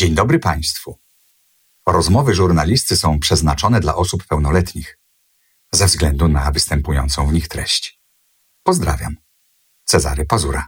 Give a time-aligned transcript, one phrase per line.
[0.00, 0.98] Dzień dobry Państwu.
[1.86, 4.98] Rozmowy żurnalisty są przeznaczone dla osób pełnoletnich
[5.72, 8.00] ze względu na występującą w nich treść.
[8.62, 9.16] Pozdrawiam.
[9.84, 10.66] Cezary Pazura.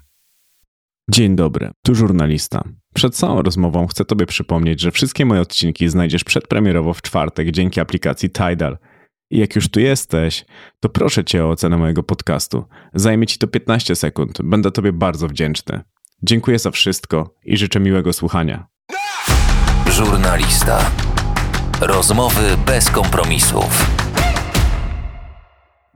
[1.11, 2.65] Dzień dobry, tu żurnalista.
[2.95, 7.81] Przed całą rozmową chcę Tobie przypomnieć, że wszystkie moje odcinki znajdziesz przedpremierowo w czwartek dzięki
[7.81, 8.79] aplikacji Tidal.
[9.31, 10.45] I jak już tu jesteś,
[10.81, 12.65] to proszę Cię o ocenę mojego podcastu.
[12.95, 14.39] Zajmie Ci to 15 sekund.
[14.43, 15.81] Będę Tobie bardzo wdzięczny.
[16.23, 18.72] Dziękuję za wszystko i życzę miłego słuchania.
[19.97, 20.91] Żurnalista.
[21.81, 23.87] Rozmowy bez kompromisów.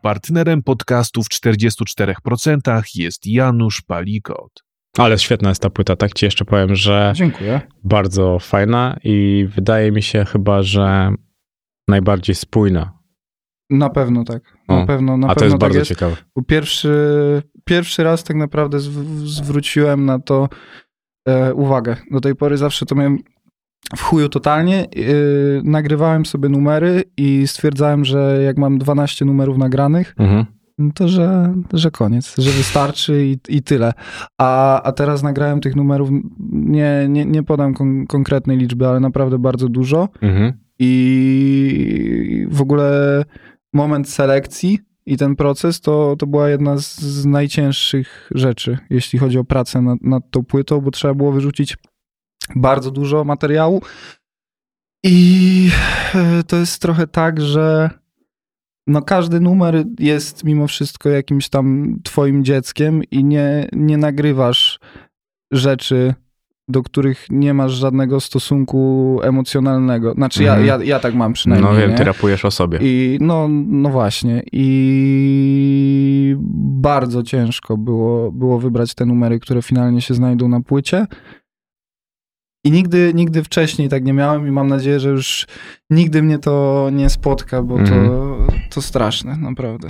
[0.02, 4.62] Partnerem podcastu w 44% jest Janusz Palikot.
[4.98, 7.60] Ale świetna jest ta płyta, tak Ci jeszcze powiem, że Dziękuję.
[7.84, 11.10] bardzo fajna i wydaje mi się chyba, że
[11.88, 12.92] najbardziej spójna.
[13.70, 14.42] Na pewno tak.
[14.68, 15.88] Na O, pewno, na A pewno to jest tak bardzo jest.
[15.88, 16.16] ciekawe.
[16.36, 16.92] Bo pierwszy,
[17.64, 20.48] pierwszy raz tak naprawdę zw- zwróciłem na to
[21.28, 21.96] e, uwagę.
[22.10, 23.18] Do tej pory zawsze to miałem
[23.96, 24.80] w chuju totalnie.
[24.84, 24.86] E,
[25.64, 30.44] nagrywałem sobie numery i stwierdzałem, że jak mam 12 numerów nagranych, Mhm.
[30.78, 33.92] no to że, że koniec, że wystarczy i, i tyle.
[34.38, 36.08] A, a teraz nagrałem tych numerów,
[36.52, 40.08] nie, nie, nie podam kon- konkretnej liczby, ale naprawdę bardzo dużo.
[40.22, 40.52] Mhm.
[40.78, 43.22] I w ogóle
[43.72, 49.38] moment selekcji i ten proces to, to była jedna z, z najcięższych rzeczy, jeśli chodzi
[49.38, 51.76] o pracę nad, nad tą płytą, bo trzeba było wyrzucić
[52.56, 53.82] bardzo dużo materiału.
[55.04, 55.70] I
[56.14, 57.90] e, to jest trochę tak, że
[58.86, 64.78] no każdy numer jest mimo wszystko jakimś tam twoim dzieckiem i nie, nie nagrywasz
[65.52, 66.14] rzeczy,
[66.68, 70.12] do których nie masz żadnego stosunku emocjonalnego.
[70.12, 70.66] Znaczy ja, Mhm.
[70.66, 71.72] ja, ja tak mam przynajmniej.
[71.72, 71.96] No wiem, nie?
[71.96, 72.78] ty rapujesz o sobie.
[72.82, 74.42] I no, no właśnie.
[74.52, 76.36] I
[76.80, 81.06] bardzo ciężko było, było wybrać te numery, które finalnie się znajdą na płycie.
[82.66, 85.46] I nigdy, nigdy wcześniej tak nie miałem i mam nadzieję, że już
[85.90, 88.38] nigdy mnie to nie spotka, bo to,
[88.70, 89.88] to straszne, naprawdę.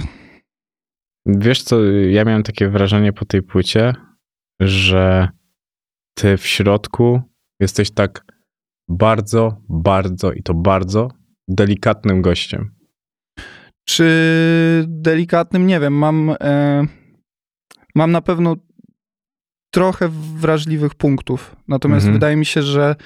[1.26, 3.94] Wiesz co, ja miałem takie wrażenie po tej płycie,
[4.60, 5.28] że
[6.14, 7.20] ty w środku
[7.60, 8.24] jesteś tak
[8.88, 11.08] bardzo, bardzo i to bardzo
[11.48, 12.74] delikatnym gościem.
[13.88, 15.66] Czy delikatnym?
[15.66, 15.94] Nie wiem.
[15.94, 16.86] Mam, e,
[17.94, 18.56] mam na pewno
[19.70, 21.56] trochę wrażliwych punktów.
[21.68, 22.12] Natomiast Mhm.
[22.14, 22.96] wydaje mi się, że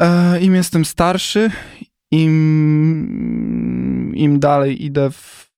[0.00, 1.50] e, im jestem starszy,
[2.90, 5.50] im, im dalej idę w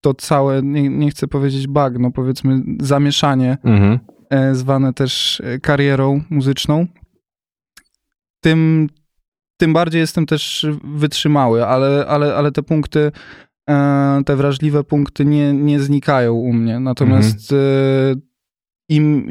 [0.00, 3.98] to całe, nie, nie chcę powiedzieć bagno, powiedzmy zamieszanie, Mhm.
[4.30, 6.86] e, zwane też e, karierą muzyczną,
[8.40, 8.88] tym,
[9.56, 13.12] tym bardziej jestem też wytrzymały, ale, ale, ale te punkty,
[13.70, 16.80] e, te wrażliwe punkty nie, nie znikają u mnie.
[16.80, 17.56] Natomiast e,
[18.88, 19.26] im,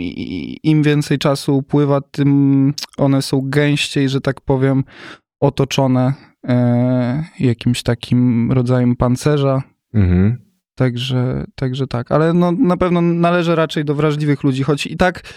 [0.63, 4.83] im więcej czasu upływa, tym one są gęściej, że tak powiem,
[5.39, 6.13] otoczone
[6.47, 9.63] e, jakimś takim rodzajem pancerza.
[9.93, 10.37] Mhm.
[10.75, 15.33] Także, także tak, ale no, na pewno należy raczej do wrażliwych ludzi, choć i tak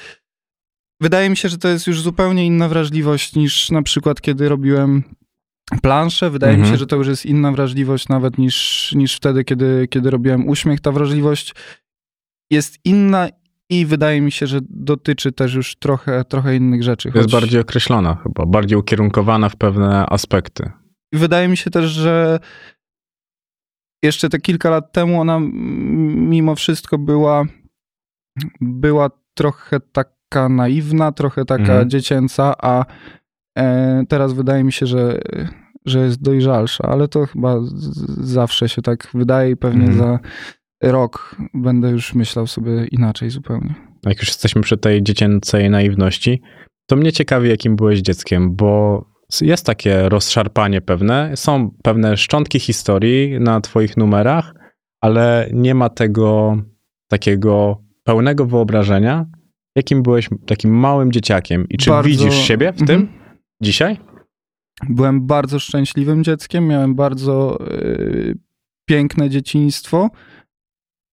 [1.01, 5.03] wydaje mi się, że to jest już zupełnie inna wrażliwość niż na przykład kiedy robiłem
[5.83, 6.31] planszę.
[6.31, 6.75] Wydaje mi Mhm.
[6.75, 10.81] się, że to już jest inna wrażliwość nawet niż, niż wtedy, kiedy, kiedy robiłem uśmiech.
[10.81, 11.55] Ta wrażliwość
[12.51, 13.29] jest inna
[13.71, 17.13] i wydaje mi się, że dotyczy też już trochę, trochę innych rzeczy.
[17.13, 20.71] To jest choć- bardziej określona chyba, bardziej ukierunkowana w pewne aspekty.
[21.13, 22.39] I wydaje mi się też, że
[24.05, 27.45] jeszcze te kilka lat temu ona mimo wszystko była,
[28.61, 31.91] była trochę taka naiwna, trochę taka Mhm.
[31.91, 32.85] dziecięca, a
[33.59, 35.21] e, teraz wydaje mi się, że,
[35.87, 37.57] że jest dojrzalsza, ale to chyba
[38.21, 39.99] zawsze się tak wydaje i pewnie Mhm.
[39.99, 40.19] za
[40.83, 43.75] rok będę już myślał sobie inaczej zupełnie.
[44.07, 46.43] Jak już jesteśmy przy tej dziecięcej naiwności,
[46.87, 49.05] to mnie ciekawi, jakim byłeś dzieckiem, bo
[49.41, 54.55] jest takie rozszarpanie pewne, są pewne szczątki historii na twoich numerach,
[55.01, 56.57] ale nie ma tego
[57.09, 59.27] takiego pełnego wyobrażenia,
[59.77, 63.09] jakim byłeś takim małym dzieciakiem i czy Bardzo- widzisz siebie w tym Mhm.
[63.63, 63.97] dzisiaj?
[64.89, 68.39] Byłem bardzo szczęśliwym dzieckiem, miałem bardzo y,
[68.85, 70.09] piękne dzieciństwo.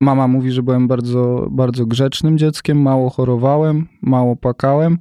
[0.01, 4.97] Mama mówi, że byłem bardzo, bardzo grzecznym dzieckiem, mało chorowałem, mało płakałem.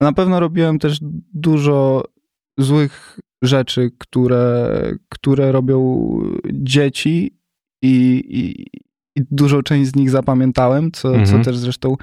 [0.00, 0.98] Na pewno robiłem też
[1.34, 2.04] dużo
[2.58, 6.08] złych rzeczy, które, które robią
[6.52, 7.38] dzieci
[7.82, 8.66] i, i,
[9.20, 11.44] i dużą część z nich zapamiętałem, co, co Mhm.
[11.44, 11.96] też zresztą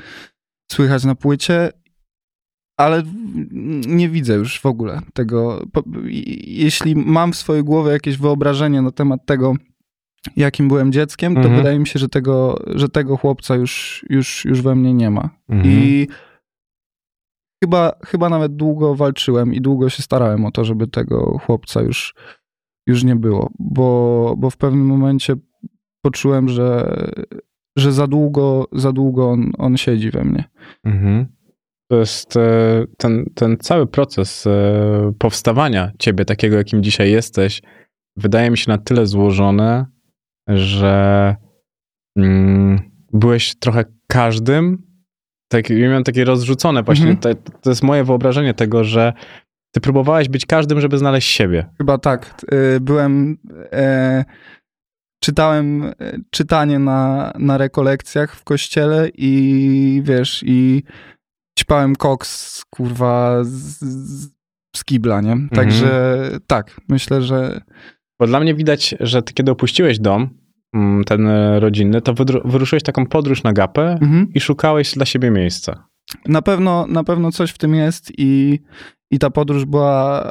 [0.72, 1.72] słychać na płycie
[2.78, 3.04] ale
[3.88, 5.66] nie widzę już w ogóle tego.
[6.44, 9.56] Jeśli mam w swojej głowie jakieś wyobrażenie na temat tego,
[10.36, 11.58] jakim byłem dzieckiem, to Mhm.
[11.58, 15.30] wydaje mi się, że tego, że tego chłopca już, już, już we mnie nie ma.
[15.50, 15.74] Mhm.
[15.74, 16.08] I
[17.64, 22.16] chyba, chyba nawet długo walczyłem i długo się starałem o to, żeby tego chłopca już,
[22.88, 25.36] już nie było, bo, bo w pewnym momencie
[26.02, 26.96] poczułem, że,
[27.78, 30.44] że za długo, za długo on, on siedzi we mnie.
[30.84, 31.26] Mhm.
[31.92, 37.62] To jest e, ten, ten cały proces e, powstawania ciebie, takiego jakim dzisiaj jesteś,
[38.18, 39.86] wydaje mi się na tyle złożone,
[40.48, 41.36] że
[42.18, 42.80] mm,
[43.14, 44.84] byłeś trochę każdym.
[45.52, 47.10] Tak, ja miałem takie rozrzucone właśnie.
[47.10, 47.36] Mhm.
[47.36, 49.14] To, to jest moje wyobrażenie tego, że
[49.74, 51.66] ty próbowałeś być każdym, żeby znaleźć siebie.
[51.78, 52.42] Chyba tak.
[52.76, 53.38] Y, Byłem.
[53.72, 54.26] E,
[55.24, 55.94] czytałem e,
[56.30, 60.84] czytanie na, na rekolekcjach w kościele i wiesz, i
[61.60, 64.30] ćpałem koks, kurwa, z, z,
[64.76, 65.38] z kibla, nie?
[65.56, 67.62] Także tak, myślę, że.
[68.24, 70.30] Bo dla mnie widać, że ty kiedy opuściłeś dom,
[70.74, 72.14] mm, ten e, rodzinny, to
[72.46, 74.28] wyruszyłeś taką podróż na gapę Mhm.
[74.34, 75.88] i szukałeś dla siebie miejsca.
[76.28, 78.60] Na pewno, na pewno coś w tym jest i,
[79.12, 80.24] i ta podróż była,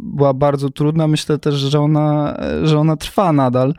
[0.00, 1.08] była bardzo trudna.
[1.08, 3.74] Myślę też, że ona, że ona trwa nadal.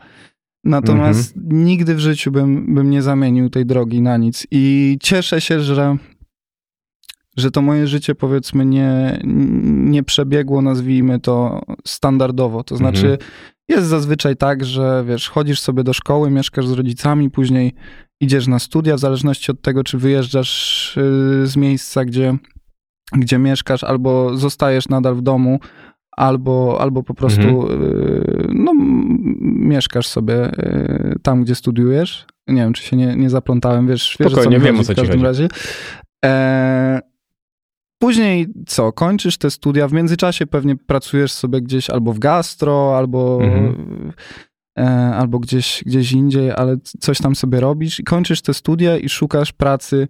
[0.64, 4.46] Natomiast nigdy w życiu bym, bym nie zamienił tej drogi na nic.
[4.50, 5.96] I cieszę się, że,
[7.38, 9.20] że to moje życie, powiedzmy, nie,
[9.64, 12.64] nie przebiegło, nazwijmy to, standardowo.
[12.64, 13.18] To znaczy, Mhm.
[13.68, 17.74] jest zazwyczaj tak, że wiesz, chodzisz sobie do szkoły, mieszkasz z rodzicami, później
[18.20, 22.36] idziesz na studia, w zależności od tego, czy wyjeżdżasz y, z miejsca, gdzie,
[23.12, 25.58] gdzie mieszkasz, albo zostajesz nadal w domu,
[26.16, 28.72] albo, albo po prostu y, no,
[29.40, 32.26] mieszkasz sobie y, tam, gdzie studiujesz.
[32.48, 34.96] Nie wiem, czy się nie, nie zaplątałem, wiesz, wiesz Spokojnie, mi wiem, o co w
[34.96, 35.24] każdym chodzi.
[35.24, 35.48] razie.
[36.24, 37.00] E,
[37.98, 43.38] Później co, kończysz te studia, w międzyczasie pewnie pracujesz sobie gdzieś albo w gastro, albo,
[43.42, 44.12] Mhm.
[44.78, 44.84] e,
[45.16, 49.52] albo gdzieś, gdzieś indziej, ale coś tam sobie robisz i kończysz te studia i szukasz
[49.52, 50.08] pracy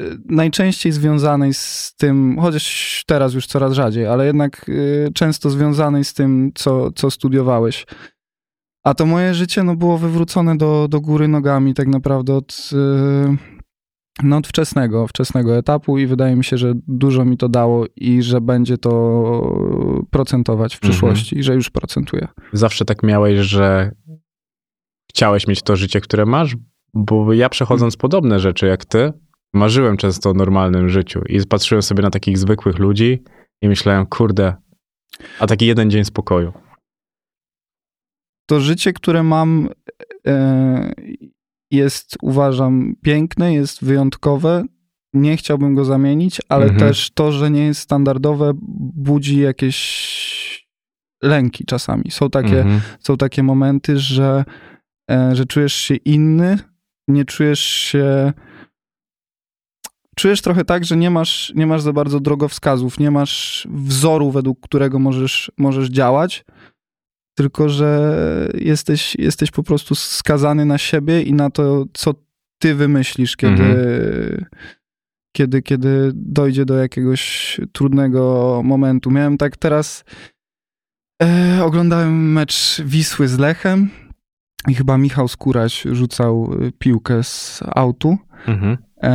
[0.00, 6.04] e, najczęściej związanej z tym, chociaż teraz już coraz rzadziej, ale jednak e, często związanej
[6.04, 7.86] z tym, co, co studiowałeś.
[8.84, 13.36] A to moje życie no, było wywrócone do, do góry nogami tak naprawdę od, e,
[14.22, 18.22] no, od wczesnego, wczesnego etapu i wydaje mi się, że dużo mi to dało i
[18.22, 18.92] że będzie to
[20.10, 20.90] procentować w Mhm.
[20.90, 22.28] przyszłości i że już procentuje.
[22.52, 23.90] Zawsze tak miałeś, że
[25.10, 26.56] chciałeś mieć to życie, które masz?
[26.94, 29.12] Bo ja przechodząc podobne rzeczy jak ty,
[29.54, 33.22] marzyłem często o normalnym życiu i patrzyłem sobie na takich zwykłych ludzi
[33.62, 34.54] i myślałem, kurde,
[35.38, 36.52] a taki jeden dzień spokoju.
[38.46, 39.68] To życie, które mam
[40.26, 40.92] e,
[41.72, 44.64] jest uważam piękne, jest wyjątkowe.
[45.14, 46.80] Nie chciałbym go zamienić, ale Mhm.
[46.80, 48.52] też to, że nie jest standardowe,
[48.94, 50.68] budzi jakieś
[51.22, 52.10] lęki czasami.
[52.10, 52.80] Są takie, Mhm.
[53.00, 54.44] są takie momenty, że,
[55.10, 56.58] e, że czujesz się inny,
[57.08, 58.32] nie czujesz się.
[60.16, 64.60] Czujesz trochę tak, że nie masz, nie masz za bardzo drogowskazów, nie masz wzoru, według
[64.60, 66.44] którego możesz, możesz działać,
[67.42, 72.14] tylko że jesteś, jesteś po prostu skazany na siebie i na to, co
[72.58, 74.44] ty wymyślisz, kiedy,
[75.36, 79.10] kiedy, kiedy dojdzie do jakiegoś trudnego momentu.
[79.10, 80.04] Miałem tak teraz.
[81.22, 83.90] E, oglądałem mecz Wisły z Lechem
[84.68, 88.18] i chyba Michał Skóraś rzucał y, piłkę z autu.
[88.46, 88.78] Mhm.
[89.02, 89.10] E,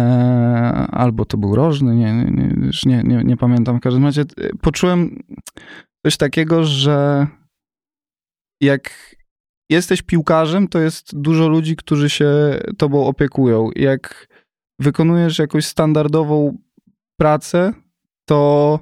[0.91, 3.77] albo to był rożny, nie, nie, nie, nie, nie pamiętam.
[3.77, 4.25] W każdym razie e,
[4.61, 5.23] poczułem
[6.05, 7.27] coś takiego, że
[8.61, 9.15] jak
[9.71, 13.69] jesteś piłkarzem, to jest dużo ludzi, którzy się tobą opiekują.
[13.75, 14.27] Jak
[14.79, 16.57] wykonujesz jakąś standardową
[17.19, 17.73] pracę,
[18.29, 18.79] to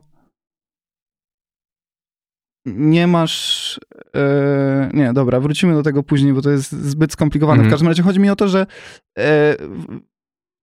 [2.66, 3.80] nie masz.
[4.16, 7.60] E, nie, dobra, wrócimy do tego później, bo to jest zbyt skomplikowane.
[7.60, 7.70] Mhm.
[7.70, 8.66] W każdym razie chodzi mi o to, że
[9.18, 9.56] e,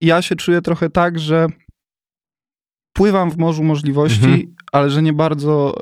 [0.01, 1.47] ja się czuję trochę tak, że
[2.97, 4.55] pływam w morzu możliwości, Mhm.
[4.73, 5.75] ale że nie bardzo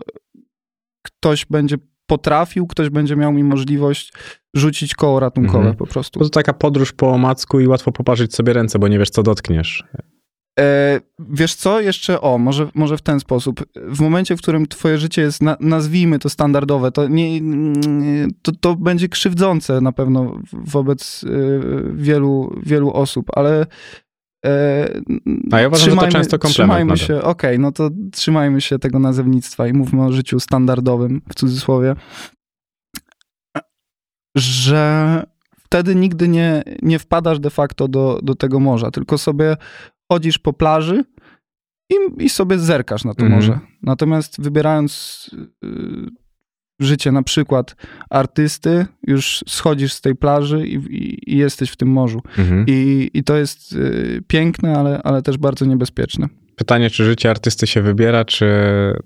[1.06, 1.76] ktoś będzie
[2.10, 4.12] potrafił, ktoś będzie miał mi możliwość
[4.54, 5.76] rzucić koło ratunkowe Mhm.
[5.76, 6.20] po prostu.
[6.20, 9.84] To taka podróż po omacku i łatwo poparzyć sobie ręce, bo nie wiesz, co dotkniesz.
[10.60, 13.64] E, wiesz co, jeszcze o, może, może w ten sposób.
[13.76, 17.40] W momencie, w którym twoje życie jest, na, nazwijmy to standardowe, to, nie,
[18.42, 21.28] to, to będzie krzywdzące na pewno wobec e,
[21.94, 23.66] wielu, wielu osób, ale
[25.52, 28.78] A ja uważam, że to trzymajmy- często komplement Trzymajmy się, okej, no to trzymajmy się
[28.78, 31.94] tego nazewnictwa i mówmy o życiu standardowym, w cudzysłowie,
[34.36, 35.22] że
[35.58, 39.56] wtedy nigdy nie, nie wpadasz de facto do, do tego morza, tylko sobie
[40.12, 41.04] chodzisz po plaży
[41.90, 43.40] i, i sobie zerkasz na to Mhm.
[43.40, 43.58] morze.
[43.82, 45.26] Natomiast wybierając
[45.64, 46.08] y,
[46.80, 47.76] życie na przykład
[48.10, 52.22] artysty, już schodzisz z tej plaży i, i, i jesteś w tym morzu.
[52.38, 52.64] Mhm.
[52.68, 56.28] I, i to jest y, piękne, ale, ale też bardzo niebezpieczne.
[56.56, 58.46] Pytanie, czy życie artysty się wybiera, czy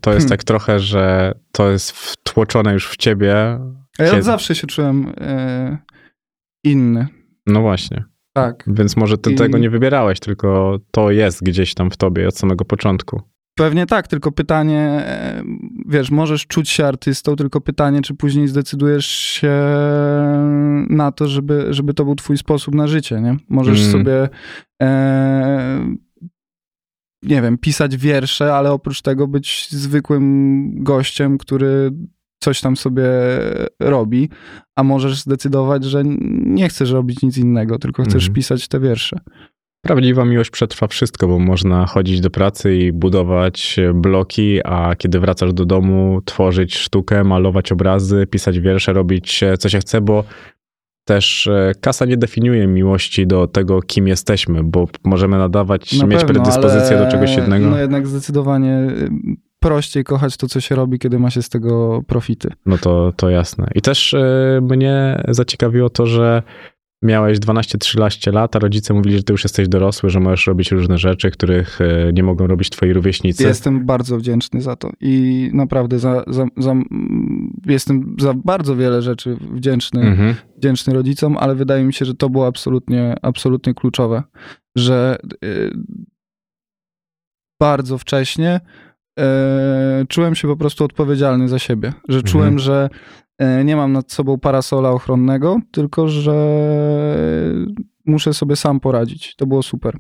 [0.01, 0.29] to jest Hmm.
[0.29, 3.27] tak trochę, że to jest wtłoczone już w ciebie?
[3.99, 4.17] Ja Kiedy?
[4.17, 5.79] od zawsze się czułem e,
[6.65, 7.07] inny.
[7.47, 8.05] No właśnie.
[8.33, 8.65] Tak.
[8.67, 12.39] Więc może ty I- tego nie wybierałeś, tylko to jest gdzieś tam w tobie od
[12.39, 13.23] samego początku.
[13.57, 15.43] Pewnie tak, tylko pytanie, e,
[15.89, 19.53] wiesz, możesz czuć się artystą, tylko pytanie, czy później zdecydujesz się
[20.91, 23.37] na to, żeby, żeby to był twój sposób na życie, nie?
[23.49, 23.93] Możesz Mm.
[23.93, 24.29] sobie,
[24.83, 25.95] e,
[27.23, 31.91] nie wiem, pisać wiersze, ale oprócz tego być zwykłym gościem, który
[32.43, 33.05] coś tam sobie
[33.81, 34.29] robi,
[34.77, 36.03] a możesz zdecydować, że
[36.45, 38.35] nie chcesz robić nic innego, tylko chcesz Mhm.
[38.35, 39.21] pisać te wiersze.
[39.85, 45.53] Prawdziwa miłość przetrwa wszystko, bo można chodzić do pracy i budować bloki, a kiedy wracasz
[45.53, 50.25] do domu, tworzyć sztukę, malować obrazy, pisać wiersze, robić e, co się chce, bo
[51.05, 56.21] też e, kasa nie definiuje miłości do tego, kim jesteśmy, bo możemy nadawać, Na mieć
[56.21, 57.71] pewno, predyspozycję do czegoś jednego.
[57.71, 59.11] No jednak zdecydowanie y,
[59.61, 62.51] prościej kochać to, co się robi, kiedy ma się z tego profity.
[62.67, 63.69] No to, to jasne.
[63.75, 66.43] I też e, mnie zaciekawiło to, że
[67.05, 70.99] miałeś 12-13 lat, a rodzice mówili, że ty już jesteś dorosły, że możesz robić różne
[70.99, 73.45] rzeczy, których e, nie mogą robić twoi rówieśnicy.
[73.45, 76.75] Jestem bardzo wdzięczny za to i naprawdę za, za, za,
[77.67, 80.35] jestem za bardzo wiele rzeczy wdzięczny, Mhm.
[80.57, 84.23] wdzięczny rodzicom, ale wydaje mi się, że to było absolutnie, absolutnie kluczowe,
[84.77, 85.71] że y,
[87.61, 88.61] bardzo wcześnie
[89.21, 89.23] y,
[90.09, 92.59] czułem się po prostu odpowiedzialny za siebie, że czułem, Mhm.
[92.59, 92.89] że
[93.65, 96.35] nie mam nad sobą parasola ochronnego, tylko że
[98.07, 99.37] muszę sobie sam poradzić.
[99.37, 99.99] To było super.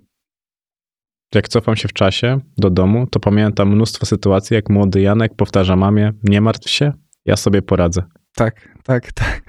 [1.34, 5.76] Jak cofam się w czasie do domu, to pamiętam mnóstwo sytuacji, jak młody Janek powtarza
[5.76, 6.92] mamie, nie martw się,
[7.24, 8.02] ja sobie poradzę.
[8.34, 9.42] Tak, tak, tak,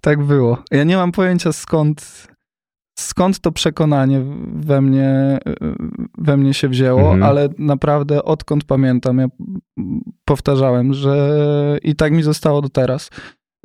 [0.00, 0.58] tak było.
[0.70, 2.28] Ja nie mam pojęcia skąd,
[2.98, 4.20] skąd to przekonanie
[4.54, 5.38] we mnie,
[6.18, 7.22] we mnie się wzięło, Mhm.
[7.22, 9.26] ale naprawdę odkąd pamiętam, ja
[10.24, 11.38] powtarzałem, że
[11.82, 13.10] i tak mi zostało do teraz,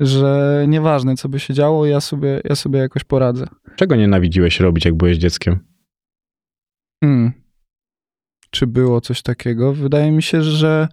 [0.00, 3.46] że nieważne co by się działo, ja sobie, ja sobie jakoś poradzę.
[3.76, 5.58] Czego nienawidziłeś robić, jak byłeś dzieckiem?
[7.04, 7.32] Hmm.
[8.50, 9.74] Czy było coś takiego?
[9.74, 10.88] Wydaje mi się, że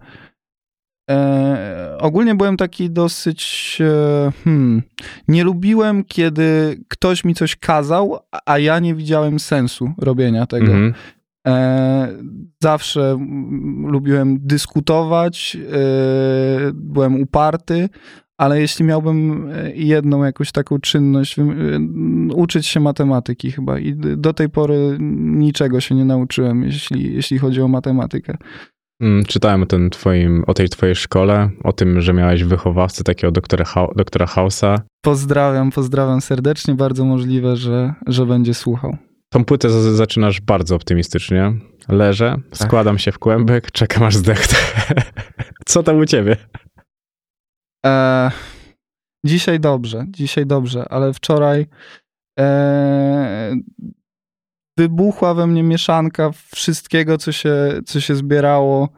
[1.10, 3.78] e, ogólnie byłem taki dosyć.
[3.80, 4.82] E, hmm,
[5.28, 10.66] nie lubiłem, kiedy ktoś mi coś kazał, a- ja nie widziałem sensu robienia tego.
[10.66, 10.94] Mhm.
[11.46, 12.08] E,
[12.62, 17.88] zawsze mm, lubiłem dyskutować, e, byłem uparty,
[18.38, 21.42] ale jeśli miałbym e, jedną jakąś taką czynność, e,
[22.34, 27.60] uczyć się matematyki chyba i do tej pory niczego się nie nauczyłem, jeśli, jeśli chodzi
[27.62, 28.36] o matematykę.
[29.00, 33.30] Mm, Czytałem o, tym twoim, o tej twojej szkole, o tym, że miałeś wychowawcę takiego
[33.30, 33.64] doktora,
[33.96, 34.82] doktora Hausa.
[35.04, 38.96] Pozdrawiam, pozdrawiam serdecznie, bardzo możliwe, że, że będzie słuchał.
[39.32, 41.52] Tą płytę zaczynasz bardzo optymistycznie.
[41.88, 44.58] Leżę, składam się w kłębek, czekam aż zdechnę.
[45.66, 46.36] Co tam u ciebie?
[47.86, 48.30] E,
[49.26, 51.66] dzisiaj dobrze, dzisiaj dobrze, ale wczoraj
[52.38, 53.56] e,
[54.78, 58.88] wybuchła we mnie mieszanka wszystkiego, co się, co się zbierało,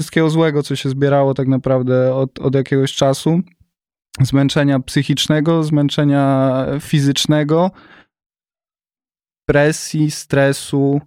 [0.00, 3.40] wszystkiego złego, co się zbierało tak naprawdę od, od jakiegoś czasu.
[4.20, 7.70] Zmęczenia psychicznego, zmęczenia fizycznego,
[9.48, 11.00] presji, stresu.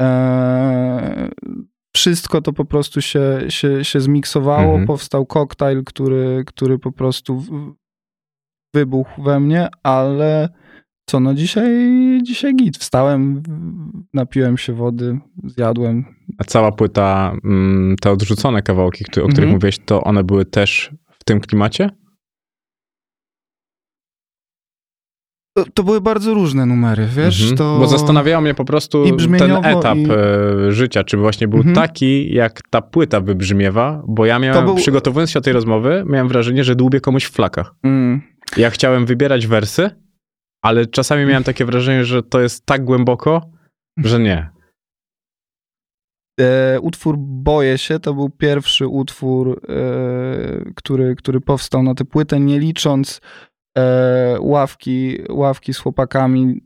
[0.00, 1.28] E,
[1.96, 4.86] wszystko to po prostu się, się, się zmiksowało, Mhm.
[4.86, 7.44] powstał koktajl, który, który po prostu
[8.74, 10.48] wybuchł we mnie, ale
[11.10, 11.70] co, no dzisiaj,
[12.22, 12.76] dzisiaj git.
[12.78, 13.42] Wstałem,
[14.14, 16.04] napiłem się wody, zjadłem.
[16.38, 19.48] A cała płyta, mm, te odrzucone kawałki, o których Mhm.
[19.50, 21.90] mówiłeś, to one były też w tym klimacie?
[25.56, 27.58] To, to były bardzo różne numery, wiesz, Mhm.
[27.58, 27.76] to...
[27.78, 29.04] Bo zastanawiało mnie po prostu
[29.38, 31.74] ten etap i- e, życia, czy właśnie był Mhm.
[31.74, 36.28] taki, jak ta płyta wybrzmiewa, bo ja miałem, był- przygotowując się do tej rozmowy, miałem
[36.28, 37.74] wrażenie, że dłubię komuś w flakach.
[37.82, 38.22] Mm.
[38.56, 39.90] Ja chciałem wybierać wersy,
[40.62, 43.50] ale czasami miałem takie wrażenie, że to jest tak głęboko,
[43.98, 44.50] że nie.
[46.40, 52.40] E, utwór Boję się to był pierwszy utwór, e, który, który powstał na tę płytę,
[52.40, 53.20] nie licząc
[53.78, 56.65] e, ławki, ławki z chłopakami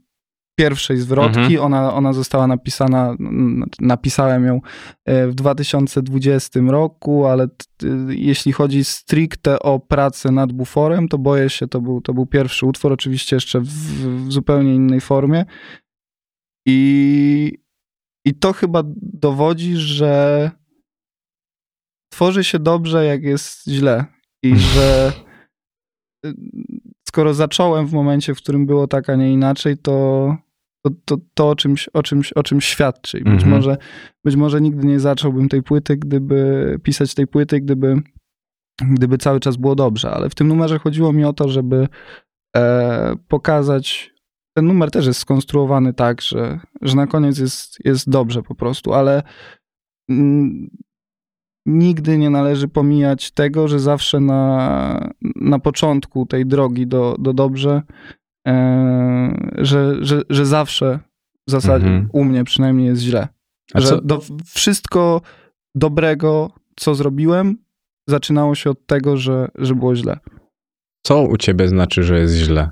[0.60, 1.38] pierwszej zwrotki.
[1.38, 1.60] Mhm.
[1.60, 3.16] Ona, ona została napisana,
[3.80, 4.60] napisałem ją
[5.04, 7.48] e, w 2020 roku, ale
[8.08, 12.66] jeśli chodzi stricte o pracę nad buforem, to Boję się to był, to był pierwszy
[12.66, 15.44] utwór, oczywiście jeszcze w, w zupełnie innej formie.
[16.66, 17.52] I,
[18.26, 20.50] I to chyba dowodzi, że
[22.12, 24.04] tworzy się dobrze, jak jest źle.
[24.42, 25.12] I że
[26.26, 26.34] y,
[27.08, 30.36] skoro zacząłem w momencie, w którym było tak, a nie inaczej, to,
[30.82, 33.18] to, to, to o, czymś, o, czymś, o czymś świadczy.
[33.18, 33.50] I być, Mhm.
[33.50, 33.76] może,
[34.24, 38.02] być może nigdy nie zacząłbym tej płyty, gdyby pisać tej płyty, gdyby,
[38.82, 40.10] gdyby cały czas było dobrze.
[40.10, 41.88] Ale w tym numerze chodziło mi o to, żeby
[42.56, 44.14] e, pokazać.
[44.56, 48.94] Ten numer też jest skonstruowany tak, że, że na koniec jest, jest dobrze po prostu,
[48.94, 49.22] ale
[50.10, 50.70] mm,
[51.66, 57.82] nigdy nie należy pomijać tego, że zawsze na, na początku tej drogi do, do dobrze,
[59.58, 60.98] że, że, że zawsze
[61.48, 62.08] w zasadzie Mhm.
[62.12, 63.28] u mnie przynajmniej jest źle.
[63.74, 65.20] Że do, wszystko
[65.74, 67.56] dobrego, co zrobiłem,
[68.08, 70.18] zaczynało się od tego, że, że było źle.
[71.06, 72.70] co u ciebie znaczy, że jest źle?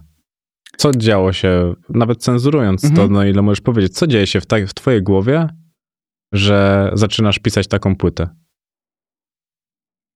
[0.76, 3.12] Co działo się, nawet cenzurując to, Mhm.
[3.12, 5.48] no ile możesz powiedzieć, co dzieje się w, tak, w twojej głowie,
[6.32, 8.28] że zaczynasz pisać taką płytę?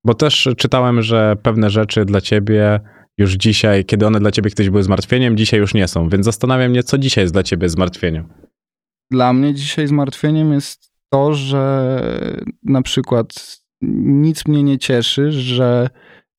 [0.05, 2.81] Bo też czytałem, że pewne rzeczy dla ciebie
[3.19, 6.09] już dzisiaj, kiedy one dla ciebie kiedyś były zmartwieniem, dzisiaj już nie są.
[6.09, 8.29] Więc zastanawiam mnie, co dzisiaj jest dla ciebie zmartwieniem.
[9.11, 12.01] Dla mnie dzisiaj zmartwieniem jest to, że
[12.63, 15.91] na przykład nic mnie nie cieszy, że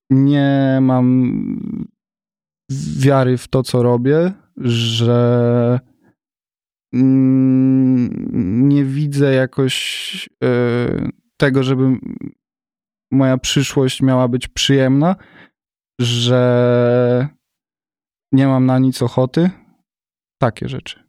[0.09, 1.87] nie mam
[2.97, 5.79] wiary w to, co robię, że
[6.93, 8.09] mm,
[8.69, 10.47] nie widzę jakoś e,
[11.37, 11.97] tego, żeby
[13.11, 15.15] moja przyszłość miała być przyjemna,
[16.01, 17.27] że
[18.31, 19.49] nie mam na nic ochoty.
[20.41, 21.03] Takie rzeczy.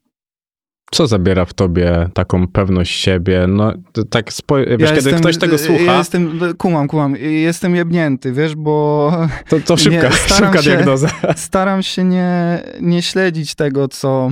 [0.92, 3.46] Co zabiera w tobie taką pewność siebie?
[3.48, 3.72] No,
[4.10, 9.12] tak spoj- wiesz, kiedy ktoś tego słucha, Ja jestem, kumam, kumam, jestem jebnięty, wiesz, bo
[9.48, 11.08] to, to szybka, nie, szybka się- diagnoza.
[11.36, 14.30] staram się nie, nie śledzić tego, co,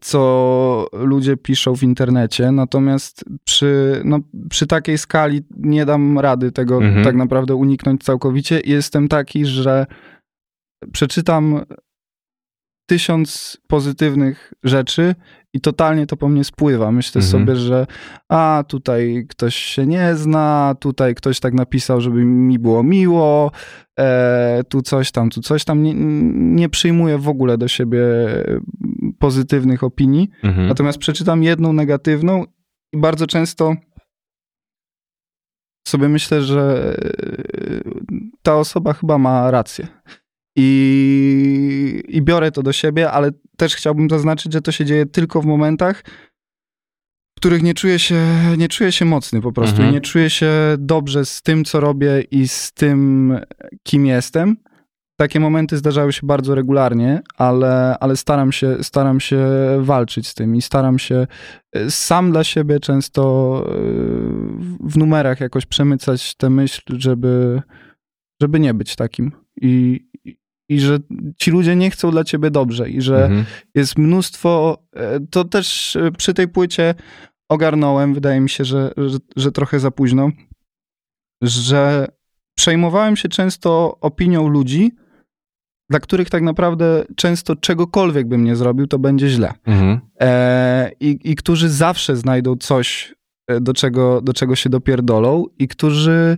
[0.00, 4.20] co ludzie piszą w internecie, natomiast przy, no,
[4.50, 7.04] przy takiej skali nie dam rady tego Mhm.
[7.04, 8.60] tak naprawdę uniknąć całkowicie.
[8.64, 9.86] Jestem taki, że
[10.92, 11.60] przeczytam
[12.86, 15.14] tysiąc pozytywnych rzeczy
[15.54, 16.92] i totalnie to po mnie spływa.
[16.92, 17.30] Myślę Mhm.
[17.46, 17.86] sobie, że
[18.28, 23.50] a tutaj ktoś się nie zna, tutaj ktoś tak napisał, żeby mi było miło,
[23.98, 25.82] e, tu coś tam, tu coś tam.
[25.82, 25.94] Nie,
[26.54, 28.00] nie przyjmuję w ogóle do siebie
[29.22, 30.30] pozytywnych opinii.
[30.42, 30.68] Mhm.
[30.68, 32.44] Natomiast przeczytam jedną negatywną
[32.92, 33.74] i bardzo często
[35.88, 36.94] sobie myślę, że
[38.42, 39.88] ta osoba chyba ma rację.
[40.56, 45.42] I, I biorę to do siebie, ale też chciałbym zaznaczyć, że to się dzieje tylko
[45.42, 46.02] w momentach,
[47.36, 48.20] w których nie czuję się,
[48.58, 49.90] nie czuję się mocny po prostu Mhm.
[49.90, 53.36] i nie czuję się dobrze z tym, co robię i z tym,
[53.82, 54.56] kim jestem.
[55.22, 59.46] Takie momenty zdarzały się bardzo regularnie, ale, ale staram, się, staram się
[59.80, 61.26] walczyć z tym i staram się
[61.72, 63.22] e, sam dla siebie często
[63.68, 63.72] e,
[64.80, 67.62] w numerach jakoś przemycać tę myśl, żeby,
[68.40, 69.32] żeby nie być takim.
[69.60, 70.00] I,
[70.68, 70.98] i- że
[71.38, 73.44] ci ludzie nie chcą dla ciebie dobrze i że Mhm.
[73.74, 74.78] jest mnóstwo.
[74.96, 76.94] e, To też przy tej płycie
[77.48, 80.30] ogarnąłem, wydaje mi się, że, że, że trochę za późno,
[81.42, 82.06] że
[82.56, 84.92] przejmowałem się często opinią ludzi,
[85.90, 89.52] dla których tak naprawdę często czegokolwiek bym nie zrobił, to będzie źle.
[89.66, 90.00] Mhm.
[90.20, 93.14] E, i, I którzy zawsze znajdą coś,
[93.48, 96.36] e, do czego, do czego się dopierdolą, i którzy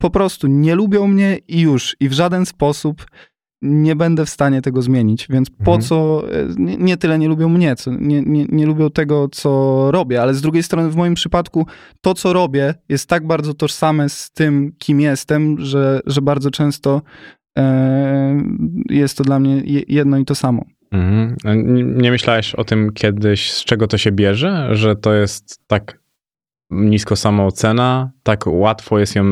[0.00, 1.96] po prostu nie lubią mnie i już.
[2.00, 3.06] I w żaden sposób
[3.62, 5.26] nie będę w stanie tego zmienić.
[5.30, 5.80] Więc po Mhm.
[5.82, 6.24] co.
[6.32, 10.22] e, Nie, nie tyle nie lubią mnie, co nie, nie, nie lubią tego, co robię,
[10.22, 11.66] ale z drugiej strony, w moim przypadku,
[12.00, 17.02] to, co robię, jest tak bardzo tożsame z tym, kim jestem, że, że bardzo często
[18.90, 20.64] jest to dla mnie je- jedno i to samo.
[20.92, 21.36] Mhm.
[22.02, 26.00] Nie myślałeś o tym kiedyś, z czego to się bierze, że to jest tak
[26.70, 29.24] nisko samoocena, tak łatwo jest ją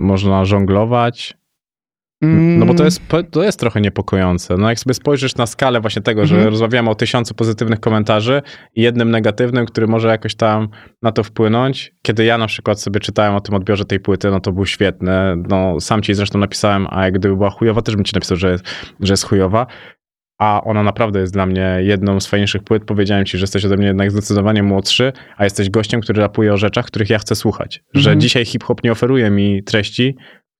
[0.00, 1.38] można żonglować?
[2.58, 3.00] No bo to jest,
[3.30, 4.56] to jest trochę niepokojące.
[4.56, 6.50] No jak sobie spojrzysz na skalę właśnie tego, że Mhm.
[6.52, 8.42] rozmawiamy o tysiącu pozytywnych komentarzy
[8.74, 10.68] i jednym negatywnym, który może jakoś tam
[11.02, 11.92] na to wpłynąć.
[12.02, 15.12] Kiedy ja na przykład sobie czytałem o tym odbiorze tej płyty, no to był świetny.
[15.48, 18.50] No sam ci zresztą napisałem, a jak gdyby była chujowa, też bym ci napisał, że
[18.50, 18.64] jest,
[19.00, 19.66] że jest chujowa.
[20.38, 22.84] A ona naprawdę jest dla mnie jedną z fajniejszych płyt.
[22.84, 26.56] Powiedziałem ci, że jesteś ode mnie jednak zdecydowanie młodszy, a jesteś gościem, który rapuje o
[26.56, 27.82] rzeczach, których ja chcę słuchać.
[27.94, 28.20] Że Mhm.
[28.20, 30.16] dzisiaj hip-hop nie oferuje mi treści,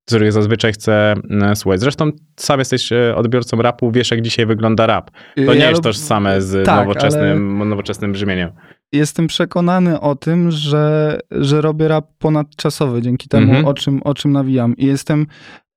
[0.07, 1.81] których zazwyczaj chcę e, słuchać.
[1.81, 5.11] Zresztą sam jesteś e, odbiorcą rapu, wiesz jak dzisiaj wygląda rap.
[5.37, 8.51] To nie Ja jest lub- tożsame z tak, nowoczesnym, nowoczesnym brzmieniem.
[8.93, 13.65] jestem przekonany o tym, że, że robię rap ponadczasowy dzięki temu, Mhm.
[13.67, 14.77] o, czym, o czym nawijam.
[14.77, 15.27] I jestem.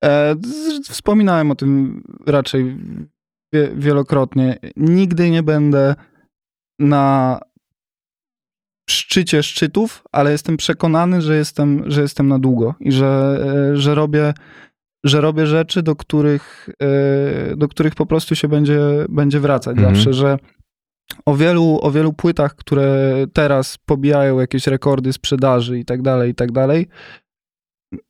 [0.04, 0.34] E,
[0.88, 2.76] wspominałem o tym raczej
[3.54, 4.58] wie, wielokrotnie.
[4.76, 5.94] Nigdy nie będę
[6.78, 7.38] na
[8.90, 13.40] szczycie szczytów, ale jestem przekonany, że jestem, że jestem na długo i że,
[13.72, 14.34] e, że robię.
[15.04, 19.94] Że robię rzeczy, do których, e, do których po prostu się będzie, będzie wracać Mhm.
[19.94, 20.38] zawsze, że
[21.26, 26.34] o wielu, o wielu płytach, które teraz pobijają jakieś rekordy sprzedaży i tak dalej, i
[26.34, 26.88] tak dalej,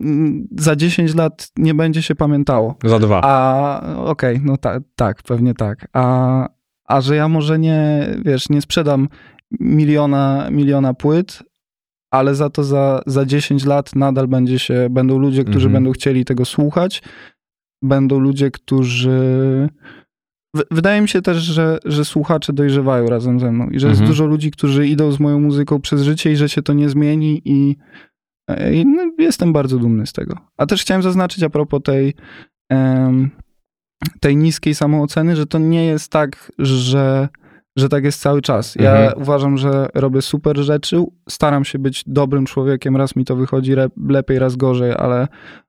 [0.00, 2.76] mm, za 10 lat nie będzie się pamiętało.
[2.84, 3.20] Za dwa.
[3.24, 5.88] A okej, okay, no ta, tak, pewnie tak.
[5.92, 6.48] A,
[6.84, 9.08] a że ja może nie, wiesz, nie sprzedam
[9.60, 11.42] miliona, miliona płyt,
[12.10, 15.72] ale za to za, za 10 lat nadal będzie się, będą ludzie, którzy mhm.
[15.72, 17.02] będą chcieli tego słuchać,
[17.82, 19.68] będą ludzie, którzy
[20.70, 23.90] Wydaje mi się też, że, że słuchacze dojrzewają razem ze mną i że mhm.
[23.90, 26.88] jest dużo ludzi, którzy idą z moją muzyką przez życie i że się to nie
[26.88, 27.76] zmieni i,
[28.72, 30.38] i no, jestem bardzo dumny z tego.
[30.56, 32.14] A też chciałem zaznaczyć a propos tej,
[34.20, 37.28] tej niskiej samooceny, że to nie jest tak, że,
[37.78, 38.74] że tak jest cały czas.
[38.74, 39.22] Ja mhm.
[39.22, 43.72] uważam, że robię super rzeczy, staram się być dobrym człowiekiem, raz mi to wychodzi
[44.08, 45.28] lepiej, raz gorzej, ale,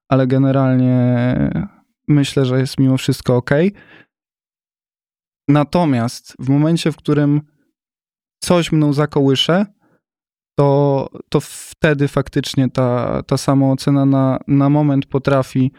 [0.10, 1.36] ale generalnie
[2.08, 3.50] myślę, że jest mimo wszystko ok.
[5.48, 7.42] Natomiast w momencie, w którym
[8.44, 9.66] coś mną zakołysze,
[10.60, 15.72] to, to wtedy faktycznie ta, ta samoocena na, na moment potrafi,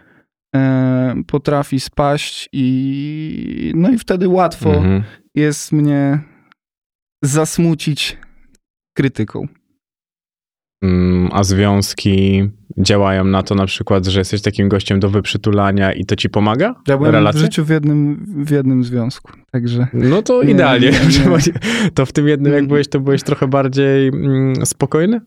[0.56, 5.02] e, potrafi spaść i no i wtedy łatwo mhm.
[5.40, 6.20] Jest mnie
[7.22, 8.18] zasmucić
[8.96, 9.48] krytyką.
[10.82, 12.48] Mm, a związki
[12.78, 16.74] działają na to na przykład, że jesteś takim gościem do wyprzytulania i to ci pomaga?
[16.88, 17.40] Ja byłem Relacje?
[17.40, 19.86] w życiu w jednym, w jednym związku, także...
[19.92, 20.90] No to nie, idealnie.
[20.90, 20.98] Nie,
[21.28, 21.90] nie.
[21.94, 25.20] To w tym jednym jak byłeś, to byłeś trochę bardziej mm, spokojny?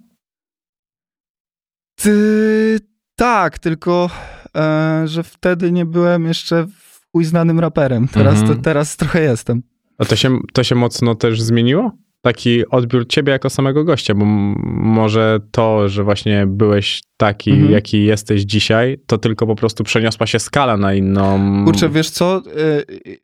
[1.96, 2.80] Ty,
[3.16, 4.10] tak, tylko
[4.56, 6.68] e, że wtedy nie byłem jeszcze
[7.14, 8.08] uznanym raperem.
[8.08, 8.58] Teraz, mhm.
[8.58, 9.64] to, teraz trochę jestem.
[9.98, 11.92] A to się, to się mocno też zmieniło?
[12.24, 17.72] taki odbiór ciebie jako samego gościa, bo może to, że właśnie byłeś taki, mhm.
[17.72, 21.40] jaki jesteś dzisiaj, to tylko po prostu przeniosła się skala na inną...
[21.66, 22.42] Kurczę, wiesz co?
[22.58, 23.18] Y,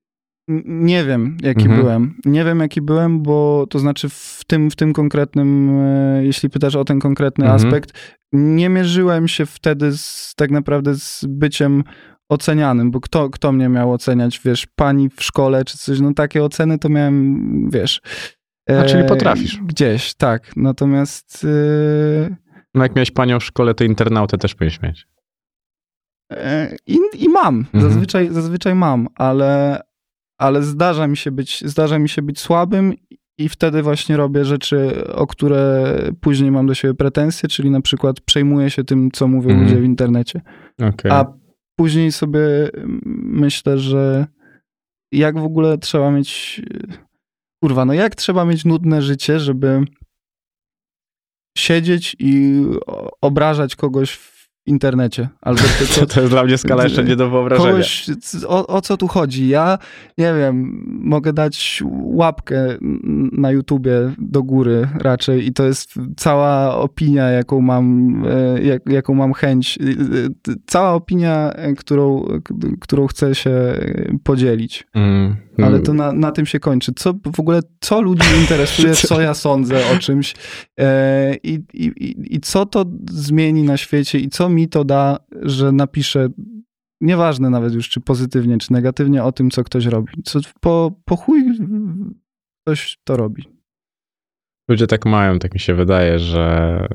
[0.66, 1.82] nie wiem, jaki mhm.
[1.82, 2.16] byłem.
[2.26, 6.76] Nie wiem, jaki byłem, bo to znaczy w tym, w tym konkretnym, y, jeśli pytasz
[6.76, 7.66] o ten konkretny mhm.
[7.66, 11.84] aspekt, nie mierzyłem się wtedy z, tak naprawdę z byciem
[12.30, 16.44] ocenianym, bo kto, kto mnie miał oceniać, wiesz, pani w szkole czy coś, no takie
[16.44, 18.02] oceny to miałem, wiesz,
[18.78, 19.58] a czyli potrafisz.
[19.58, 20.56] Gdzieś, tak.
[20.56, 21.44] Natomiast.
[21.44, 22.36] Yy...
[22.74, 25.08] No jak miałeś panią w szkole, to internautę też powinieneś mieć.
[26.32, 27.84] E, I, I, mam, mhm.
[27.84, 29.82] zazwyczaj, zazwyczaj mam, ale,
[30.38, 32.94] ale zdarza, mi się być, zdarza mi się być słabym
[33.38, 38.22] i wtedy właśnie robię rzeczy, o które później mam do siebie pretensje, czyli na przykład
[38.22, 39.68] przejmuję się tym, co mówią mhm.
[39.68, 40.42] ludzie w internecie.
[40.78, 41.12] Okay.
[41.12, 41.34] A
[41.80, 42.70] później sobie
[43.16, 44.28] myślę, że
[45.12, 46.62] jak w ogóle trzeba mieć
[47.64, 49.86] kurwa, no jak trzeba mieć nudne życie, żeby
[51.58, 52.64] siedzieć i
[53.22, 55.30] obrażać kogoś w internecie.
[55.42, 55.62] Albo
[56.00, 57.72] to, to jest dla mnie skala jeszcze nie do wyobrażenia.
[57.72, 58.10] Kogoś,
[58.48, 59.48] o, o, co tu chodzi?
[59.48, 59.78] Ja,
[60.18, 62.78] nie wiem, mogę dać łapkę
[63.32, 69.14] na YouTubie do góry raczej i to jest cała opinia, jaką mam, e, jak, jaką
[69.14, 72.26] mam chęć, e, e, cała opinia, którą,
[72.80, 73.56] którą chcę się
[74.24, 74.88] podzielić.
[74.94, 75.49] Mm.
[75.64, 76.92] Ale to na, na tym się kończy.
[76.96, 80.36] Co w ogóle, co ludzi interesuje, co ja sądzę o czymś
[80.80, 85.72] e, i, i, i co to zmieni na świecie i co mi to da, że
[85.72, 86.30] napiszę,
[87.02, 90.14] nieważne nawet już czy pozytywnie, czy negatywnie o tym, co ktoś robi.
[90.24, 91.44] Co, po, po chuj
[92.64, 93.59] ktoś to robi.
[94.70, 96.88] Ludzie tak mają, tak mi się wydaje, że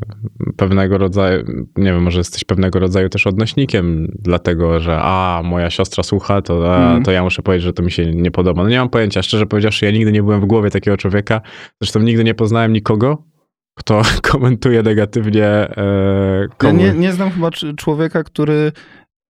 [0.56, 1.44] pewnego rodzaju,
[1.76, 6.74] nie wiem, może jesteś pewnego rodzaju też odnośnikiem, dlatego że a, moja siostra słucha, to,
[6.74, 7.02] a, mm.
[7.02, 8.62] to ja muszę powiedzieć, że to mi się nie podoba.
[8.62, 11.40] No nie mam pojęcia, szczerze powiedziawszy, ja nigdy nie byłem w głowie takiego człowieka,
[11.80, 13.22] zresztą nigdy nie poznałem nikogo,
[13.74, 16.82] kto komentuje negatywnie e, komuś.
[16.82, 18.72] Ja nie, nie znam chyba człowieka, który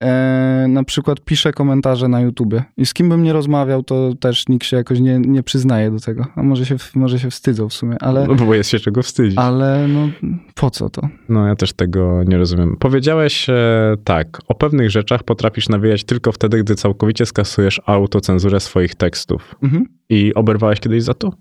[0.03, 2.63] e, na przykład pisze komentarze na YouTubie.
[2.77, 5.99] I z kim bym nie rozmawiał, to też nikt się jakoś nie, nie przyznaje do
[5.99, 6.25] tego.
[6.35, 8.27] A może się, może się wstydzą w sumie, ale...
[8.27, 9.37] No bo jest się czego wstydzić.
[9.37, 10.09] Ale no,
[10.55, 11.09] po co to?
[11.29, 12.77] No ja też tego nie rozumiem.
[12.79, 18.95] Powiedziałeś e, tak, o pewnych rzeczach potrafisz nawijać tylko wtedy, gdy całkowicie skasujesz autocenzurę swoich
[18.95, 19.55] tekstów.
[19.63, 19.85] Mhm.
[20.09, 21.31] I oberwałeś kiedyś za to?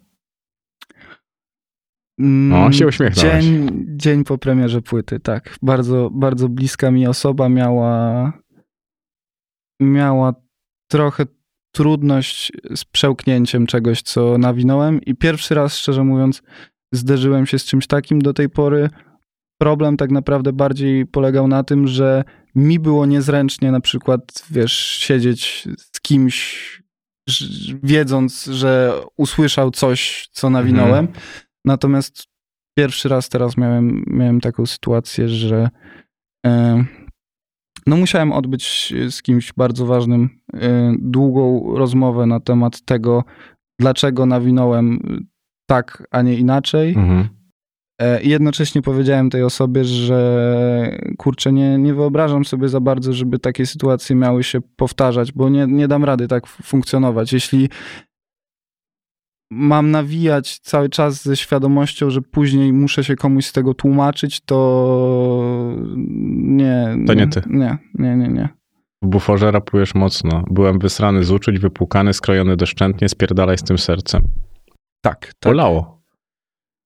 [2.55, 3.45] O, się uśmiechnąłeś.
[3.45, 5.57] Dzień, dzień po premierze płyty, tak.
[5.63, 8.33] Bardzo, bardzo bliska mi osoba miała
[9.81, 10.35] miała
[10.91, 11.27] trochę
[11.75, 16.43] trudność z przełknięciem czegoś, co nawinąłem i pierwszy raz, szczerze mówiąc,
[16.93, 18.91] zderzyłem się z czymś takim do tej pory.
[19.61, 25.69] Problem tak naprawdę bardziej polegał na tym, że mi było niezręcznie na przykład, wiesz, siedzieć
[25.79, 26.83] z kimś,
[27.83, 31.07] wiedząc, że usłyszał coś, co nawinąłem.
[31.07, 31.25] Mhm.
[31.65, 32.25] Natomiast
[32.79, 35.71] pierwszy raz teraz miałem, miałem taką sytuację, że
[36.47, 36.85] e,
[37.87, 43.25] no musiałem odbyć z kimś bardzo ważnym e, długą rozmowę na temat tego,
[43.79, 45.01] dlaczego nawinąłem
[45.67, 46.89] tak, a nie inaczej.
[46.89, 47.29] Mhm.
[48.01, 53.39] E, I jednocześnie powiedziałem tej osobie, że kurczę, nie, nie wyobrażam sobie za bardzo, żeby
[53.39, 57.33] takie sytuacje miały się powtarzać, bo nie, nie dam rady tak funkcjonować.
[57.33, 57.69] Jeśli
[59.51, 65.77] mam nawijać cały czas ze świadomością, że później muszę się komuś z tego tłumaczyć, to
[66.37, 66.97] nie.
[67.07, 67.43] To nie ty.
[67.47, 68.49] Nie, nie, nie, nie.
[69.03, 70.45] W buforze rapujesz mocno.
[70.51, 74.23] Byłem wysrany z uczuć, wypłukany, skrojony doszczętnie, spierdalaj z tym sercem.
[75.01, 75.53] Tak, tak.
[75.53, 76.03] Bolało.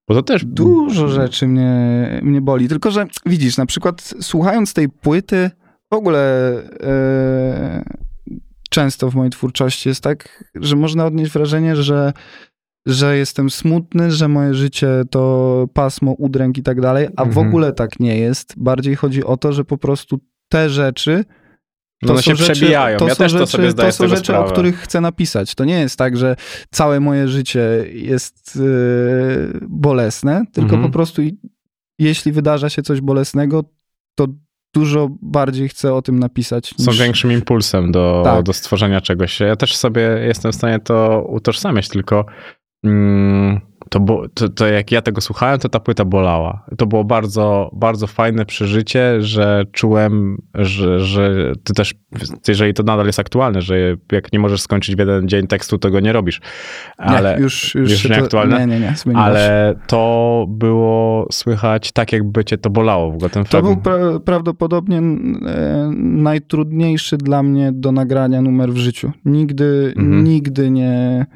[0.09, 0.45] Bo to też...
[0.45, 2.69] Dużo rzeczy mnie, mnie boli.
[2.69, 5.51] Tylko, że widzisz, na przykład słuchając tej płyty,
[5.93, 7.85] w ogóle e,
[8.71, 12.13] często w mojej twórczości jest tak, że można odnieść wrażenie, że,
[12.87, 17.49] że jestem smutny, że moje życie to pasmo udręk i tak dalej, a w Mhm.
[17.49, 18.55] ogóle tak nie jest.
[18.57, 21.25] Bardziej chodzi o to, że po prostu te rzeczy
[22.03, 22.99] No one są się rzeczy- przebijają.
[23.01, 24.45] ja są też to rzeczy, sobie zdaję To są rzeczy, sprawę.
[24.47, 25.55] o których chcę napisać.
[25.55, 26.37] To nie jest tak, że
[26.71, 30.83] całe moje życie jest yy, bolesne, tylko Mhm.
[30.83, 31.23] po prostu
[31.99, 33.65] jeśli wydarza się coś bolesnego,
[34.15, 34.27] to
[34.75, 36.75] dużo bardziej chcę o tym napisać.
[36.79, 38.43] Są niż- większym impulsem do, Tak.
[38.43, 39.41] do stworzenia czegoś.
[39.41, 42.27] Ja też sobie jestem w stanie to utożsamiać, tylko
[43.91, 46.65] to, bo, to, to jak ja tego słuchałem, to ta płyta bolała.
[46.79, 51.95] To było bardzo, bardzo fajne przeżycie, że czułem, że, że ty też,
[52.49, 53.79] jeżeli to nadal jest aktualne, że
[54.13, 56.41] jak nie możesz skończyć w jeden dzień tekstu, to go nie robisz.
[56.97, 58.57] Ale, nie, już, już, już się nieaktualne?
[58.57, 63.31] To, nie, nie, nie, ale to było słychać tak, jakby cię to bolało w ogóle
[63.31, 69.13] ten To był pra- prawdopodobnie e, najtrudniejszy dla mnie do nagrania numer w życiu.
[69.25, 70.25] Nigdy, Mhm.
[70.25, 71.27] nigdy nie,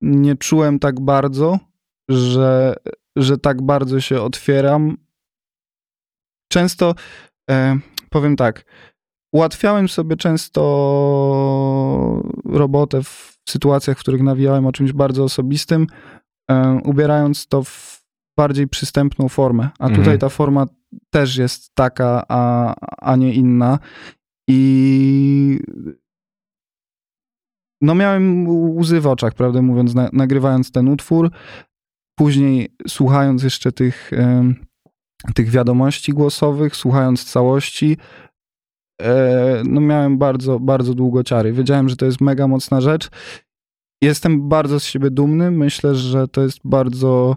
[0.00, 1.58] nie czułem tak bardzo,
[2.08, 2.74] że,
[3.16, 4.96] że tak bardzo się otwieram.
[6.52, 6.94] Często,
[7.50, 7.78] e,
[8.10, 8.64] powiem tak,
[9.34, 10.62] ułatwiałem sobie często
[12.44, 15.86] robotę w sytuacjach, w których nawijałem o czymś bardzo osobistym,
[16.50, 17.98] e, ubierając to w
[18.38, 19.68] bardziej przystępną formę.
[19.78, 20.00] A Mhm.
[20.02, 20.66] tutaj ta forma
[21.10, 23.78] też jest taka, a, a nie inna.
[24.48, 25.60] I
[27.80, 31.30] no miałem łzy w oczach, prawdę mówiąc, na, nagrywając ten utwór.
[32.18, 34.66] Później słuchając jeszcze tych, em,
[35.34, 37.96] tych wiadomości głosowych, słuchając całości,
[39.02, 41.52] e, no miałem bardzo, bardzo długo ciary.
[41.52, 43.10] Wiedziałem, że to jest mega mocna rzecz.
[44.02, 45.50] Jestem bardzo z siebie dumny.
[45.50, 47.36] Myślę, że to jest bardzo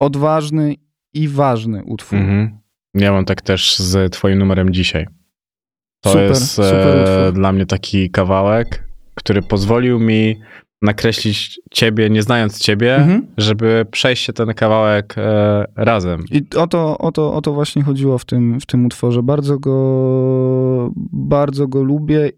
[0.00, 0.74] odważny
[1.14, 2.18] i ważny utwór.
[2.18, 2.58] Mhm.
[2.94, 5.06] Ja mam tak też z twoim numerem dzisiaj.
[6.02, 10.36] To Super, jest super e, dla mnie taki kawałek, który pozwolił mi
[10.82, 13.26] nakreślić ciebie, nie znając ciebie, Mhm.
[13.36, 16.24] żeby przejść się ten kawałek e, razem.
[16.30, 19.22] I o to, o, to, o to właśnie chodziło w tym, w tym utworze.
[19.22, 22.30] Bardzo go, bardzo go lubię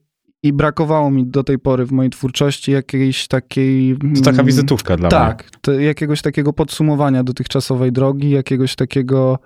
[0.43, 3.97] i brakowało mi do tej pory w mojej twórczości jakiejś takiej...
[4.15, 5.11] To taka mm, wizytówka dla mnie.
[5.11, 9.39] Tak, jakiegoś takiego podsumowania dotychczasowej drogi, jakiegoś takiego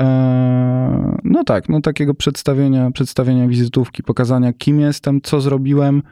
[0.00, 6.02] e, no tak, no takiego przedstawienia, przedstawienia wizytówki, pokazania kim jestem, co zrobiłem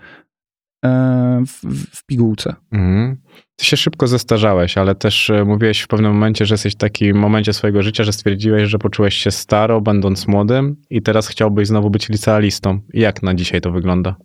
[1.46, 2.54] w, w, w pigułce.
[2.72, 3.16] Mhm.
[3.56, 7.16] Ty się szybko zestarzałeś, ale też e, mówiłeś w pewnym momencie, że jesteś w takim
[7.16, 11.90] momencie swojego życia, że stwierdziłeś, że poczułeś się staro, będąc młodym i teraz chciałbyś znowu
[11.90, 12.80] być licealistą.
[12.94, 14.16] Jak na dzisiaj to wygląda?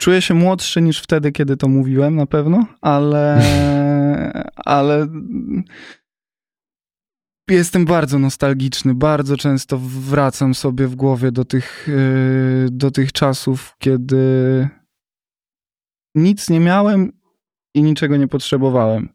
[0.00, 3.42] Czuję się młodszy niż wtedy, kiedy to mówiłem, na pewno, ale,
[4.56, 5.08] ale
[7.50, 8.94] jestem bardzo nostalgiczny.
[8.94, 14.68] Bardzo często wracam sobie w głowie do tych, yy, do tych czasów, kiedy
[16.14, 17.12] nic nie miałem
[17.74, 19.08] i niczego nie potrzebowałem.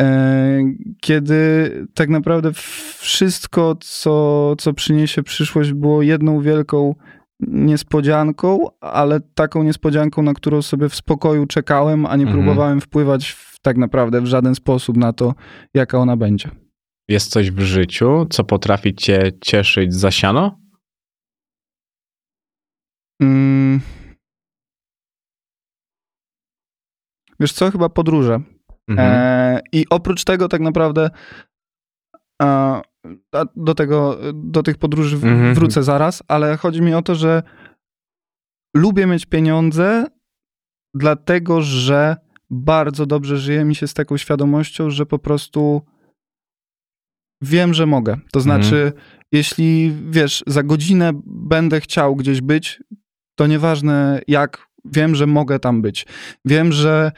[0.00, 0.58] E,
[1.00, 2.52] Kiedy tak naprawdę
[2.98, 6.94] wszystko, co, co przyniesie przyszłość, było jedną wielką
[7.40, 12.36] niespodzianką, ale taką niespodzianką, na którą sobie w spokoju czekałem, a nie Mhm.
[12.44, 15.34] próbowałem wpływać w, tak naprawdę w żaden sposób na to,
[15.74, 16.50] jaka ona będzie.
[17.08, 20.58] Jest coś w życiu, co potrafi cię cieszyć za siano?
[23.22, 23.80] Mm.
[27.40, 28.40] Wiesz co, chyba podróże.
[28.88, 29.08] Mhm.
[29.12, 31.10] E, I oprócz tego tak naprawdę
[32.42, 32.82] a,
[33.34, 35.54] a do tego, do tych podróży w- Mhm.
[35.54, 37.42] wrócę zaraz, ale chodzi mi o to, że
[38.76, 40.06] lubię mieć pieniądze,
[40.94, 42.16] dlatego że
[42.50, 45.82] bardzo dobrze żyje mi się z taką świadomością, że po prostu
[47.42, 48.18] wiem, że mogę.
[48.32, 48.92] To znaczy,
[49.32, 52.82] jeśli wiesz, za godzinę będę chciał gdzieś być,
[53.38, 56.06] to nieważne jak, wiem, że mogę tam być.
[56.44, 57.12] Wiem, że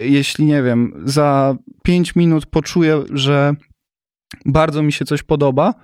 [0.00, 3.54] jeśli nie wiem, za 5 minut poczuję, że
[4.46, 5.74] bardzo mi się coś podoba,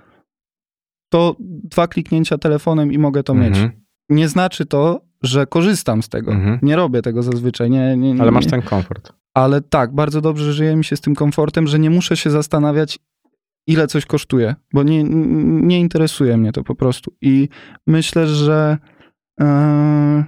[1.09, 3.57] to dwa kliknięcia telefonem i mogę to mieć.
[3.57, 3.71] Mhm.
[4.09, 6.31] Nie znaczy to, że korzystam z tego.
[6.31, 6.59] Mhm.
[6.61, 7.69] Nie robię tego zazwyczaj.
[7.69, 9.13] Nie, nie, nie, Ale masz ten komfort.
[9.33, 12.99] Ale tak, bardzo dobrze żyje mi się z tym komfortem, że nie muszę się zastanawiać,
[13.67, 15.03] ile coś kosztuje, bo nie,
[15.67, 17.13] nie interesuje mnie to po prostu.
[17.21, 17.49] I
[17.87, 18.77] myślę, że
[19.41, 20.25] e,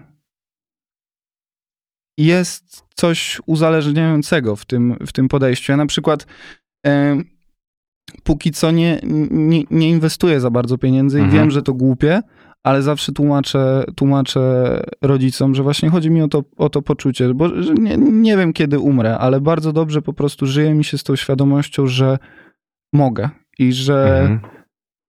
[2.25, 5.71] jest coś uzależniającego w tym, w tym podejściu.
[5.71, 6.25] Ja na przykład
[6.87, 7.17] e,
[8.23, 8.99] póki co nie,
[9.31, 11.41] nie, nie inwestuję za bardzo pieniędzy i Mhm.
[11.41, 12.21] wiem, że to głupie,
[12.63, 14.41] ale zawsze tłumaczę, tłumaczę
[15.01, 17.47] rodzicom, że właśnie chodzi mi o to, o to poczucie, bo
[17.79, 21.15] nie, nie wiem kiedy umrę, ale bardzo dobrze po prostu żyje mi się z tą
[21.15, 22.17] świadomością, że
[22.93, 23.29] mogę
[23.59, 24.60] i że Mhm.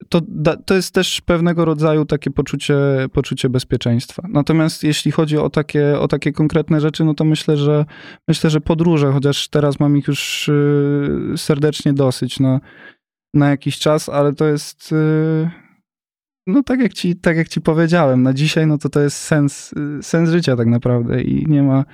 [0.09, 0.21] To,
[0.65, 2.75] to jest też pewnego rodzaju takie poczucie,
[3.13, 4.23] poczucie bezpieczeństwa.
[4.29, 7.85] Natomiast jeśli chodzi o takie, o takie konkretne rzeczy, no to myślę, że
[8.27, 12.59] myślę, że podróże, chociaż teraz mam ich już y, serdecznie dosyć na,
[13.33, 15.49] na jakiś czas, ale to jest y,
[16.47, 19.73] no tak jak, ci, tak jak ci powiedziałem, na dzisiaj no to to jest sens,
[19.99, 21.85] y, sens życia tak naprawdę i nie ma,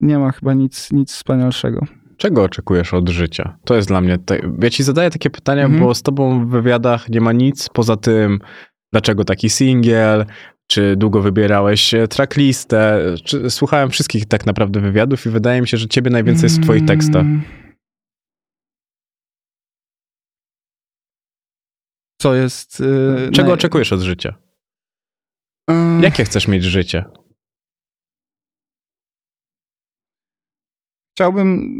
[0.00, 1.86] nie ma chyba nic, nic wspanialszego.
[2.20, 3.58] Czego oczekujesz od życia?
[3.64, 4.18] To jest dla mnie.
[4.18, 4.38] Te...
[4.62, 5.82] Ja ci zadaję takie pytania, Mhm.
[5.82, 8.38] bo z tobą w wywiadach nie ma nic poza tym,
[8.92, 10.26] dlaczego taki singiel,
[10.66, 13.00] czy długo wybierałeś e, tracklistę.
[13.24, 13.50] Czy...
[13.50, 16.84] Słuchałem wszystkich tak naprawdę wywiadów i wydaje mi się, że ciebie najwięcej jest w twoich
[16.84, 17.22] tekstach.
[17.22, 17.42] Mm.
[22.20, 22.80] Co jest...
[22.80, 24.34] y, Czego naj- oczekujesz od życia?
[25.70, 27.04] y, Jakie chcesz mieć życie?
[31.20, 31.72] Chciałbym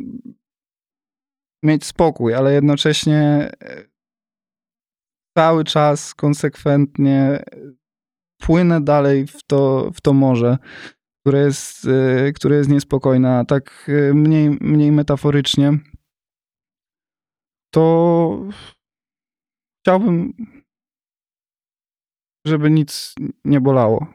[1.64, 3.84] mieć spokój, ale jednocześnie e,
[5.38, 7.42] cały czas konsekwentnie
[8.40, 10.58] płynę dalej w to, w to morze,
[11.20, 15.78] które jest, e, które jest niespokojne, a tak e, mniej, mniej metaforycznie,
[17.74, 18.44] to
[19.82, 20.32] chciałbym,
[22.46, 24.06] żeby nic nie bolało.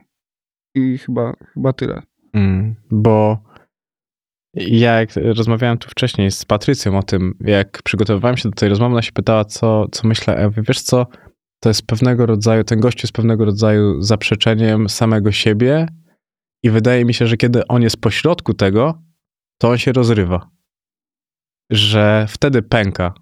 [0.76, 2.02] I chyba, chyba tyle.
[2.34, 3.45] Mm, bo
[4.56, 8.94] ja jak rozmawiałem tu wcześniej z Patrycją o tym, jak przygotowywałem się do tej rozmowy,
[8.94, 10.36] ona się pytała, co, co myślę.
[10.40, 11.08] Ja mówię, wiesz co,
[11.60, 15.88] to jest pewnego rodzaju, ten gościu jest pewnego rodzaju zaprzeczeniem samego siebie
[16.64, 19.02] i wydaje mi się, że kiedy on jest pośrodku tego,
[19.58, 20.50] to on się rozrywa.
[21.72, 23.14] Że wtedy pęka.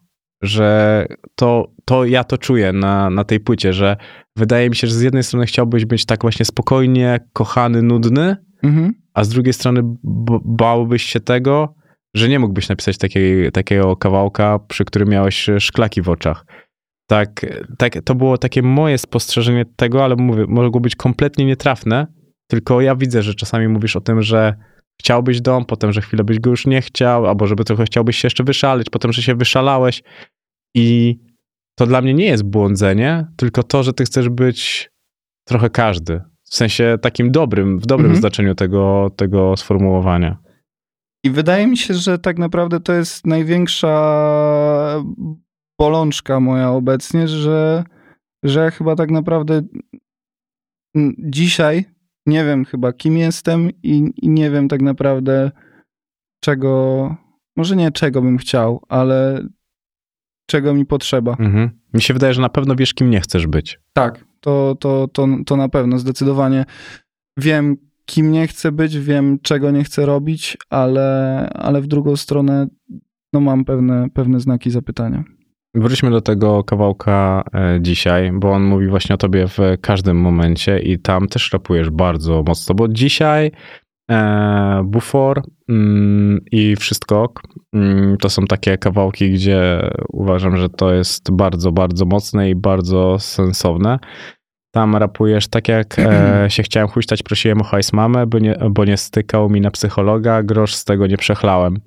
[0.42, 3.98] Że to, to ja to czuję na, na tej płycie, że
[4.36, 8.94] wydaje mi się, że z jednej strony chciałbyś być tak właśnie spokojnie, kochany, nudny, Mhm.
[9.14, 9.82] A z drugiej strony
[10.46, 11.76] bałbyś się tego,
[12.16, 16.46] że nie mógłbyś napisać takiej, takiego kawałka, przy którym miałeś szklaki w oczach.
[17.10, 17.46] Tak,
[17.78, 22.08] tak, to było takie moje spostrzeżenie tego, ale mówię, mogło być kompletnie nietrafne,
[22.48, 24.56] tylko ja widzę, że czasami mówisz o tym, że
[25.00, 28.26] chciałbyś dom, potem, że chwilę byś go już nie chciał, albo żeby trochę chciałbyś się
[28.26, 30.04] jeszcze wyszaleć, potem, że się wyszalałeś
[30.76, 31.20] i
[31.76, 34.90] to dla mnie nie jest błądzenie, tylko to, że ty chcesz być
[35.48, 36.22] trochę każdy.
[36.54, 38.22] W sensie takim dobrym, w dobrym Mhm.
[38.22, 40.38] znaczeniu tego, tego sformułowania.
[41.24, 45.04] I wydaje mi się, że tak naprawdę to jest największa
[45.80, 47.84] bolączka moja obecnie, że,
[48.44, 49.62] że ja chyba tak naprawdę
[51.20, 51.86] dzisiaj
[52.26, 55.52] nie wiem chyba kim jestem i, i nie wiem tak naprawdę
[56.44, 57.16] czego,
[57.58, 59.48] może nie czego bym chciał, ale
[60.50, 61.32] czego mi potrzeba.
[61.40, 61.70] Mhm.
[61.94, 63.80] Mi się wydaje, że na pewno wiesz, kim nie chcesz być.
[63.94, 66.66] Tak, to, to, to, to na pewno, zdecydowanie
[67.38, 72.68] wiem, kim nie chcę być, wiem, czego nie chcę robić, ale, ale w drugą stronę
[73.34, 75.24] no, mam pewne, pewne znaki zapytania.
[75.76, 80.80] Wróćmy do tego kawałka e, dzisiaj, bo on mówi właśnie o tobie w każdym momencie
[80.80, 83.52] i tam też rapujesz bardzo mocno, bo dzisiaj
[84.84, 87.34] Bufor mm, i Wszystko
[87.74, 93.20] mm, to są takie kawałki, gdzie uważam, że to jest bardzo, bardzo mocne i bardzo
[93.20, 94.00] sensowne.
[94.72, 98.86] Tam rapujesz tak jak e, się chciałem huśtać, prosiłem o hajs mamę, bo nie, bo
[98.86, 101.82] nie stykał mi na psychologa, grosz z tego nie przechlałem.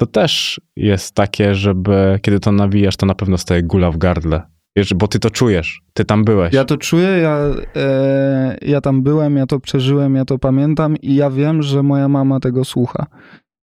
[0.00, 4.42] To też jest takie, żeby kiedy to nawijasz, to na pewno staje gula w gardle.
[4.76, 6.54] Wiesz, bo ty to czujesz, ty tam byłeś.
[6.54, 7.38] Ja to czuję, ja,
[7.76, 12.08] e, ja tam byłem, ja to przeżyłem, ja to pamiętam i ja wiem, że moja
[12.08, 13.06] mama tego słucha.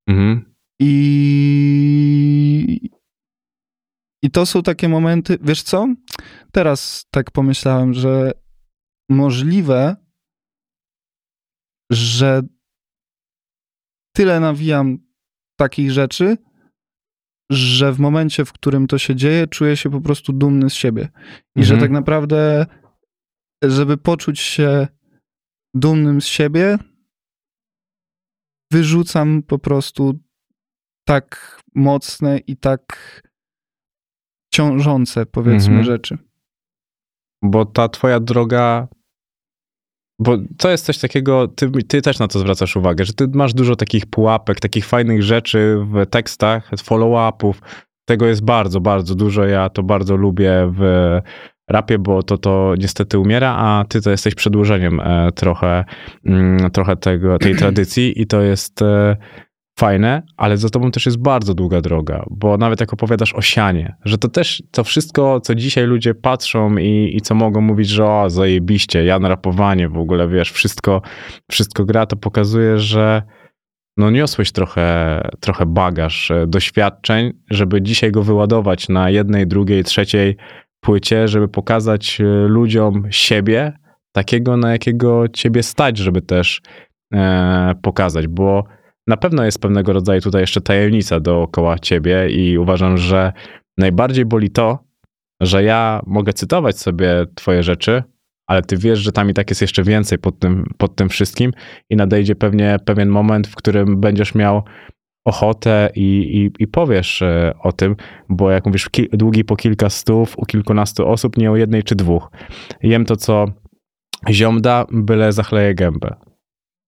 [0.08, 0.54] Mhm.
[0.80, 1.30] I,
[4.22, 5.86] I to są takie momenty, wiesz co?
[6.52, 8.32] Teraz tak pomyślałem, że
[9.10, 9.96] możliwe,
[11.90, 12.42] że
[14.16, 14.98] tyle nawijam
[15.58, 16.36] takich rzeczy,
[17.50, 21.08] że w momencie, w którym to się dzieje, czuję się po prostu dumny z siebie.
[21.56, 21.80] I że Mhm.
[21.80, 22.66] tak naprawdę,
[23.64, 24.88] żeby poczuć się
[25.74, 26.78] dumnym z siebie,
[28.72, 30.18] wyrzucam po prostu
[31.08, 32.82] tak mocne i tak
[34.54, 35.84] ciążące, powiedzmy, Mhm.
[35.84, 36.18] rzeczy.
[37.42, 38.88] Bo ta twoja droga
[40.18, 43.54] bo to jest coś takiego, ty, ty też na to zwracasz uwagę, że ty masz
[43.54, 47.62] dużo takich pułapek, takich fajnych rzeczy w tekstach, follow-upów.
[48.08, 49.44] Tego jest bardzo, bardzo dużo.
[49.44, 50.80] Ja to bardzo lubię w
[51.68, 55.84] rapie, bo to, to niestety umiera, a ty to jesteś przedłużeniem e, trochę,
[56.24, 59.16] mm, trochę tego, tej tradycji i to jest e,
[59.78, 63.96] fajne, ale za tobą też jest bardzo długa droga, bo nawet jak opowiadasz o sianie,
[64.04, 68.06] że to też to wszystko, co dzisiaj ludzie patrzą i, i co mogą mówić, że
[68.06, 71.02] o, zajebiście, ja rapowanie w ogóle, wiesz, wszystko,
[71.50, 73.22] wszystko gra, to pokazuje, że
[73.96, 80.36] no niosłeś trochę, trochę bagaż e, doświadczeń, żeby dzisiaj go wyładować na jednej, drugiej, trzeciej
[80.80, 83.72] płycie, żeby pokazać e, ludziom siebie,
[84.12, 86.60] takiego, na jakiego ciebie stać, żeby też
[87.14, 88.64] e, pokazać, bo
[89.06, 93.32] na pewno jest pewnego rodzaju tutaj jeszcze tajemnica dookoła ciebie i uważam, że
[93.78, 94.78] najbardziej boli to,
[95.42, 98.02] że ja mogę cytować sobie twoje rzeczy,
[98.46, 101.52] ale ty wiesz, że tam i tak jest jeszcze więcej pod tym, pod tym wszystkim
[101.90, 104.62] i nadejdzie pewnie pewien moment, w którym będziesz miał
[105.24, 107.96] ochotę i, i, i powiesz e, o tym,
[108.28, 112.30] bo jak mówisz, długi po kilka stów, u kilkunastu osób, nie o jednej czy dwóch.
[112.82, 113.46] Jem to, co
[114.30, 116.25] ziomda, byle zachleje gębę.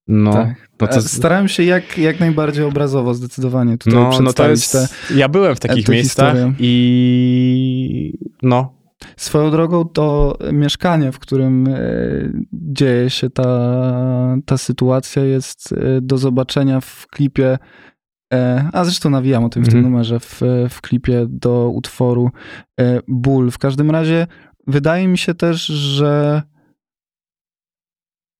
[0.09, 0.69] No, tak.
[0.81, 0.97] no to...
[0.97, 4.73] E, starałem się jak, jak najbardziej obrazowo zdecydowanie tutaj no, no to jest...
[4.73, 6.55] te Ja byłem w takich miejscach historię.
[6.59, 8.79] i no.
[9.17, 11.81] Swoją drogą to mieszkanie, w którym e,
[12.53, 17.59] dzieje się ta, ta sytuacja jest e, do zobaczenia w klipie
[18.73, 19.93] a zresztą nawijam o tym w tym mhm.
[19.93, 22.31] numerze, w, w klipie do utworu
[23.09, 23.51] Ból.
[23.51, 24.27] W każdym razie
[24.67, 26.43] wydaje mi się też, że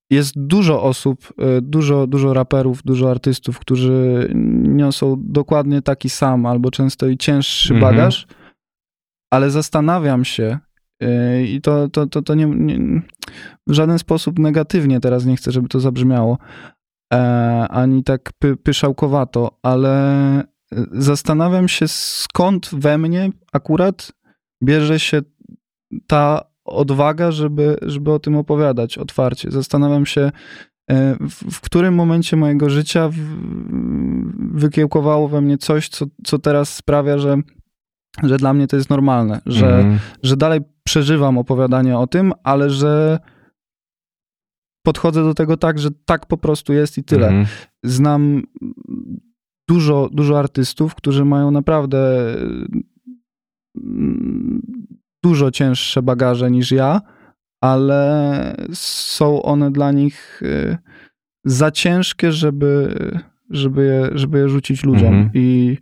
[0.09, 4.29] jest dużo osób, e, dużo, dużo raperów, dużo artystów, którzy
[4.63, 7.95] niosą dokładnie taki sam albo często i cięższy mhm.
[7.95, 8.27] bagaż,
[9.33, 10.59] ale zastanawiam się,
[11.01, 13.01] e, i to, to, to, to nie, nie,
[13.67, 16.37] w żaden sposób negatywnie teraz nie chcę, żeby to zabrzmiało,
[17.13, 17.17] e,
[17.69, 20.43] ani tak py, pyszałkowato, ale
[20.91, 24.11] zastanawiam się, skąd we mnie akurat
[24.63, 25.21] bierze się
[26.07, 29.51] ta odwaga, żeby, żeby o tym opowiadać otwarcie.
[29.51, 30.31] Zastanawiam się,
[30.91, 33.09] e, w, w którym momencie mojego życia
[34.53, 37.37] wykiełkowało we mnie coś, co, co teraz sprawia, że,
[38.23, 39.99] że dla mnie to jest normalne, że, mm.
[40.23, 43.19] że dalej przeżywam opowiadanie o tym, ale że
[44.85, 47.27] podchodzę do tego tak, że tak po prostu jest i tyle.
[47.27, 47.45] Mm.
[47.85, 48.43] Znam
[49.69, 52.35] dużo, dużo artystów, którzy mają naprawdę
[55.29, 57.01] dużo cięższe bagaże niż ja,
[57.61, 60.77] ale są one dla nich y,
[61.45, 62.99] za ciężkie, żeby,
[63.49, 65.13] żeby, je, żeby je rzucić ludziom.
[65.13, 65.31] Mhm.
[65.33, 65.77] I,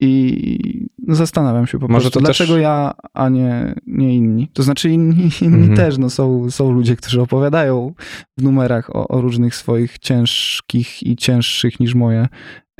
[0.00, 2.62] i zastanawiam się po Może prostu, dlaczego też...
[2.62, 4.48] ja, a nie, nie inni.
[4.52, 5.76] To znaczy inni, inni mhm.
[5.76, 7.94] też, no są, są ludzie, którzy opowiadają
[8.38, 12.28] w numerach o, o różnych swoich ciężkich i cięższych niż moje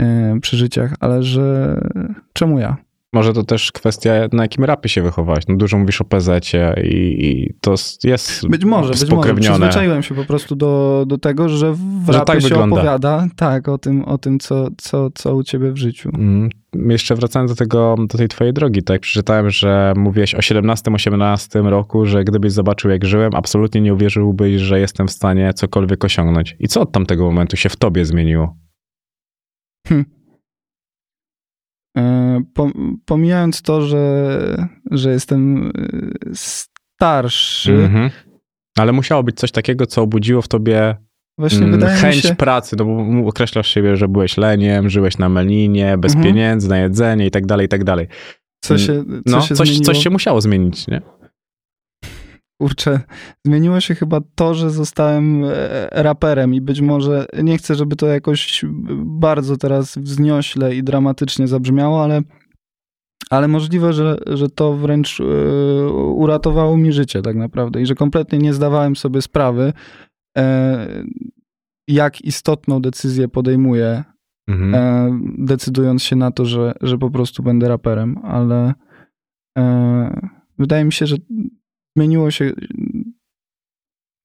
[0.01, 0.05] y,
[0.41, 1.81] przeżyciach, ale że
[2.33, 2.86] czemu ja?
[3.17, 5.45] Może to też kwestia, na jakim rapie się wychowałeś.
[5.49, 6.53] No dużo mówisz o pz
[6.85, 9.35] i, i to jest Być może, być może.
[9.35, 12.77] Przyzwyczaiłem się po prostu do, do tego, że w że rapie tak się wygląda.
[12.77, 16.11] opowiada tak, o tym, o tym co, co, co u ciebie w życiu.
[16.15, 16.51] Mm.
[16.89, 22.07] Jeszcze wracając do, tego, do tej twojej drogi, tak przeczytałem, że mówiłeś o 17-18 roku,
[22.07, 26.57] że gdybyś zobaczył jak żyłem, absolutnie nie uwierzyłbyś, że jestem w stanie cokolwiek osiągnąć.
[26.61, 28.57] I co od tamtego momentu się w tobie zmieniło?
[29.89, 30.16] Hm.
[31.97, 32.43] E,
[33.05, 35.71] pomijając to, że, że jestem e,
[36.35, 37.75] starszy.
[37.75, 38.11] Mhm.
[38.79, 40.97] Ale musiało być coś takiego, co obudziło w tobie
[41.39, 42.35] Właśnie mm, wydaje chęć się...
[42.35, 46.35] pracy, no bo określasz siebie, że byłeś leniem, żyłeś na melinie, bez mhm.
[46.35, 48.07] pieniędzy, na jedzenie i tak dalej, i tak dalej.
[48.61, 51.03] Co się, co no, się coś, coś się musiało zmienić, nie?
[52.63, 53.01] Kurczę,
[53.47, 58.07] zmieniło się chyba to, że zostałem e, raperem i być może nie chcę, żeby to
[58.07, 58.65] jakoś
[59.05, 62.23] bardzo teraz wzniośle i dramatycznie zabrzmiało, ale,
[63.31, 65.25] ale możliwe, że, że to wręcz e,
[65.93, 69.73] uratowało mi życie tak naprawdę i że kompletnie nie zdawałem sobie sprawy,
[70.39, 71.05] e,
[71.89, 74.05] jak istotną decyzję podejmuję,
[74.49, 75.35] mhm.
[75.39, 78.75] decydując się na to, że, że po prostu będę raperem, ale
[80.59, 81.17] wydaje mi się, że
[81.97, 82.53] zmieniło się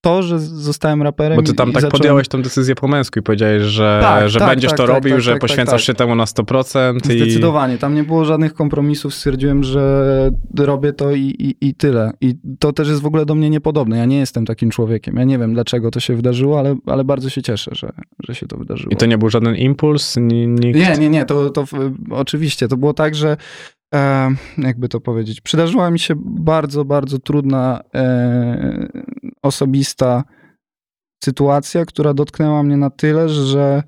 [0.01, 1.35] to, że zostałem raperem.
[1.35, 1.91] Bo ty tam tak zacząłem...
[1.91, 4.95] podjąłeś tą decyzję po męsku i powiedziałeś, że, tak, że tak, będziesz tak, to tak,
[4.95, 7.11] robił, tak, że tak, poświęcasz się temu na 100%.
[7.11, 7.19] I...
[7.19, 7.77] Zdecydowanie.
[7.77, 9.15] Tam nie było żadnych kompromisów.
[9.15, 12.11] Stwierdziłem, że robię to i, i, i tyle.
[12.21, 13.97] I to też jest w ogóle do mnie niepodobne.
[13.97, 15.15] Ja nie jestem takim człowiekiem.
[15.15, 17.91] Ja nie wiem, dlaczego to się wydarzyło, ale, ale bardzo się cieszę, że,
[18.27, 18.91] że się to wydarzyło.
[18.91, 20.17] I to nie był żaden impuls?
[20.17, 20.79] Nikt...
[20.79, 21.25] Nie, nie, nie.
[21.25, 21.65] To, to
[22.09, 22.67] oczywiście.
[22.67, 23.37] To było tak, że
[23.93, 28.87] e, jakby to powiedzieć, przydarzyła mi się bardzo, bardzo trudna, e,
[29.41, 30.23] osobista
[31.23, 33.83] sytuacja, która dotknęła mnie na tyle, że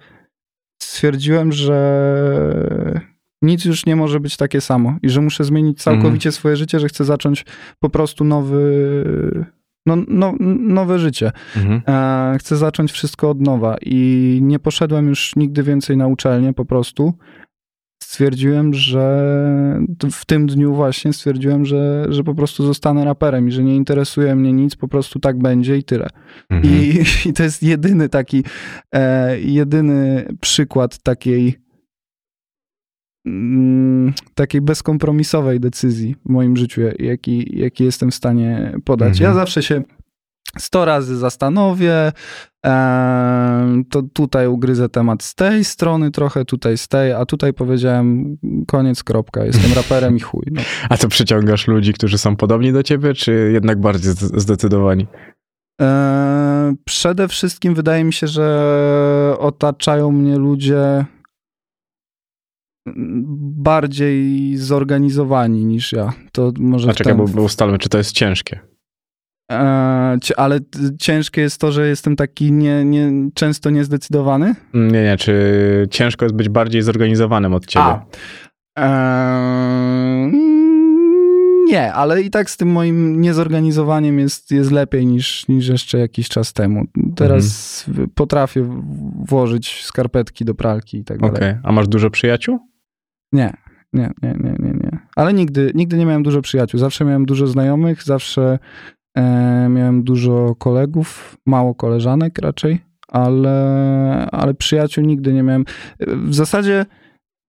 [0.84, 3.02] stwierdziłem, że
[3.42, 6.88] nic już nie może być takie samo i że muszę zmienić całkowicie swoje życie, że
[6.88, 7.46] chcę zacząć
[7.80, 8.62] po prostu nowy,
[9.86, 11.32] no, no, nowe życie.
[11.56, 11.82] Mhm.
[11.88, 16.66] E, chcę zacząć wszystko od nowa i nie poszedłem już nigdy więcej na uczelnię po
[16.66, 17.14] prostu.
[18.14, 19.36] Stwierdziłem, że
[20.12, 24.36] w tym dniu właśnie stwierdziłem, że, że po prostu zostanę raperem i że nie interesuje
[24.36, 26.10] mnie nic, po prostu tak będzie i tyle.
[26.50, 26.74] Mhm.
[26.74, 28.44] I, I to jest jedyny taki,
[28.96, 31.56] e, jedyny przykład takiej
[33.26, 39.12] mm, takiej bezkompromisowej decyzji w moim życiu, jaki, jaki jestem w stanie podać.
[39.12, 39.30] Mhm.
[39.30, 39.84] Ja zawsze się
[40.58, 42.12] sto razy zastanowię,
[43.90, 48.38] to tutaj ugryzę temat z tej strony trochę, tutaj z tej, a tutaj powiedziałem
[48.68, 50.44] koniec, kropka, jestem raperem i chuj.
[50.52, 50.62] No.
[50.90, 55.08] A to przyciągasz ludzi, którzy są podobni do ciebie, czy jednak bardziej zde- zdecydowani?
[56.86, 61.06] Przede wszystkim wydaje mi się, że otaczają mnie ludzie
[63.58, 66.14] bardziej zorganizowani niż ja.
[66.32, 68.60] To może A czekaj, ten- bo ustalmy, czy to jest ciężkie.
[69.54, 70.60] E, ale
[71.00, 74.56] ciężkie jest to, że jestem taki nie, nie, często niezdecydowany.
[74.74, 77.86] Mm, Nie, nie, czy ciężko jest być bardziej zorganizowanym od ciebie?
[77.86, 78.06] A.
[78.80, 80.32] E,
[81.72, 86.30] nie, ale i tak z tym moim niezorganizowaniem jest, jest lepiej niż, niż jeszcze jakiś
[86.30, 86.86] czas temu.
[87.16, 88.10] Teraz Mhm.
[88.10, 88.82] potrafię
[89.30, 91.36] włożyć skarpetki do pralki i tak dalej.
[91.36, 92.60] Okej, a masz dużo przyjaciół?
[93.32, 93.54] Nie,
[93.94, 95.00] nie, nie, nie, nie, nie.
[95.16, 96.80] Ale nigdy, nigdy nie miałem dużo przyjaciół.
[96.80, 98.60] Zawsze miałem dużo znajomych, zawsze
[99.70, 105.66] miałem dużo kolegów, mało koleżanek raczej, ale, ale przyjaciół nigdy nie miałem.
[106.00, 106.86] W zasadzie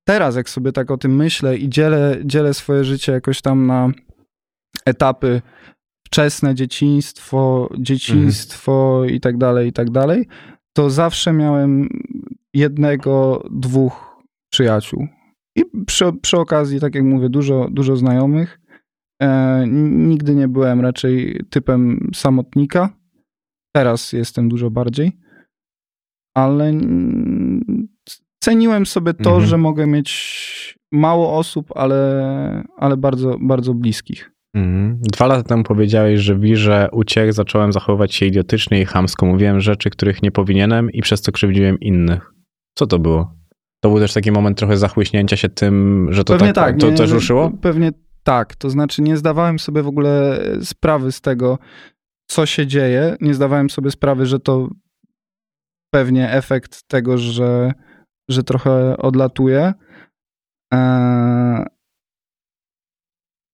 [0.08, 3.88] teraz, jak sobie tak o tym myślę i dzielę, dzielę swoje życie jakoś tam na
[4.86, 5.42] etapy
[6.06, 10.26] wczesne, dzieciństwo, dzieciństwo i tak dalej, i tak dalej,
[10.72, 11.88] to zawsze miałem
[12.54, 15.08] jednego, dwóch przyjaciół.
[15.56, 18.60] I przy, przy okazji, tak jak mówię, dużo, dużo znajomych.
[19.22, 22.88] E, nigdy nie byłem raczej typem samotnika.
[23.76, 25.12] Teraz jestem dużo bardziej.
[26.36, 26.72] Ale
[28.40, 29.46] ceniłem sobie to, Mhm.
[29.46, 34.30] że mogę mieć mało osób, ale, ale bardzo, bardzo bliskich.
[34.56, 34.98] Mhm.
[35.02, 39.26] Dwa lata temu powiedziałeś, że w wirze uciech zacząłem zachowywać się idiotycznie i chamsko.
[39.26, 42.32] Mówiłem rzeczy, których nie powinienem i przez to krzywdziłem innych.
[42.78, 43.34] Co to było?
[43.82, 46.80] To był też taki moment trochę zachłyśnięcia się tym, że to Pewnie tak, tak.
[46.80, 47.50] to nie, też ruszyło?
[47.60, 47.90] Pewnie
[48.24, 48.56] tak.
[48.56, 51.58] To znaczy nie zdawałem sobie w ogóle sprawy z tego,
[52.30, 53.16] co się dzieje.
[53.20, 54.68] Nie zdawałem sobie sprawy, że to
[55.94, 57.72] pewnie efekt tego, że,
[58.28, 59.72] że trochę odlatuje.
[60.72, 61.64] Eee,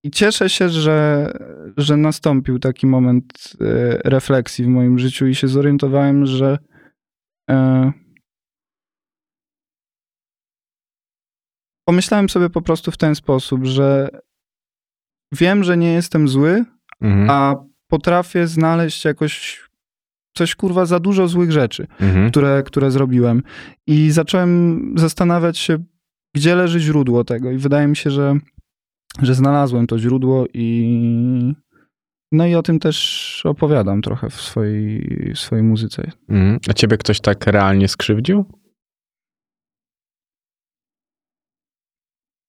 [0.04, 1.30] I cieszę się, że,
[1.76, 3.64] że nastąpił taki moment e,
[4.04, 6.58] refleksji w moim życiu i się zorientowałem, że
[7.50, 7.92] e,
[11.88, 14.08] pomyślałem sobie po prostu w ten sposób, że
[15.32, 16.64] wiem, że nie jestem zły,
[17.00, 17.30] Mhm.
[17.30, 17.56] a
[17.88, 19.60] potrafię znaleźć jakoś
[20.36, 22.30] coś kurwa za dużo złych rzeczy, Mhm.
[22.30, 23.42] które, które zrobiłem.
[23.86, 25.78] I zacząłem zastanawiać się,
[26.34, 27.50] gdzie leży źródło tego.
[27.50, 28.34] I wydaje mi się, że,
[29.22, 31.54] że znalazłem to źródło i
[32.32, 36.10] no i o tym też opowiadam trochę w swojej, w swojej muzyce.
[36.28, 36.58] Mhm.
[36.68, 38.44] A ciebie ktoś tak realnie skrzywdził?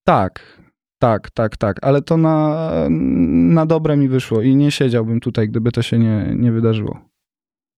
[0.06, 0.61] Tak,
[1.02, 5.72] tak, tak, tak, ale to na, na dobre mi wyszło i nie siedziałbym tutaj, gdyby
[5.72, 7.00] to się nie, nie wydarzyło.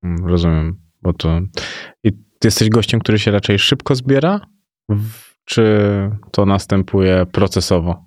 [0.03, 1.41] Mm, Rozumiem, bo to...
[2.03, 4.41] I ty jesteś gościem, który się raczej szybko zbiera?
[5.45, 5.63] Czy
[6.31, 8.05] to następuje procesowo?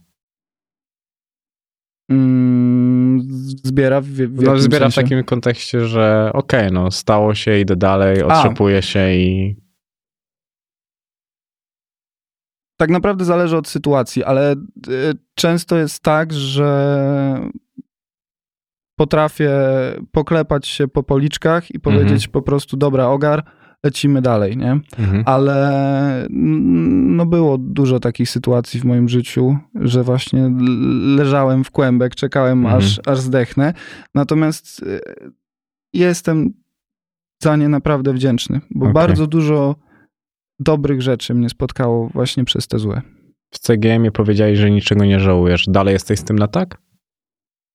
[2.11, 3.21] Mm,
[3.65, 8.23] zbiera w, w No, zbiera w takim kontekście, że okej, no stało się, idę dalej,
[8.23, 9.57] otrzepuję się i...
[12.77, 14.57] Tak naprawdę zależy od sytuacji, ale y,
[15.35, 17.51] często jest tak, że
[18.97, 19.51] potrafię
[20.13, 23.45] poklepać się po policzkach i powiedzieć po prostu dobra, ogar,
[23.85, 24.71] lecimy dalej, nie?
[24.99, 25.23] Mhm.
[25.27, 30.51] Ale no było dużo takich sytuacji w moim życiu, że właśnie
[31.17, 32.77] leżałem w kłębek, czekałem Mhm.
[32.77, 33.75] aż, aż zdechnę.
[34.15, 35.01] Natomiast y,
[35.93, 36.53] jestem
[37.43, 38.95] za nie naprawdę wdzięczny, bo Okej.
[38.95, 39.77] bardzo dużo
[40.61, 43.03] dobrych rzeczy mnie spotkało właśnie przez te złe.
[43.55, 45.65] W CGM-ie powiedziałeś, że niczego nie żałujesz.
[45.69, 46.79] Dalej jesteś z tym na tak?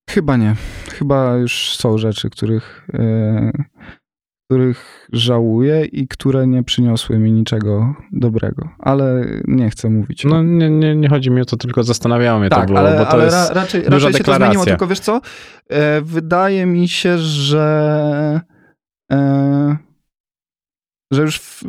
[0.10, 0.56] Chyba nie.
[0.90, 3.52] Chyba już są rzeczy, których, e,
[4.50, 8.70] których żałuję i które nie przyniosły mi niczego dobrego.
[8.80, 10.26] Ale nie chcę mówić.
[10.26, 12.98] No nie, nie, nie chodzi mi o to, tylko zastanawiało mnie tak, to było, ale,
[12.98, 13.50] bo to ale jest...
[13.50, 15.22] ra, raczej, duża raczej się to zmieniło, tylko wiesz co?
[15.70, 18.42] E, wydaje mi się, że
[19.12, 19.78] e,
[21.12, 21.68] że już w, e,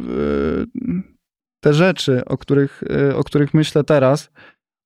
[1.62, 4.30] te rzeczy, o których, e, o których myślę teraz,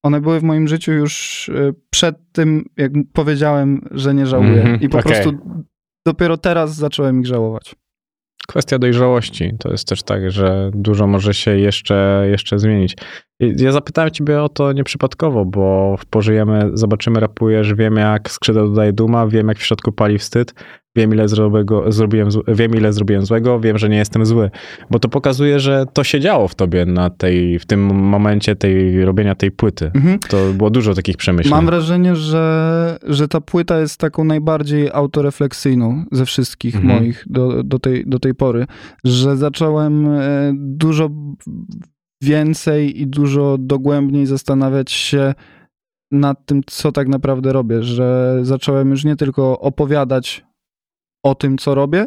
[0.05, 4.61] one były w moim życiu już e, przed tym, jak powiedziałem, że nie żałuję.
[4.61, 5.13] Mhm, I po okej.
[5.13, 5.39] prostu
[6.07, 7.75] dopiero teraz zacząłem ich żałować.
[8.49, 9.53] Kwestia dojrzałości.
[9.59, 12.97] To jest też tak, że dużo może się jeszcze, jeszcze zmienić.
[13.41, 18.93] Ja zapytałem ciebie o to nieprzypadkowo, bo w Pożyjemy, zobaczymy, rapujesz, wiem jak skrzydła dodaje
[18.93, 20.55] duma, wiem jak w środku pali wstyd,
[20.97, 24.51] wiem ile, zrobiego, zrobiłem, wiem ile zrobiłem złego, wiem, że nie jestem zły.
[24.91, 29.05] Bo to pokazuje, że to się działo w tobie na tej, w tym momencie tej
[29.05, 29.91] robienia tej płyty.
[29.95, 30.19] Mhm.
[30.19, 31.51] To było dużo takich przemyśleń.
[31.51, 36.95] Mam wrażenie, że, że ta płyta jest taką najbardziej autorefleksyjną ze wszystkich Mhm.
[36.95, 38.67] moich do, do, tej, do tej pory,
[39.05, 41.11] że zacząłem e, dużo
[42.23, 45.35] więcej i dużo dogłębniej zastanawiać się
[46.11, 50.46] nad tym, co tak naprawdę robię, że zacząłem już nie tylko opowiadać
[51.27, 52.07] o tym, co robię,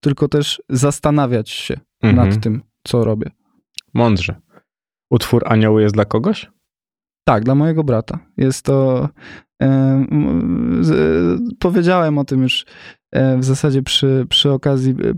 [0.00, 2.28] tylko też zastanawiać się Mhm.
[2.28, 3.30] nad tym, co robię.
[3.94, 4.40] Mądrze.
[5.10, 6.50] Utwór Anioły jest dla kogoś?
[7.24, 8.18] Tak, dla mojego brata.
[8.36, 9.08] Jest to.
[9.62, 10.04] E,
[10.80, 10.90] z,
[11.58, 12.66] powiedziałem o tym już
[13.12, 15.12] e, w zasadzie przy, przy okazji e,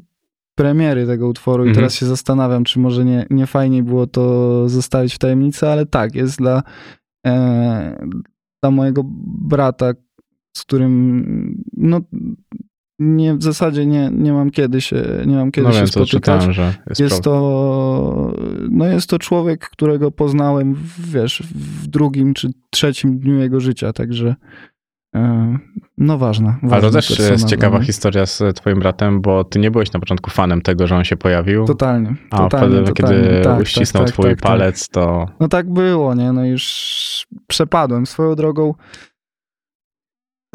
[0.56, 1.72] premiery tego utworu, Mhm.
[1.72, 5.86] i teraz się zastanawiam, czy może nie, nie fajniej było to zostawić w tajemnicy, ale
[5.86, 6.62] tak, jest dla,
[7.26, 8.06] e,
[8.62, 9.02] dla mojego
[9.48, 9.92] brata,
[10.56, 12.00] z którym no,
[13.02, 16.10] nie, w zasadzie nie, nie mam kiedy się, nie mam kiedy no się wiem, spotykać.
[16.10, 18.32] czytałem, że jest, Jest to,
[18.70, 23.92] no jest to człowiek, którego poznałem, w, wiesz, w drugim czy trzecim dniu jego życia,
[23.92, 24.34] także
[25.14, 25.58] e,
[25.98, 26.54] no ważne.
[26.62, 27.86] Ale ważna to też jest ciekawa mnie.
[27.86, 31.16] historia z twoim bratem, bo ty nie byłeś na początku fanem tego, że on się
[31.16, 31.64] pojawił.
[31.64, 33.22] Totalnie, A totalnie, potem, totalnie.
[33.22, 34.50] kiedy tak, uścisnął tak, tak, twój tak, tak.
[34.50, 36.32] palec, to No tak było, nie?
[36.32, 38.74] No już przepadłem swoją drogą.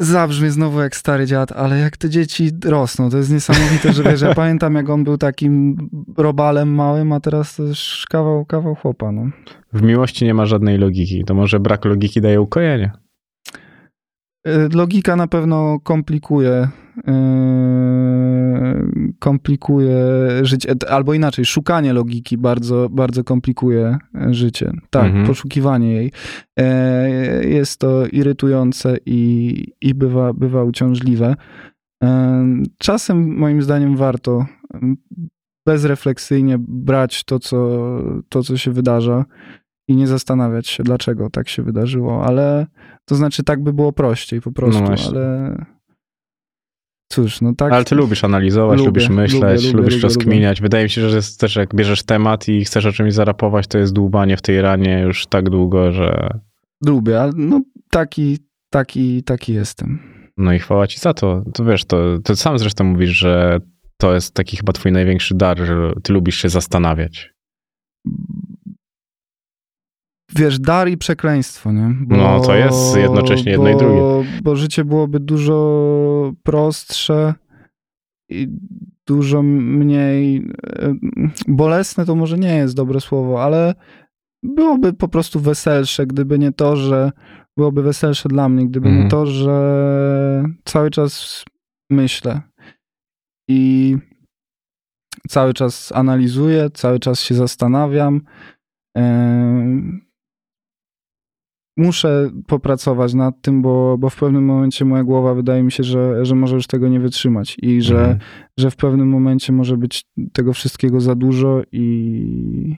[0.00, 4.20] Zabrzmi znowu jak stary dziad, ale jak te dzieci rosną, to jest niesamowite, że wiesz,
[4.20, 5.76] ja pamiętam jak on był takim
[6.16, 9.30] robalem małym, a teraz to już kawał, kawał chłopa, no.
[9.72, 11.24] w miłości nie ma żadnej logiki.
[11.24, 12.92] To może brak logiki daje ukojenie.
[14.46, 16.68] Y, Logika na pewno komplikuje,
[17.06, 17.12] yy,
[19.18, 19.96] komplikuje
[20.42, 24.72] życie, e, albo inaczej, szukanie logiki bardzo, bardzo komplikuje e, życie.
[24.90, 25.26] Tak, Mhm.
[25.26, 26.12] poszukiwanie jej.
[26.58, 31.34] E, Jest to irytujące i, i bywa, bywa uciążliwe.
[32.04, 32.44] E,
[32.78, 34.46] Czasem, moim zdaniem, warto
[35.66, 37.78] bezrefleksyjnie brać to, co,
[38.28, 39.24] to, co się wydarza
[39.88, 42.66] i nie zastanawiać się, dlaczego tak się wydarzyło, ale
[43.04, 45.56] to znaczy tak by było prościej po prostu, No ale
[47.12, 47.72] cóż, no tak.
[47.72, 50.60] Ale ty lubisz analizować, Lubię, lubisz myśleć, lubię, lubię, lubisz rozkminiać.
[50.60, 53.78] Wydaje mi się, że jest też jak bierzesz temat i chcesz o czymś zarapować, to
[53.78, 56.28] jest dłubanie w tej ranie już tak długo, że
[56.86, 57.60] Lubię, ale no
[57.90, 58.38] taki,
[58.70, 59.98] taki, taki jestem.
[60.36, 61.44] no i chwała ci za to.
[61.54, 63.60] To wiesz, to, to sam zresztą mówisz, że
[63.96, 67.34] to jest taki chyba twój największy dar, że ty lubisz się zastanawiać.
[70.36, 71.94] Wiesz, dar i przekleństwo, nie?
[72.08, 74.30] No, to jest jednocześnie jedno bo, i drugie.
[74.42, 77.34] Bo życie byłoby dużo prostsze
[78.30, 78.48] i
[79.06, 80.94] dużo mniej e,
[81.48, 83.74] bolesne, to może nie jest dobre słowo, ale
[84.42, 87.12] byłoby po prostu weselsze, gdyby nie to, że
[87.56, 89.04] byłoby weselsze dla mnie, gdyby Mhm.
[89.04, 91.44] nie to, że cały czas
[91.90, 92.40] myślę
[93.48, 93.96] i
[95.28, 98.20] cały czas analizuję, cały czas się zastanawiam.
[98.96, 100.07] Em,
[101.78, 106.24] Muszę popracować nad tym, bo, bo w pewnym momencie moja głowa wydaje mi się, że,
[106.24, 108.18] że może już tego nie wytrzymać i że, Mhm.
[108.58, 112.76] że w pewnym momencie może być tego wszystkiego za dużo i,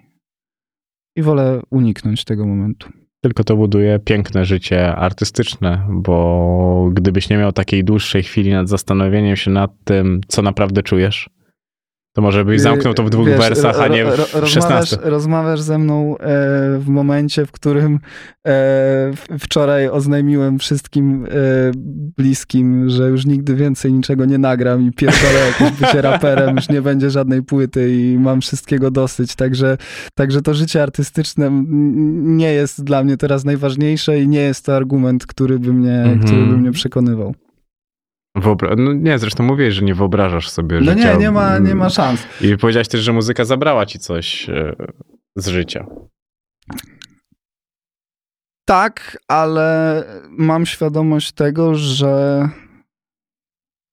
[1.16, 2.88] i wolę uniknąć tego momentu.
[3.22, 9.36] Tylko to buduje piękne życie artystyczne, bo gdybyś nie miał takiej dłuższej chwili nad zastanowieniem
[9.36, 11.30] się nad tym, co naprawdę czujesz,
[12.12, 14.50] to może byś zamknął to w dwóch Wiesz, wersach, a nie ro- ro- w rozmawiasz,
[14.52, 14.96] 16.
[15.02, 16.26] rozmawiasz ze mną e,
[16.78, 17.98] w momencie, w którym e,
[19.16, 21.28] w- wczoraj oznajmiłem wszystkim e,
[22.18, 26.82] bliskim, że już nigdy więcej niczego nie nagram i pierdolę jakimś bycie raperem, już nie
[26.82, 29.76] będzie żadnej płyty i mam wszystkiego dosyć, także,
[30.14, 31.50] także to życie artystyczne
[32.22, 36.20] nie jest dla mnie teraz najważniejsze i nie jest to argument, który by mnie, Mhm.
[36.20, 37.34] który by mnie przekonywał.
[38.36, 41.12] Wyobra- no nie, zresztą mówiłeś, że nie wyobrażasz sobie No życia.
[41.12, 42.26] nie, nie ma, nie ma szans.
[42.40, 44.76] I powiedziałeś też, że muzyka zabrała ci coś e,
[45.36, 45.86] z życia.
[48.68, 52.48] Tak, ale mam świadomość tego, że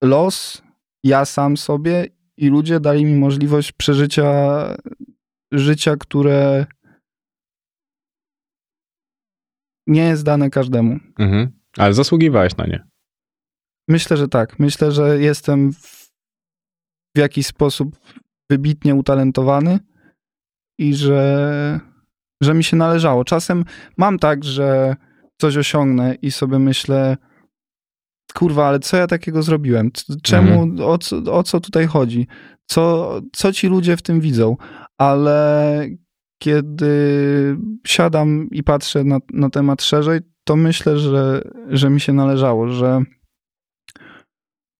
[0.02, 0.62] los,
[1.04, 4.32] ja sam sobie i ludzie dali mi możliwość przeżycia
[5.52, 6.66] życia, które
[9.86, 10.98] nie jest dane każdemu.
[11.18, 11.50] Mhm.
[11.78, 12.86] Ale zasługiwałeś na nie.
[13.88, 14.58] Myślę, że tak.
[14.58, 16.08] Myślę, że jestem w,
[17.16, 17.96] w jakiś sposób
[18.50, 19.78] wybitnie utalentowany
[20.78, 21.80] i że,
[22.42, 23.24] że mi się należało.
[23.24, 23.64] Czasem
[23.96, 24.96] mam tak, że
[25.40, 27.16] coś osiągnę i sobie myślę,
[28.34, 29.90] kurwa, ale co ja takiego zrobiłem?
[30.22, 32.26] Czemu, o, co, o co tutaj chodzi?
[32.66, 34.56] Co, co ci ludzie w tym widzą?
[34.98, 35.86] Ale
[36.42, 36.96] kiedy
[37.86, 43.02] siadam i patrzę na, na temat szerzej, to myślę, że, że mi się należało, że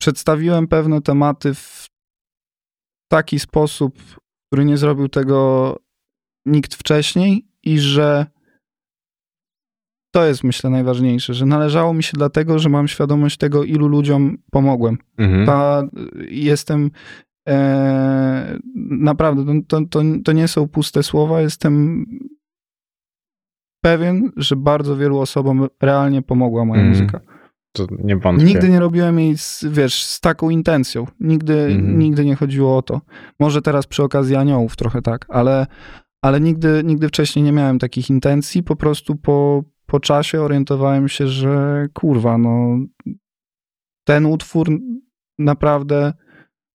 [0.01, 1.87] przedstawiłem pewne tematy w
[3.11, 3.99] taki sposób,
[4.47, 5.77] który nie zrobił tego
[6.47, 8.27] nikt wcześniej i że
[10.15, 14.39] to jest myślę najważniejsze, że należało mi się dlatego, że mam świadomość tego, ilu ludziom
[14.51, 14.99] pomogłem.
[15.19, 15.47] Mhm.
[15.47, 15.83] Ta,
[16.29, 16.91] jestem
[17.49, 18.59] e,
[18.91, 22.05] naprawdę, to, to, to nie są puste słowa, jestem
[23.85, 26.99] pewien, że bardzo wielu osobom realnie pomogła moja Mhm.
[26.99, 27.38] muzyka.
[27.73, 28.45] To nie wątpię.
[28.47, 31.07] Nigdy nie robiłem jej, z, wiesz, z taką intencją.
[31.21, 31.99] Nigdy, Mhm.
[31.99, 33.01] nigdy nie chodziło o to.
[33.41, 35.67] Może teraz przy okazji aniołów trochę tak, ale,
[36.23, 38.63] ale nigdy, nigdy wcześniej nie miałem takich intencji.
[38.63, 42.79] Po prostu po, po czasie orientowałem się, że kurwa, no
[44.05, 44.69] ten utwór
[45.39, 46.13] naprawdę,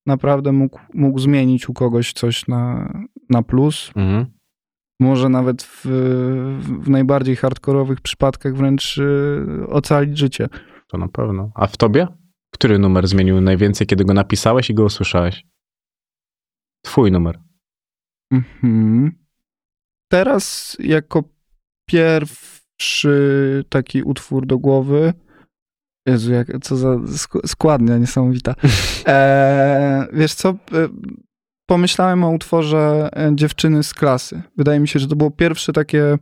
[0.05, 2.93] naprawdę mógł, mógł zmienić u kogoś coś na,
[3.29, 3.91] na plus.
[3.95, 4.25] Mhm.
[4.99, 5.85] Może nawet w,
[6.81, 10.49] w najbardziej hardkorowych przypadkach wręcz y, ocalić życie.
[10.93, 11.51] To na pewno.
[11.55, 12.07] A w tobie?
[12.53, 15.45] Który numer zmienił najwięcej, kiedy go napisałeś i go usłyszałeś?
[16.85, 17.39] Twój numer.
[18.33, 19.11] Mhm.
[20.11, 21.23] Teraz jako
[21.89, 25.13] pierwszy taki utwór do głowy.
[26.07, 28.55] Jezu, jak, co za sk- składnia niesamowita.
[29.07, 30.49] E, wiesz co?
[30.49, 30.55] E,
[31.69, 34.41] Pomyślałem o utworze e, Dziewczyny z klasy.
[34.57, 36.17] Wydaje mi się, że to było pierwsze takie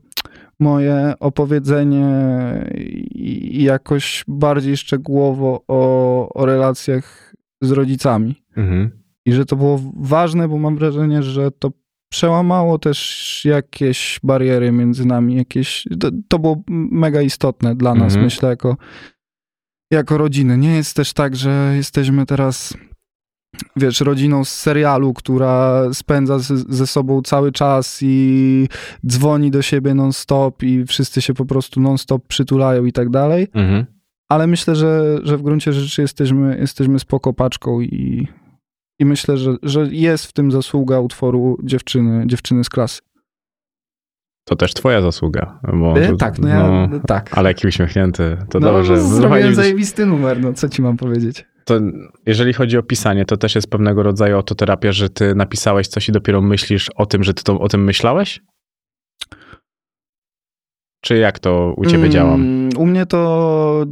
[0.62, 2.06] moje opowiedzenie
[3.52, 8.44] jakoś bardziej szczegółowo o, o relacjach z rodzicami.
[8.58, 8.90] Mhm.
[9.26, 11.72] I że to było ważne, bo mam wrażenie, że to
[12.12, 18.24] przełamało też jakieś bariery między nami, jakieś, to, to było mega istotne dla nas, Mhm.
[18.24, 18.78] myślę, jako,
[19.92, 20.58] jako rodziny.
[20.58, 22.78] Nie jest też tak, że jesteśmy teraz,
[23.76, 28.68] wiesz, rodziną z serialu, która spędza ze, sobą cały czas i
[29.08, 33.48] dzwoni do siebie non-stop i wszyscy się po prostu non-stop przytulają i tak dalej.
[33.54, 33.86] Mhm.
[34.30, 38.28] Ale myślę, że, że w gruncie rzeczy jesteśmy, jesteśmy spoko paczką i,
[39.00, 43.02] i myślę, że, że jest w tym zasługa utworu dziewczyny, dziewczyny z klasy.
[44.52, 45.60] To też twoja zasługa.
[45.74, 47.38] Bo, E, tak, no ja, tak.
[47.38, 48.38] Ale jaki uśmiechnięty.
[48.50, 49.02] To no, dobrze.
[49.02, 51.46] Zrobiłem Fajnie, zajebisty numer, no co ci mam powiedzieć.
[51.66, 51.80] to
[52.26, 56.12] jeżeli chodzi o pisanie, to też jest pewnego rodzaju autoterapia, że ty napisałeś coś i
[56.12, 58.42] dopiero myślisz o tym, że ty to, o tym myślałeś?
[61.02, 62.34] Czy jak to u ciebie działa?
[62.34, 63.86] Mm, U mnie to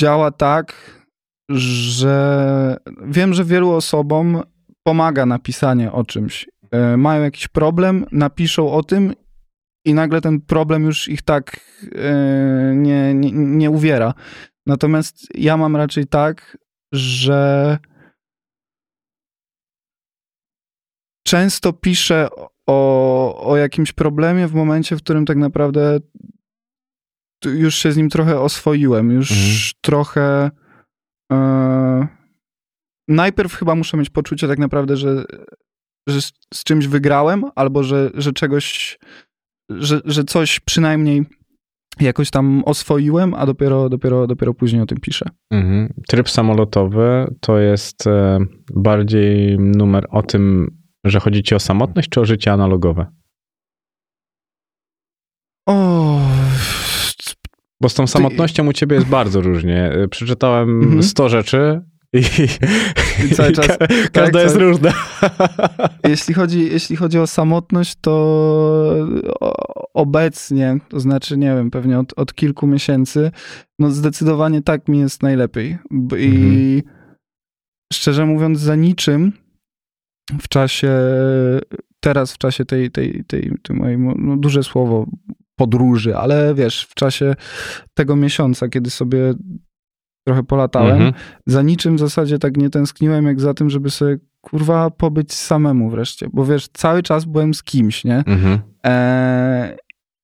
[0.00, 0.74] działa tak,
[1.50, 2.76] że
[3.06, 4.42] wiem, że wielu osobom
[4.82, 6.48] pomaga napisanie o czymś.
[6.70, 9.12] E, Mają jakiś problem, napiszą o tym
[9.88, 11.60] i nagle ten problem już ich tak
[11.94, 14.14] e, nie, nie, nie uwiera.
[14.66, 16.58] Natomiast ja mam raczej tak,
[16.92, 17.78] że
[21.26, 22.28] często piszę
[22.66, 25.98] o, o jakimś problemie w momencie, w którym tak naprawdę
[27.44, 29.58] już się z nim trochę oswoiłem, już Mhm.
[29.80, 30.50] trochę.
[31.32, 32.08] E,
[33.08, 35.24] najpierw chyba muszę mieć poczucie tak naprawdę, że,
[36.08, 38.98] że z, z czymś wygrałem, albo że, że czegoś,
[39.68, 41.24] że, że coś przynajmniej
[42.00, 45.26] jakoś tam oswoiłem, a dopiero, dopiero, dopiero później o tym piszę.
[45.50, 45.92] Mhm.
[46.08, 48.38] Tryb samolotowy to jest e,
[48.74, 50.70] bardziej numer o tym,
[51.04, 53.06] że chodzi ci o samotność, czy o życie analogowe?
[55.68, 56.20] O,
[57.80, 59.84] Bo z tą samotnością u ciebie jest bardzo różnie.
[59.92, 61.02] E, Przeczytałem Mhm.
[61.02, 61.80] 100 rzeczy
[62.12, 62.18] i,
[63.26, 64.92] I cały czas- ka- tak, każda jest cały- różna.
[66.08, 69.08] Jeśli chodzi, jeśli chodzi o samotność, to
[69.94, 73.30] obecnie, to znaczy, nie wiem, pewnie od, od kilku miesięcy,
[73.78, 75.78] no zdecydowanie tak mi jest najlepiej.
[76.18, 76.82] I
[77.92, 79.32] szczerze mówiąc, za niczym
[80.40, 80.92] w czasie,
[82.00, 85.06] teraz w czasie tej, tej, tej, tej mojej, no duże słowo,
[85.58, 87.34] podróży, ale wiesz, w czasie
[87.94, 89.34] tego miesiąca, kiedy sobie
[90.28, 91.12] trochę polatałem, Mhm.
[91.46, 95.90] za niczym w zasadzie tak nie tęskniłem, jak za tym, żeby sobie kurwa pobyć samemu
[95.90, 96.28] wreszcie.
[96.32, 98.16] Bo wiesz, cały czas byłem z kimś, nie?
[98.26, 98.58] Mhm.
[98.84, 99.76] Eee,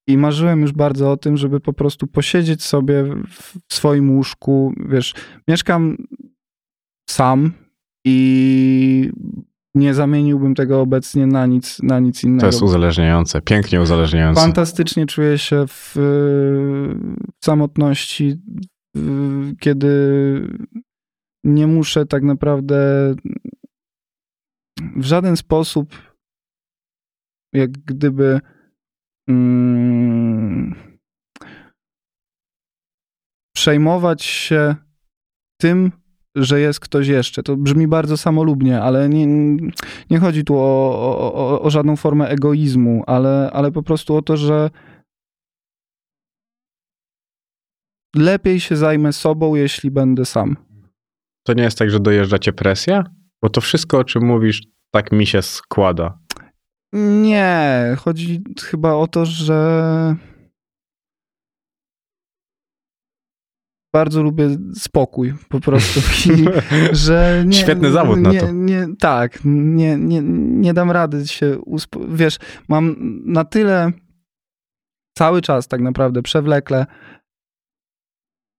[0.09, 3.05] I marzyłem już bardzo o tym, żeby po prostu posiedzieć sobie
[3.69, 4.75] w swoim łóżku.
[4.89, 5.15] Wiesz,
[5.49, 5.97] mieszkam
[7.11, 7.53] sam
[8.07, 9.11] i
[9.75, 12.41] nie zamieniłbym tego obecnie na nic, na nic innego.
[12.41, 14.41] To jest uzależniające, pięknie uzależniające.
[14.41, 15.93] Fantastycznie czuję się w,
[17.41, 18.37] w samotności,
[19.61, 19.89] kiedy
[21.45, 22.77] nie muszę tak naprawdę
[24.97, 26.15] w żaden sposób
[27.53, 28.41] jak gdyby
[29.29, 30.75] mm,
[33.57, 34.75] przejmować się
[35.61, 35.93] tym,
[36.37, 37.43] że jest ktoś jeszcze.
[37.43, 39.27] To brzmi bardzo samolubnie, ale nie,
[40.11, 40.99] nie chodzi tu o,
[41.35, 44.71] o, o żadną formę egoizmu, ale, ale po prostu o to, że
[48.15, 50.57] lepiej się zajmę sobą, jeśli będę sam.
[51.47, 53.05] To nie jest tak, że dojeżdża cię presja?
[53.43, 56.19] Bo to wszystko, o czym mówisz, tak mi się składa.
[56.93, 60.17] Nie, chodzi chyba o to, że
[63.95, 66.01] bardzo lubię spokój po prostu.
[66.31, 66.45] I,
[66.93, 68.53] że nie, Świetny zawód na nie, to.
[68.53, 70.23] Nie, tak, nie, nie,
[70.61, 71.59] nie dam rady się
[72.09, 72.39] Wiesz,
[72.69, 72.97] mam
[73.27, 73.93] na tyle
[75.19, 76.87] cały czas tak naprawdę przewlekle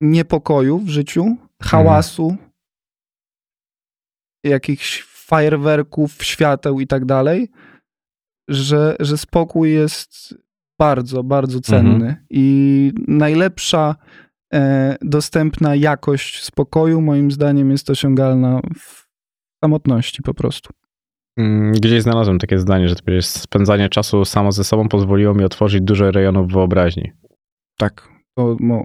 [0.01, 2.35] niepokoju w życiu, hałasu,
[4.43, 7.51] jakichś fajerwerków, świateł i tak dalej,
[8.49, 10.35] że, że spokój jest
[10.79, 12.25] bardzo, bardzo cenny.
[12.29, 13.95] I najlepsza
[14.53, 19.05] e, dostępna jakość spokoju, moim zdaniem, jest osiągalna w
[19.63, 20.73] samotności po prostu.
[21.37, 26.11] Mm, Gdzieś znalazłem takie zdanie, że spędzanie czasu samo ze sobą pozwoliło mi otworzyć duże
[26.11, 27.11] rejonów wyobraźni.
[27.77, 28.14] Tak.
[28.37, 28.83] To, mo,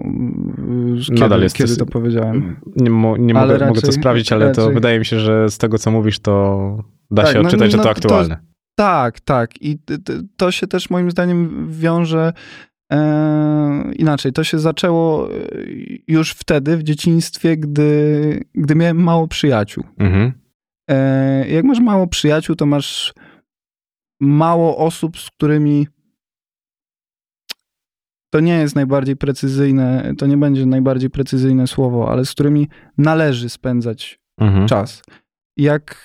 [1.07, 2.55] kiedy, Nadal jest kiedy to- to powiedziałem?
[2.75, 5.49] Nie, mo, nie mogę, mogę to raczej- sprawdzić, ale to raczej- wydaje mi się, że
[5.49, 6.77] z tego, co mówisz, to
[7.11, 8.37] da Tak, się no, odczytać, że no, to to- aktualne.
[8.75, 9.61] Tak, tak.
[9.61, 9.79] I
[10.37, 12.33] to się też moim zdaniem wiąże
[12.93, 14.33] e, inaczej.
[14.33, 15.37] To się zaczęło e,
[16.07, 19.83] już wtedy, w dzieciństwie, gdy, gdy miałem mało przyjaciół.
[19.97, 20.31] Mhm.
[20.89, 23.13] E, jak masz mało przyjaciół, to masz
[24.21, 25.87] mało osób, z którymi
[28.33, 33.49] to nie jest najbardziej precyzyjne, to nie będzie najbardziej precyzyjne słowo, ale z którymi należy
[33.49, 34.67] spędzać Mhm.
[34.67, 35.03] czas.
[35.57, 35.95] Jak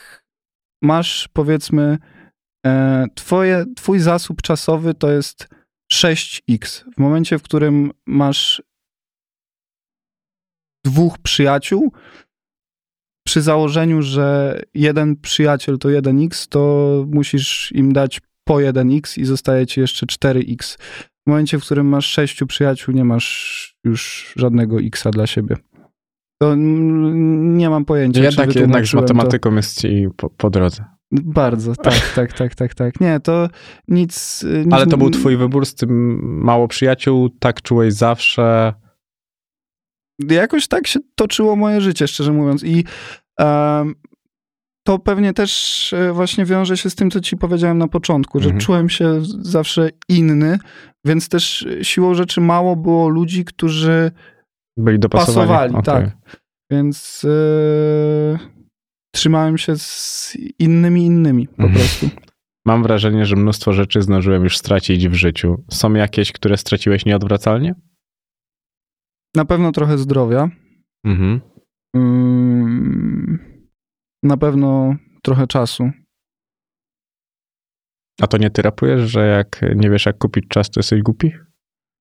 [0.82, 1.98] masz, powiedzmy,
[2.66, 5.48] e, twoje, twój zasób czasowy to jest
[5.92, 6.84] 6x.
[6.94, 8.62] W momencie, w którym masz
[10.84, 11.92] dwóch przyjaciół,
[13.26, 19.66] przy założeniu, że jeden przyjaciel to 1x, to musisz im dać po 1x i zostaje
[19.66, 20.78] ci jeszcze 4x.
[21.26, 25.56] W momencie, w którym masz sześciu przyjaciół, nie masz już żadnego xa dla siebie.
[26.42, 28.20] To nie mam pojęcia.
[28.20, 29.14] czy Jednak, jednak z wytłumaczyłem to.
[29.14, 30.84] matematyką jest ci po, po drodze.
[31.12, 33.00] Bardzo, tak, tak, tak, tak, tak.
[33.00, 33.48] Nie, to
[33.88, 34.44] nic...
[34.64, 38.74] nic Ale to był twój wybór z tym mało przyjaciół, tak czułeś zawsze.
[40.28, 42.64] Jakoś tak się toczyło moje życie, szczerze mówiąc.
[42.64, 42.84] I
[43.40, 43.94] em,
[44.86, 48.44] to pewnie też e, właśnie wiąże się z tym, co ci powiedziałem na początku, że
[48.44, 48.60] Mhm.
[48.60, 50.58] czułem się zawsze inny,
[51.04, 54.10] więc też siłą rzeczy mało było ludzi, którzy
[54.78, 55.48] Byli dopasowani.
[55.48, 55.82] pasowali, Okej.
[55.84, 56.16] tak.
[56.70, 58.38] Więc e,
[59.14, 61.72] trzymałem się z innymi innymi po Mhm.
[61.74, 62.08] prostu.
[62.66, 65.64] Mam wrażenie, że mnóstwo rzeczy zdążyłem już stracić w życiu.
[65.70, 67.74] Są jakieś, które straciłeś nieodwracalnie?
[69.36, 70.48] Na pewno trochę zdrowia.
[71.04, 71.40] Mhm.
[71.96, 73.38] Mm,
[74.26, 75.90] Na pewno trochę czasu.
[78.22, 81.32] A to nie ty rapujesz, że jak nie wiesz jak kupić czas, to jesteś głupi?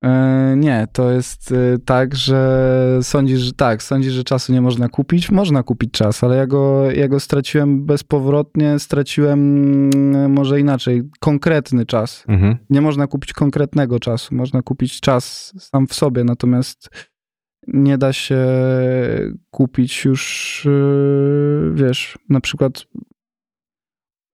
[0.03, 4.89] E, nie, to jest e, tak, że sądzisz, że tak, sądzisz, że czasu nie można
[4.89, 5.31] kupić.
[5.31, 9.39] Można kupić czas, ale ja go, ja go straciłem bezpowrotnie, straciłem
[9.95, 12.23] mm, może inaczej, konkretny czas.
[12.27, 12.57] Mhm.
[12.69, 16.89] Nie można kupić konkretnego czasu, można kupić czas sam w sobie, natomiast
[17.67, 18.45] nie da się
[19.51, 22.85] kupić już, e, wiesz, na przykład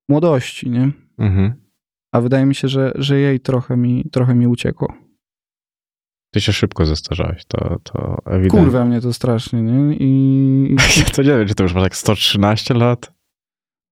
[0.10, 0.92] młodości, nie?
[1.18, 1.54] Mhm.
[2.14, 4.94] A wydaje mi się, że, że jej trochę mi, trochę mi uciekło.
[6.34, 8.60] Ty się szybko zestarzałeś, to, to ewidentnie.
[8.60, 9.96] Kurwa mnie to strasznie, nie?
[10.00, 10.76] I
[11.16, 13.14] To nie wiem, czy to już ma tak 113 lat?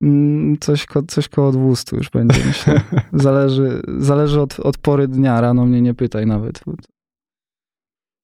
[0.03, 2.81] mm, coś, ko, coś koło 200 już będzie, myślę.
[3.13, 6.63] Zależy, zależy od, od pory dnia, rano mnie nie pytaj nawet.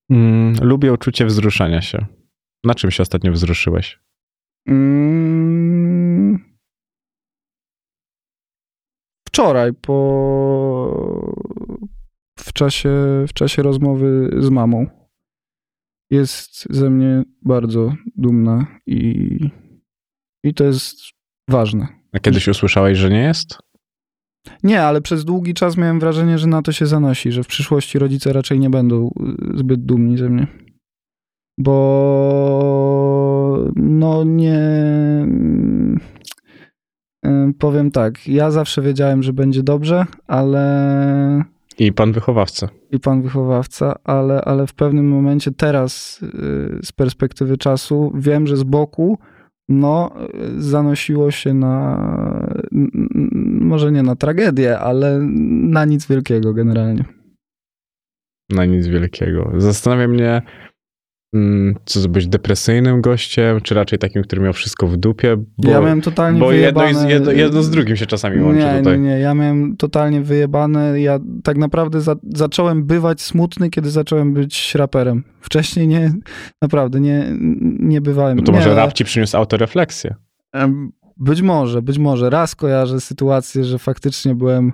[0.10, 2.06] Mm, lubię uczucie wzruszania się.
[2.64, 4.00] Na czym się ostatnio wzruszyłeś?
[4.68, 6.56] Mm,
[9.28, 9.96] wczoraj po
[12.40, 12.90] w czasie,
[13.28, 14.88] w czasie rozmowy z mamą
[16.12, 19.40] jest ze mnie bardzo dumna i,
[20.44, 20.98] i to jest
[21.50, 21.88] ważne.
[22.14, 23.65] A kiedyś usłyszałeś, że nie jest?
[24.64, 28.00] Nie, ale przez długi czas miałem wrażenie, że na to się zanosi, że w przyszłości
[28.00, 29.08] rodzice raczej nie będą
[29.54, 30.48] y, zbyt dumni ze mnie.
[31.60, 34.60] Bo no nie.
[37.26, 41.44] y, Powiem tak, ja zawsze wiedziałem, że będzie dobrze, ale
[41.80, 42.70] I pan wychowawca.
[42.92, 48.58] i pan wychowawca, ale, ale w pewnym momencie teraz y, z perspektywy czasu wiem, że
[48.58, 49.18] z boku
[49.70, 50.12] no,
[50.58, 51.98] zanosiło się na,
[53.62, 55.20] może nie na tragedię, ale
[55.70, 57.06] na nic wielkiego generalnie.
[58.50, 59.52] Na nic wielkiego.
[59.58, 60.42] Zastanawia mnie,
[61.86, 65.82] co to być depresyjnym gościem, czy raczej takim, który miał wszystko w dupie, bo, ja
[65.82, 67.08] miałem totalnie bo jedno, wyjebane...
[67.10, 69.00] i- jedno, jedno z drugim się czasami łączy nie, tutaj.
[69.00, 71.02] Nie, nie, ja miałem totalnie wyjebane.
[71.02, 75.24] Ja tak naprawdę za, zacząłem bywać smutny, kiedy zacząłem być raperem.
[75.42, 76.14] Wcześniej nie,
[76.62, 77.26] naprawdę nie,
[77.80, 78.38] nie bywałem.
[78.38, 80.16] No to nie, może ale- rap ci przyniósł autorefleksję.
[81.18, 82.30] Być może, być może.
[82.30, 84.72] Raz kojarzę sytuację, że faktycznie byłem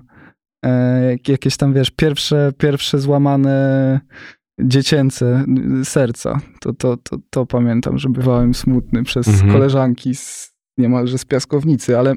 [0.66, 4.00] e, jak- jakieś tam, wiesz, pierwsze, pierwsze złamane
[4.60, 5.46] dziecięce
[5.84, 6.40] serca.
[6.62, 9.52] To, to, to, to pamiętam, że bywałem smutny przez Mhm.
[9.52, 12.16] koleżanki z, niemalże z piaskownicy, ale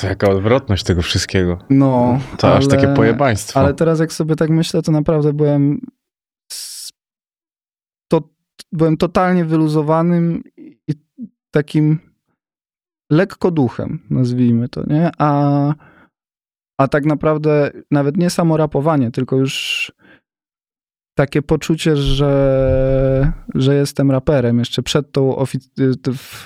[0.00, 1.58] To jaka odwrotność tego wszystkiego.
[1.70, 2.20] no...
[2.38, 3.60] To aż ale- takie pojebaństwo.
[3.60, 5.80] Ale teraz jak sobie tak myślę, to naprawdę byłem
[8.10, 8.22] to,
[8.72, 10.94] byłem totalnie wyluzowanym i
[11.50, 11.98] takim
[13.12, 15.10] lekko duchem, nazwijmy to, nie?
[15.18, 15.74] A,
[16.80, 19.92] a tak naprawdę nawet nie samo rapowanie, tylko już
[21.18, 25.36] takie poczucie, że, że jestem raperem, jeszcze przed tą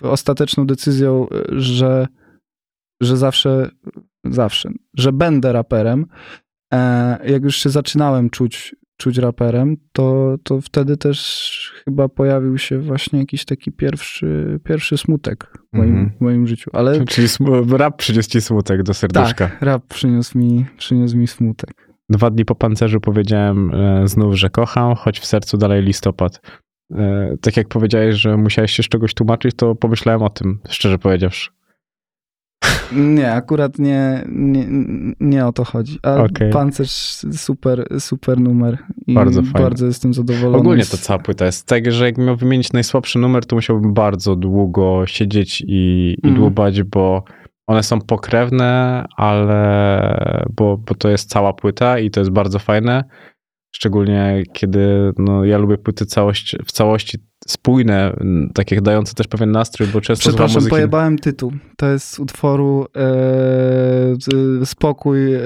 [0.03, 2.07] ostateczną decyzją, że,
[3.03, 3.69] że zawsze,
[4.25, 6.07] zawsze, że będę raperem,
[6.75, 12.79] e, jak już się zaczynałem czuć, czuć raperem, to, to wtedy też chyba pojawił się
[12.79, 16.11] właśnie jakiś taki pierwszy, pierwszy smutek w moim, Mhm.
[16.19, 16.71] w moim życiu.
[16.75, 17.29] Ale Czyli
[17.71, 19.49] rap przyniósł ci smutek do serduszka.
[19.49, 21.92] tak, rap przyniósł mi, przyniósł mi smutek.
[22.13, 26.41] Dwa dni po pancerzu powiedziałem e, znów, że kocham, choć w sercu dalej listopad.
[26.95, 30.99] E, tak jak powiedziałeś, że musiałeś się z czegoś tłumaczyć, to pomyślałem o tym, szczerze
[30.99, 31.51] powiedziawszy.
[32.93, 34.67] Nie, akurat nie, nie,
[35.21, 35.99] nie o to chodzi.
[36.03, 36.53] Ale Okej.
[36.53, 36.91] pancerz
[37.33, 38.79] super, super numer.
[39.07, 39.61] I Bardzo fajny.
[39.61, 40.59] bardzo jestem zadowolony.
[40.59, 44.37] Ogólnie to cała płyta jest tak, że jak miał wymienić najsłabszy numer, to musiałbym bardzo
[44.37, 46.35] długo siedzieć i, i Mhm.
[46.35, 47.25] dłubać, bo
[47.73, 53.05] one są pokrewne, ale bo, bo to jest cała płyta i to jest bardzo fajne.
[53.75, 57.19] Szczególnie kiedy no, ja lubię płyty całość, w całości
[57.49, 58.17] spójne,
[58.55, 60.71] takie dające też pewien nastrój, bo często Przepraszam, muzyki...
[60.71, 61.53] pojebałem tytuł.
[61.77, 63.01] To jest z utworu e,
[64.21, 65.41] z- Spokój, e,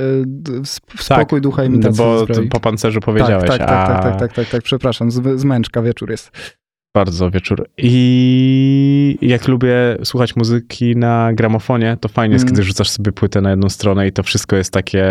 [0.74, 4.18] sp- spokój ducha imitacji Tak, Bo po pancerzu powiedziałeś, tak, tak, tak, a tak, tak,
[4.18, 6.56] tak, tak, tak, przepraszam, z, zmęczka wieczór jest.
[6.96, 7.66] Bardzo wieczór.
[7.78, 12.54] I jak lubię słuchać muzyki na gramofonie, to fajnie jest, Mm.
[12.54, 15.04] kiedy rzucasz sobie płytę na jedną stronę i to wszystko jest takie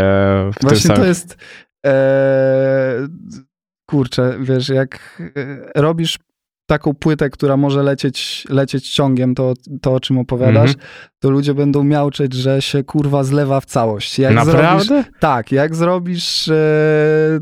[0.54, 1.02] w tym Właśnie samym...
[1.02, 1.38] to jest
[1.86, 3.08] e,
[3.90, 5.22] kurczę, wiesz, jak
[5.76, 6.18] e, robisz
[6.70, 10.88] taką płytę, która może lecieć, lecieć ciągiem, to, to o czym opowiadasz, Mhm.
[11.20, 14.20] to ludzie będą miałczeć, że się kurwa zlewa w całość.
[14.20, 15.04] Jak Zrobisz, Naprawdę?
[15.20, 17.40] tak, jak zrobisz e,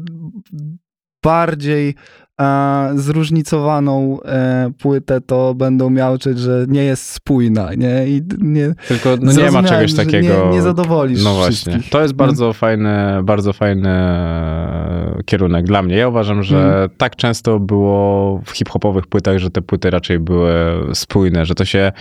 [1.24, 1.96] bardziej
[2.42, 8.08] e, zróżnicowaną e, płytę, to będą miałczeć, że nie jest spójna, nie?
[8.08, 10.46] I nie, Tylko no nie ma czegoś takiego...
[10.46, 11.52] Nie, nie zadowolisz No właśnie.
[11.52, 11.90] wszystkich.
[11.92, 15.96] To jest bardzo fajny, bardzo fajny e, kierunek dla mnie.
[15.96, 16.90] Ja uważam, że Mm.
[16.98, 20.54] tak często było w hip-hopowych płytach, że te płyty raczej były
[20.94, 21.92] spójne, że to się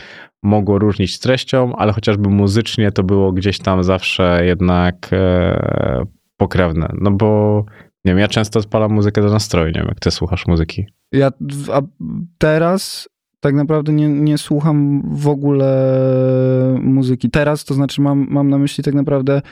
[0.42, 6.04] mogło różnić treścią, ale chociażby muzycznie to było gdzieś tam zawsze jednak e,
[6.36, 6.88] pokrewne.
[7.00, 7.64] No bo
[8.04, 10.86] nie wiem, ja często odpalam muzykę do nastroju, nie wiem, jak ty słuchasz muzyki.
[11.12, 11.30] Ja
[12.38, 13.08] teraz
[13.40, 15.98] tak naprawdę nie, nie słucham w ogóle
[16.82, 17.30] muzyki.
[17.30, 19.42] Teraz, to znaczy mam, mam na myśli tak naprawdę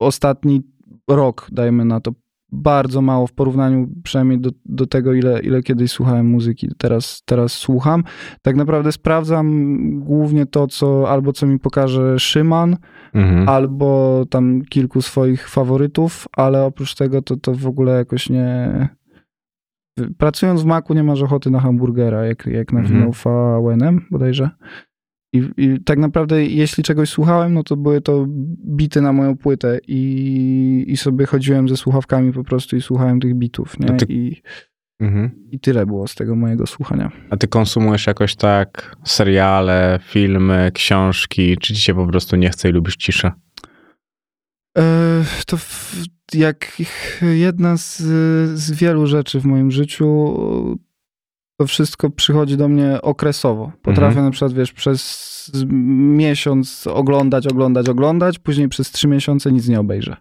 [0.00, 0.62] ostatni
[1.08, 2.12] rok, dajmy na to.
[2.52, 6.68] Bardzo mało w porównaniu przynajmniej do, do tego, ile, ile kiedyś słuchałem muzyki.
[6.78, 8.04] Teraz, teraz słucham.
[8.42, 12.76] Tak naprawdę sprawdzam głównie to, co albo co mi pokaże Szyman,
[13.14, 13.48] Mhm.
[13.48, 18.88] albo tam kilku swoich faworytów, ale oprócz tego to, to w ogóle jakoś nie...
[20.18, 23.62] Pracując w Macu nie masz ochoty na hamburgera, jak, jak nawinął Mhm.
[23.78, 24.50] VNM bodajże.
[25.32, 28.26] I, I tak naprawdę jeśli czegoś słuchałem, no to były to
[28.76, 33.34] bity na moją płytę i, i sobie chodziłem ze słuchawkami po prostu i słuchałem tych
[33.34, 33.96] bitów, nie?
[33.96, 34.42] Ty- I,
[35.00, 35.30] Mhm.
[35.50, 37.10] I tyle było z tego mojego słuchania.
[37.30, 42.68] A ty konsumujesz jakoś tak seriale, filmy, książki, czy ci się po prostu nie chce
[42.68, 43.32] i lubisz ciszę?
[44.78, 45.56] E, To
[46.34, 46.82] jak
[47.22, 47.96] jedna z,
[48.58, 50.06] z wielu rzeczy w moim życiu,
[51.60, 53.72] to wszystko przychodzi do mnie okresowo.
[53.82, 54.24] Potrafię Mhm.
[54.24, 55.28] na przykład, wiesz, przez
[56.16, 60.16] miesiąc oglądać, oglądać, oglądać, później przez trzy miesiące nic nie obejrzę.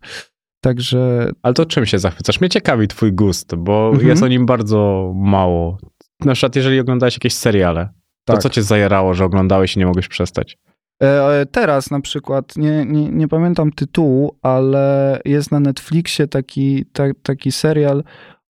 [0.62, 2.42] Także Ale to czym się zachwycasz?
[2.42, 4.08] Mnie ciekawi twój gust, bo Mhm.
[4.08, 5.78] jest o nim bardzo mało.
[6.26, 7.90] Na przykład jeżeli oglądałeś jakieś seriale,
[8.26, 8.42] to Tak.
[8.42, 10.58] co cię zajerało, że oglądałeś i nie mogłeś przestać?
[11.04, 17.04] E, Teraz na przykład, nie, nie, nie pamiętam tytułu, ale jest na Netflixie taki, ta,
[17.24, 18.04] taki serial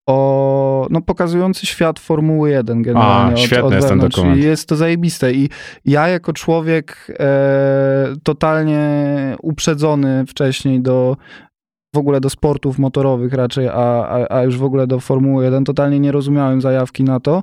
[0.08, 3.32] o, no pokazujący świat Formuły 1 generalnie.
[3.34, 4.38] A, świetny od, od jest ten dokument.
[4.42, 5.48] Jest to zajebiste i
[5.84, 8.86] ja jako człowiek e, totalnie
[9.42, 11.16] uprzedzony wcześniej do
[11.96, 13.72] w ogóle do sportów motorowych raczej, a,
[14.08, 17.42] a, a już w ogóle do Formuły 1, totalnie nie rozumiałem zajawki na to.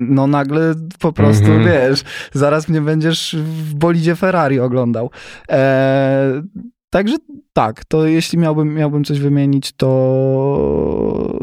[0.00, 1.64] No nagle po prostu, Mhm.
[1.64, 5.10] wiesz, zaraz mnie będziesz w bolidzie Ferrari oglądał.
[5.50, 6.42] E,
[6.90, 7.16] także
[7.52, 11.38] tak, to jeśli miałbym, miałbym coś wymienić, to,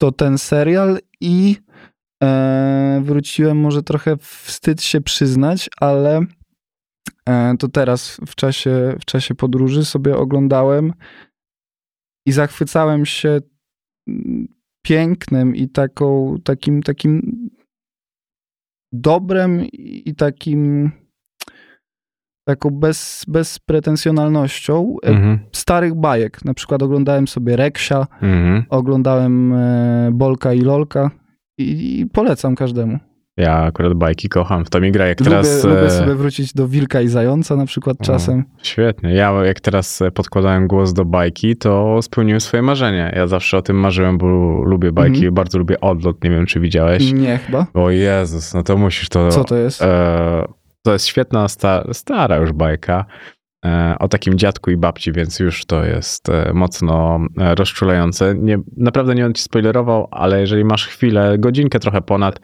[0.00, 1.56] to ten serial i
[2.24, 6.20] e, wróciłem, może trochę wstyd się przyznać, ale
[7.58, 10.92] to teraz w czasie, w czasie podróży sobie oglądałem
[12.26, 13.40] i zachwycałem się
[14.08, 14.48] mm,
[14.82, 17.22] pięknem i taką, takim, takim
[18.92, 20.90] dobrem i takim
[22.48, 25.38] taką bez, bezpretensjonalnością e, Mhm.
[25.52, 26.44] starych bajek.
[26.44, 28.64] Na przykład oglądałem sobie Reksia, Mhm.
[28.70, 31.10] oglądałem e, Bolka i Lolka
[31.58, 32.98] i, i polecam każdemu.
[33.38, 34.64] Ja akurat bajki kocham.
[34.64, 35.64] W to mi gra jak Lubię, teraz...
[35.64, 38.04] lubię e, sobie wrócić do Wilka i Zająca na przykład O.
[38.04, 38.44] czasem.
[38.62, 39.14] Świetnie.
[39.14, 43.12] Ja jak teraz e, podkładałem głos do bajki, to spełniłem swoje marzenie.
[43.16, 44.26] Ja zawsze o tym marzyłem, bo
[44.64, 45.34] lubię bajki, Mhm.
[45.34, 46.24] bardzo lubię odlot.
[46.24, 47.12] Nie wiem, czy widziałeś.
[47.12, 47.66] Nie chyba.
[47.74, 49.28] O Jezus, no to musisz to...
[49.28, 49.82] Co to jest?
[49.82, 50.44] E,
[50.82, 53.04] to jest świetna, sta, stara już bajka
[53.64, 58.34] e, o takim dziadku i babci, więc już to jest mocno rozczulające.
[58.34, 62.40] Nie, naprawdę nie będę ci spoilerował, ale jeżeli masz chwilę, godzinkę trochę ponad,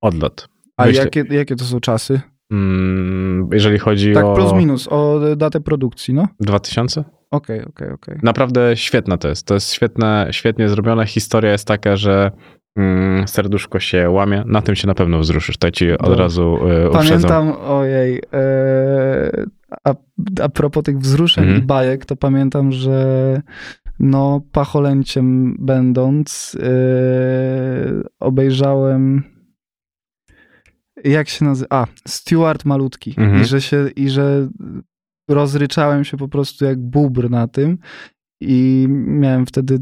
[0.00, 0.48] odlot.
[0.76, 2.20] A Myślę- jakie, jakie to są czasy?
[2.52, 6.28] Mm, jeżeli chodzi Tak o plus minus, o datę produkcji, no?
[6.40, 7.04] 2000?
[7.30, 8.18] Okej, okej, okej.
[8.22, 9.46] Naprawdę świetna to jest.
[9.46, 11.06] To jest świetne, świetnie zrobione.
[11.06, 12.30] Historia jest taka, że
[12.76, 14.44] mm, serduszko się łamie.
[14.46, 15.56] Na tym się na pewno wzruszysz.
[15.56, 16.16] To ci od Dobrze.
[16.22, 16.90] razu y.
[16.92, 19.44] Pamiętam, ojej, e,
[19.84, 19.94] a,
[20.42, 21.62] a propos tych wzruszeń Mhm.
[21.62, 23.40] i bajek, to pamiętam, że
[24.00, 26.68] no pacholęciem będąc e,
[28.20, 29.22] obejrzałem
[31.04, 31.68] jak się nazywa?
[31.70, 33.10] A, Stuart Malutki.
[33.18, 33.42] Mhm.
[33.42, 34.48] I, że się, I że
[35.30, 37.78] rozryczałem się po prostu jak bubr na tym
[38.40, 39.78] i miałem wtedy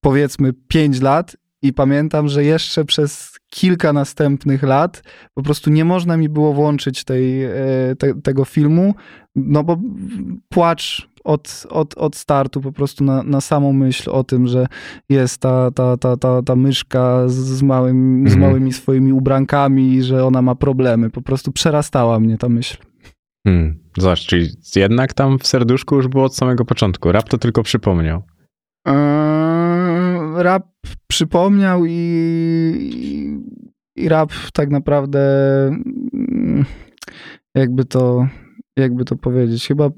[0.00, 5.02] powiedzmy 5 lat i pamiętam, że jeszcze przez kilka następnych lat
[5.34, 7.52] po prostu nie można mi było włączyć tej, e,
[7.98, 8.94] te, tego filmu,
[9.36, 9.80] no bo
[10.48, 14.66] płacz od, od, od startu po prostu na, na samą myśl o tym, że
[15.08, 18.40] jest ta, ta, ta, ta, ta myszka z, z, małym, z Mhm.
[18.40, 21.10] małymi swoimi ubrankami i że ona ma problemy.
[21.10, 22.76] Po prostu przerastała mnie ta myśl.
[23.46, 23.78] Hmm.
[23.98, 27.12] Zobacz, czyli jednak tam w serduszku już było od samego początku.
[27.12, 28.22] Rap to tylko przypomniał.
[28.86, 30.66] Eee, Rap
[31.06, 33.38] przypomniał i, i,
[33.96, 35.20] i rap tak naprawdę
[36.14, 36.64] mm,
[37.54, 38.26] jakby to,
[38.78, 39.90] jakby to powiedzieć, chyba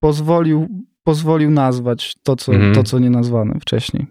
[0.00, 0.68] pozwolił,
[1.04, 2.74] pozwolił nazwać to co, Mhm.
[2.74, 4.06] to, co nie nazwane wcześniej.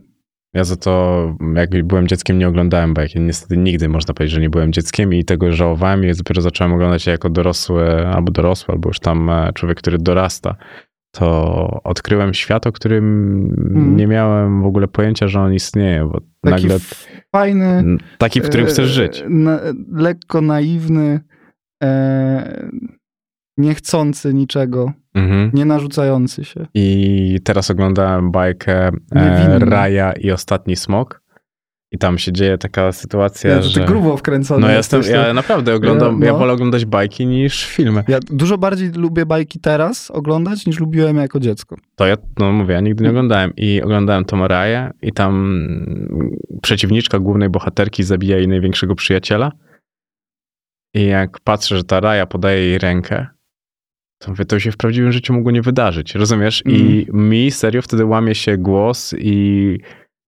[0.54, 3.20] Ja za to, jak byłem dzieckiem, nie oglądałem bajki.
[3.22, 7.06] Niestety nigdy można powiedzieć, że nie byłem dzieckiem i tego żałowałem i dopiero zacząłem oglądać
[7.08, 10.56] je jako dorosły, albo dorosły, albo już tam e, człowiek, który dorasta.
[11.12, 13.06] To odkryłem świat, o którym
[13.68, 13.98] Mhm.
[13.98, 16.28] nie miałem w ogóle pojęcia, że on istnieje, bo Taki
[16.68, 16.78] nagle
[17.32, 17.84] fajny,
[18.18, 19.24] taki, w którym e, chcesz żyć.
[19.30, 19.60] Na,
[19.92, 21.20] lekko naiwny,
[21.84, 22.70] e,
[23.58, 25.52] niechcący niczego, Mhm.
[25.54, 26.68] nie narzucający się.
[26.74, 29.60] I teraz oglądałem bajkę e.
[29.60, 31.22] Raja i Ostatni Smok.
[31.92, 33.86] I tam się dzieje taka sytuacja, Ja, to ty że...
[33.86, 36.40] grubo wkręcony No ja, jestem, ja naprawdę oglądam, Ja- ja no.
[36.40, 38.04] wolę oglądać bajki niż filmy.
[38.08, 41.76] Ja dużo bardziej lubię bajki teraz oglądać, niż lubiłem jako dziecko.
[41.96, 43.52] To ja, no mówię, ja nigdy nie oglądałem.
[43.58, 45.60] I oglądałem tą Raję i tam
[46.62, 49.52] przeciwniczka głównej bohaterki zabija jej największego przyjaciela.
[50.94, 53.28] I jak patrzę, że ta Raja podaje jej rękę,
[54.20, 56.64] to mówię, to się w prawdziwym życiu mogło nie wydarzyć, rozumiesz?
[56.66, 59.78] I mi serio wtedy łamie się głos i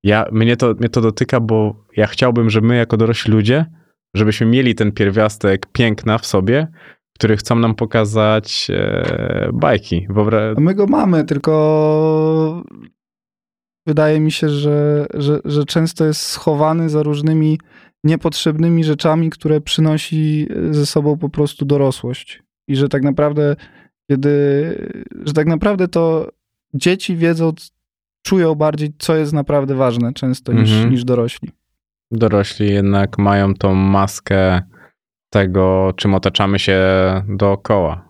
[0.04, 3.66] ja, mnie, to, mnie to dotyka, bo ja chciałbym, że my jako dorośli ludzie,
[4.16, 6.68] żebyśmy mieli ten pierwiastek piękna w sobie,
[7.16, 10.08] który chcą nam pokazać e, bajki.
[10.10, 12.64] Wyobra- A my go mamy, tylko
[13.88, 17.60] wydaje mi się, że, że, że często jest schowany za różnymi
[18.04, 22.44] niepotrzebnymi rzeczami, które przynosi ze sobą po prostu dorosłość.
[22.68, 23.56] I że tak naprawdę,
[24.10, 24.34] kiedy,
[25.26, 26.30] że tak naprawdę to
[26.74, 27.54] dzieci wiedzą,
[28.26, 30.92] czują bardziej, co jest naprawdę ważne często niż, Mhm.
[30.92, 31.52] niż dorośli.
[32.12, 34.62] dorośli jednak mają tą maskę
[35.30, 36.82] tego, czym otaczamy się
[37.28, 38.10] dookoła.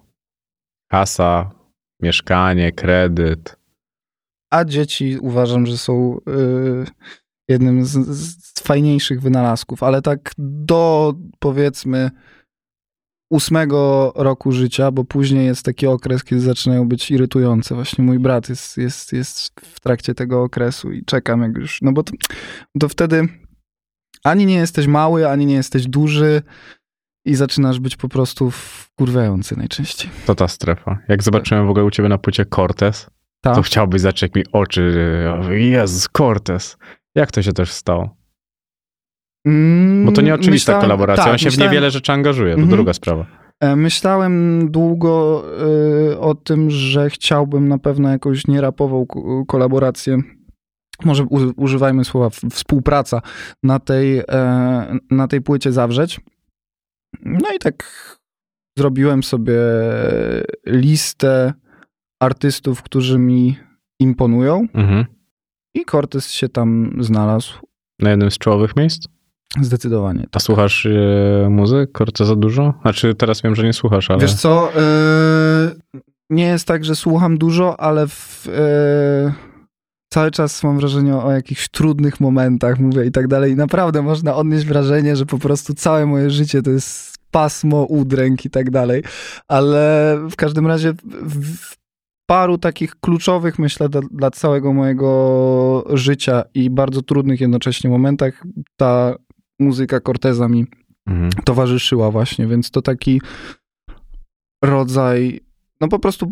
[0.91, 1.51] Kasa,
[2.01, 3.55] mieszkanie, kredyt.
[4.53, 6.85] A dzieci uważam, że są y,
[7.49, 12.11] jednym z, z fajniejszych wynalazków, ale tak do powiedzmy
[13.29, 17.75] ósmego roku życia, bo później jest taki okres, kiedy zaczynają być irytujące.
[17.75, 21.91] Właśnie mój brat jest, jest, jest w trakcie tego okresu i czekam jak już, no
[21.91, 22.13] bo to,
[22.79, 23.27] to wtedy
[24.23, 26.41] ani nie jesteś mały, ani nie jesteś duży
[27.25, 30.11] i zaczynasz być po prostu wkurwiający najczęściej.
[30.25, 30.99] To ta strefa.
[31.07, 33.09] Jak zobaczyłem w ogóle u ciebie na płycie Cortez,
[33.41, 33.55] Tak.
[33.55, 34.93] to chciałbyś zacząć mi oczy,
[35.49, 36.77] Jezus, Cortez.
[37.15, 38.18] Jak to się też stało?
[39.49, 42.53] Mm, Bo to nie oczywista myślałem- kolaboracja, tak, on się myślałem- w niewiele rzeczy angażuje,
[42.53, 42.75] to Mhm.
[42.77, 43.25] druga sprawa.
[43.59, 45.43] E, Myślałem długo
[46.11, 50.17] e, o tym, że chciałbym na pewno jakąś nierapową ko- kolaborację.
[51.05, 51.23] Może
[51.57, 53.21] używajmy słowa współpraca
[53.63, 56.19] na tej, e, na tej płycie zawrzeć.
[57.25, 57.83] No i tak
[58.77, 59.55] zrobiłem sobie
[60.65, 61.53] listę
[62.21, 63.57] artystów, którzy mi
[63.99, 65.05] imponują Mhm.
[65.75, 67.53] i Cortez się tam znalazł.
[67.99, 69.07] Na jednym z czołowych miejsc?
[69.61, 70.27] Zdecydowanie.
[70.31, 72.73] A słuchasz e, muzyk Corteza dużo?
[72.81, 74.19] Znaczy teraz wiem, że nie słuchasz, ale...
[74.19, 79.33] Wiesz co, yy, nie jest tak, że słucham dużo, ale w, yy,
[80.13, 83.51] cały czas mam wrażenie o jakichś trudnych momentach, mówię i tak dalej.
[83.51, 88.45] I naprawdę można odnieść wrażenie, że po prostu całe moje życie to jest pasmo, udręk
[88.45, 89.03] i tak dalej.
[89.47, 91.75] Ale w każdym razie w, w
[92.25, 98.43] paru takich kluczowych, myślę, dla, dla całego mojego życia i bardzo trudnych jednocześnie momentach
[98.77, 99.15] ta
[99.59, 100.65] muzyka Corteza mi
[101.07, 101.29] Mhm.
[101.45, 103.21] towarzyszyła właśnie, więc to taki
[104.63, 105.39] rodzaj,
[105.81, 106.31] no po prostu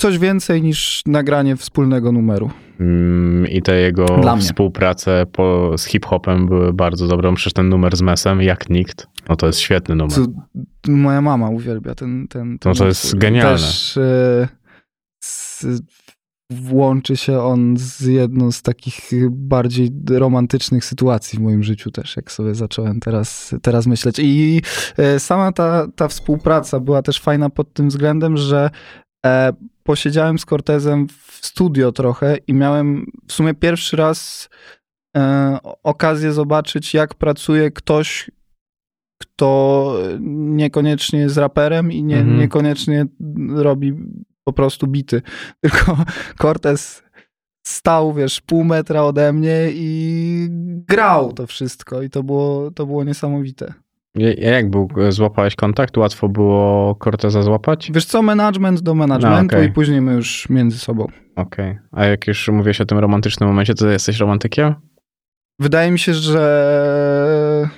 [0.00, 2.50] coś więcej niż nagranie wspólnego numeru.
[2.80, 4.06] Mm, I te jego
[4.40, 7.34] współprace po, z hip-hopem były bardzo dobre.
[7.34, 10.12] Przecież ten numer z Mesem, jak nikt, no to jest świetny numer.
[10.12, 10.26] Co,
[10.88, 13.20] moja mama uwielbia ten, ten, ten No to jest utwór.
[13.20, 13.52] genialne.
[13.58, 14.48] Też e,
[15.24, 15.64] z,
[16.50, 22.32] włączy się on z jedną z takich bardziej romantycznych sytuacji w moim życiu też, jak
[22.32, 24.18] sobie zacząłem teraz, teraz myśleć.
[24.18, 24.62] I
[24.96, 28.70] e, sama ta, ta współpraca była też fajna pod tym względem, że
[29.26, 29.52] e,
[29.82, 34.48] posiedziałem z Cortezem w studio trochę i miałem w sumie pierwszy raz
[35.16, 38.30] e, okazję zobaczyć, jak pracuje ktoś,
[39.22, 39.92] kto
[40.30, 42.38] niekoniecznie jest raperem i nie, Mhm.
[42.38, 43.06] niekoniecznie
[43.48, 43.94] robi
[44.48, 45.22] po prostu bity.
[45.62, 45.96] Tylko
[46.42, 47.02] Cortez
[47.66, 50.48] stał, wiesz, pół metra ode mnie i
[50.88, 53.74] grał to wszystko i to było, to było niesamowite.
[54.14, 55.96] Ja- Jak był, złapałeś kontakt?
[55.96, 57.90] Łatwo było Corteza złapać?
[57.94, 59.70] Wiesz co, management do managementu No, okej.
[59.70, 61.06] i później my już między sobą.
[61.36, 61.78] Okej.
[61.92, 64.74] A jak już mówiłeś o tym romantycznym momencie, to jesteś romantykiem?
[65.60, 67.70] Wydaje mi się, że,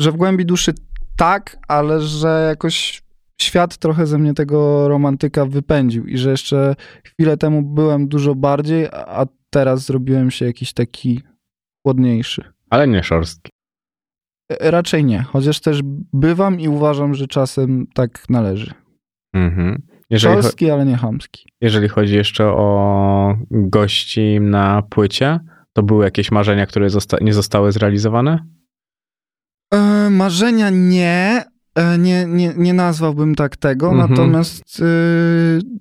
[0.00, 0.72] że w głębi duszy
[1.16, 3.02] tak, ale że jakoś
[3.40, 8.86] świat trochę ze mnie tego romantyka wypędził i że jeszcze chwilę temu byłem dużo bardziej,
[8.92, 11.20] a teraz zrobiłem się jakiś taki
[11.86, 12.44] chłodniejszy.
[12.70, 13.50] Ale nie szorstki.
[14.52, 15.80] E, Raczej nie, chociaż też
[16.12, 18.74] bywam i uważam, że czasem tak należy.
[19.34, 19.82] Mhm.
[20.18, 21.48] Szorstki, ale nie chamski.
[21.60, 25.40] jeżeli chodzi jeszcze o gości na płycie,
[25.72, 28.46] to były jakieś marzenia, które zosta- nie zostały zrealizowane?
[29.74, 31.44] E, marzenia nie,
[31.98, 34.10] nie, nie, nie nazwałbym tak tego, Mhm.
[34.10, 34.84] natomiast e,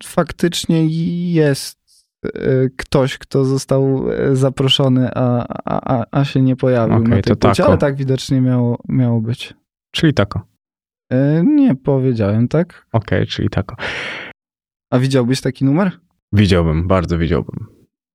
[0.04, 0.86] faktycznie
[1.34, 1.80] jest
[2.26, 2.30] e,
[2.78, 7.36] ktoś, kto został e, zaproszony, a, a, a, a się nie pojawił Okej, na tej
[7.36, 9.54] płycie, ale tak widocznie miało, miało być.
[9.92, 10.42] Czyli tako.
[11.12, 12.88] E, nie powiedziałem, tak?
[12.92, 13.76] Okej, czyli tako.
[14.92, 15.92] A widziałbyś taki numer?
[16.34, 17.66] Widziałbym, bardzo widziałbym.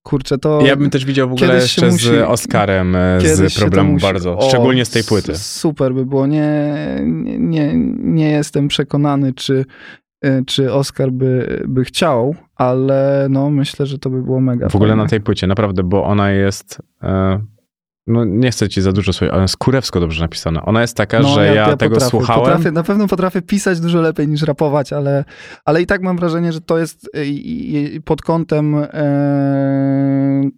[0.02, 0.60] Kurczę, to...
[0.66, 3.92] Ja bym też widział w ogóle jeszcze musi- z Oscarem e, z się to problemu
[3.92, 5.36] musi- bardzo, O, szczególnie z tej płyty.
[5.38, 6.26] Super by było.
[6.26, 6.64] Nie,
[7.02, 9.64] nie, nie, nie jestem przekonany, czy,
[10.24, 14.74] e, czy Oscar by, by chciał, ale no myślę, że to by było mega W
[14.76, 15.02] ogóle fajne.
[15.02, 16.78] na tej płycie, naprawdę, bo ona jest.
[17.02, 17.40] E,
[18.10, 20.64] no nie chcę ci za dużo słuchać, ale jest kurewsko dobrze napisana.
[20.64, 22.42] Ona jest taka, No, że ja, tego potrafię, słuchałem.
[22.42, 25.24] Potrafię, na pewno potrafię pisać dużo lepiej niż rapować, ale,
[25.64, 27.10] ale i tak mam wrażenie, że to jest
[28.04, 30.50] pod kątem e,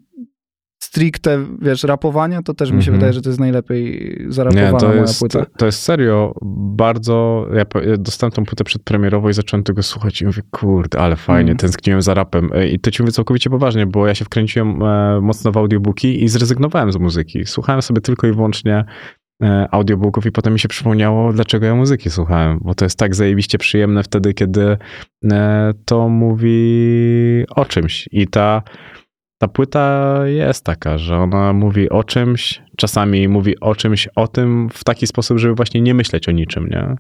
[0.83, 2.97] stricte, wiesz, rapowania, to też mi się Mhm.
[2.99, 5.47] wydaje, że to jest najlepiej zarapowana Nie, to moja jest, płyta.
[5.57, 6.35] to jest serio
[6.77, 7.47] bardzo.
[7.55, 7.65] Ja
[7.99, 11.57] dostałem tą płytę przedpremierową i zacząłem tego słuchać i mówię, kurde, ale fajnie, Mm.
[11.57, 12.51] tęskniłem za rapem.
[12.55, 16.25] E, I to ci mówię całkowicie poważnie, bo ja się wkręciłem e, mocno w audiobooki
[16.25, 17.47] i zrezygnowałem z muzyki.
[17.47, 18.85] Słuchałem sobie tylko i wyłącznie
[19.43, 23.15] e, audiobooków i potem mi się przypomniało, dlaczego ja muzyki słuchałem, bo to jest tak
[23.15, 24.77] zajebiście przyjemne wtedy, kiedy
[25.33, 28.63] e, to mówi o czymś i ta
[29.43, 34.69] ta płyta jest taka, że ona mówi o czymś, czasami mówi o czymś, o tym
[34.73, 36.97] w taki sposób, żeby właśnie nie myśleć o niczym, nie?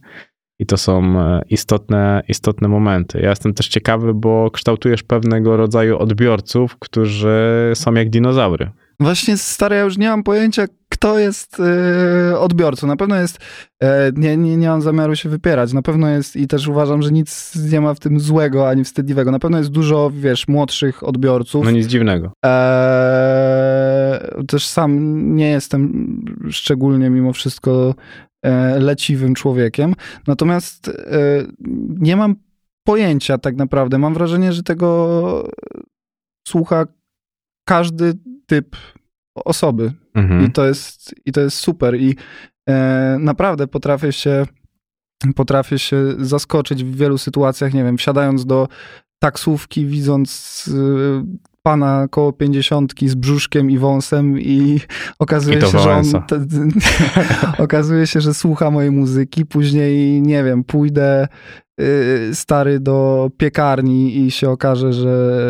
[0.58, 3.20] I to są e, istotne, istotne momenty.
[3.20, 8.70] Ja jestem też ciekawy, bo kształtujesz pewnego rodzaju odbiorców, którzy są jak dinozaury.
[9.02, 12.86] Właśnie stary, ja już nie mam pojęcia, kto jest e, odbiorcą.
[12.86, 13.38] Na pewno jest,
[13.82, 17.10] e, nie, nie, nie mam zamiaru się wypierać, na pewno jest i też uważam, że
[17.10, 19.30] nic nie ma w tym złego ani wstydliwego.
[19.30, 21.64] Na pewno jest dużo, wiesz, młodszych odbiorców.
[21.64, 22.32] No nic dziwnego.
[22.44, 27.94] E, też sam nie jestem szczególnie mimo wszystko
[28.78, 29.94] leciwym człowiekiem.
[30.26, 30.90] Natomiast
[32.00, 32.36] nie mam
[32.84, 33.98] pojęcia tak naprawdę.
[33.98, 35.48] Mam wrażenie, że tego
[36.48, 36.86] słucha
[37.64, 38.14] każdy
[38.46, 38.76] typ
[39.34, 39.92] osoby.
[40.14, 40.46] Mhm.
[40.46, 42.00] I to jest, i to jest super.
[42.00, 42.16] I
[42.68, 44.46] e, naprawdę potrafię się,
[45.36, 48.68] potrafię się zaskoczyć w wielu sytuacjach, nie wiem, wsiadając do
[49.22, 54.80] taksówki, widząc y, pana koło pięćdziesiątki z brzuszkiem i wąsem i
[55.18, 56.46] okazuje I się, że on te,
[57.64, 61.28] okazuje się, że słucha mojej muzyki, później nie wiem, pójdę
[62.32, 65.46] stary do piekarni i się okaże, że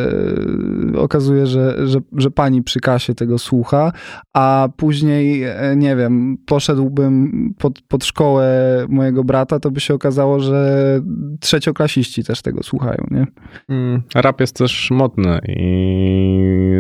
[0.97, 3.93] okazuje, że, że, że pani przy kasie tego słucha,
[4.33, 8.47] a później, e, nie wiem, poszedłbym pod, pod szkołę
[8.89, 11.01] mojego brata, to by się okazało, że
[11.41, 13.27] trzecioklasiści też tego słuchają, nie?
[13.69, 16.73] Mm, Rap jest też modny i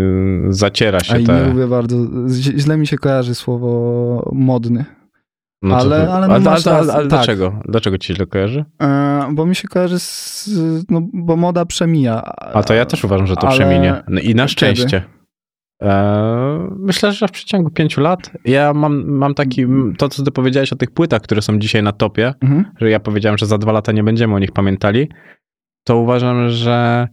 [0.49, 1.41] zaciera się A te...
[1.41, 1.97] nie lubię bardzo,
[2.31, 4.85] źle mi się kojarzy słowo modny.
[5.63, 7.07] No ale- ty- ale no ale, ale, ale tak.
[7.09, 7.61] dlaczego?
[7.69, 8.65] Dlaczego ci źle kojarzy?
[8.83, 10.51] E, bo mi się kojarzy z,
[10.91, 12.23] no, bo moda przemija.
[12.55, 14.03] A to ja też uważam, że to przeminie.
[14.09, 15.03] No I na szczęście.
[15.83, 19.67] E, myślę, że w przeciągu pięciu lat ja mam, mam taki,
[19.99, 22.65] to co ty powiedziałeś o tych płytach, które są dzisiaj na topie, Mhm.
[22.81, 25.09] że ja powiedziałem, że za dwa lata nie będziemy o nich pamiętali,
[25.85, 27.09] to uważam, że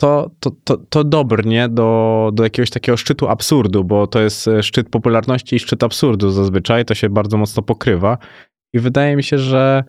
[0.00, 4.62] to, to, to, to dobrnie do, do jakiegoś takiego szczytu absurdu, bo to jest e,
[4.62, 8.18] szczyt popularności i szczyt absurdu zazwyczaj, to się bardzo mocno pokrywa
[8.72, 9.84] i wydaje mi się, że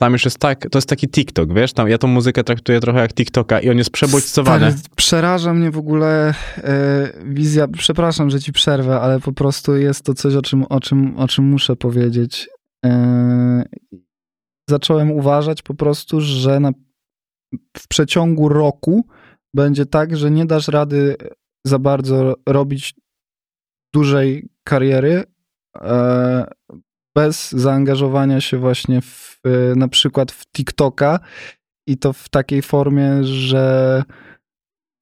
[0.00, 3.00] tam już jest tak, to jest taki TikTok, wiesz, tam ja tą muzykę traktuję trochę
[3.00, 4.72] jak TikToka i on jest przebodźcowany.
[4.72, 10.04] Stary, przeraża mnie w ogóle e, wizja, przepraszam, że ci przerwę, ale po prostu jest
[10.04, 12.48] to coś, o czym, o czym, o czym muszę powiedzieć.
[12.86, 13.64] E,
[14.70, 16.70] zacząłem uważać po prostu, że na,
[17.76, 19.04] w przeciągu roku
[19.54, 21.16] będzie tak, że nie dasz rady
[21.66, 22.94] za bardzo robić
[23.94, 25.24] dużej kariery
[25.76, 26.50] e,
[27.16, 31.20] bez zaangażowania się właśnie w, e, na przykład w TikToka
[31.88, 34.02] i to w takiej formie, że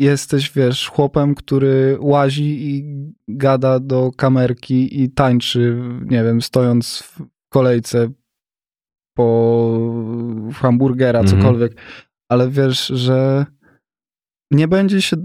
[0.01, 2.85] jesteś, wiesz, chłopem, który łazi i
[3.29, 7.19] gada do kamerki i tańczy, nie wiem, stojąc w
[7.53, 8.11] kolejce
[9.17, 9.79] po
[10.55, 11.39] hamburgera, Mhm.
[11.39, 11.81] cokolwiek,
[12.31, 13.47] ale wiesz, że
[14.51, 15.17] nie będzie się,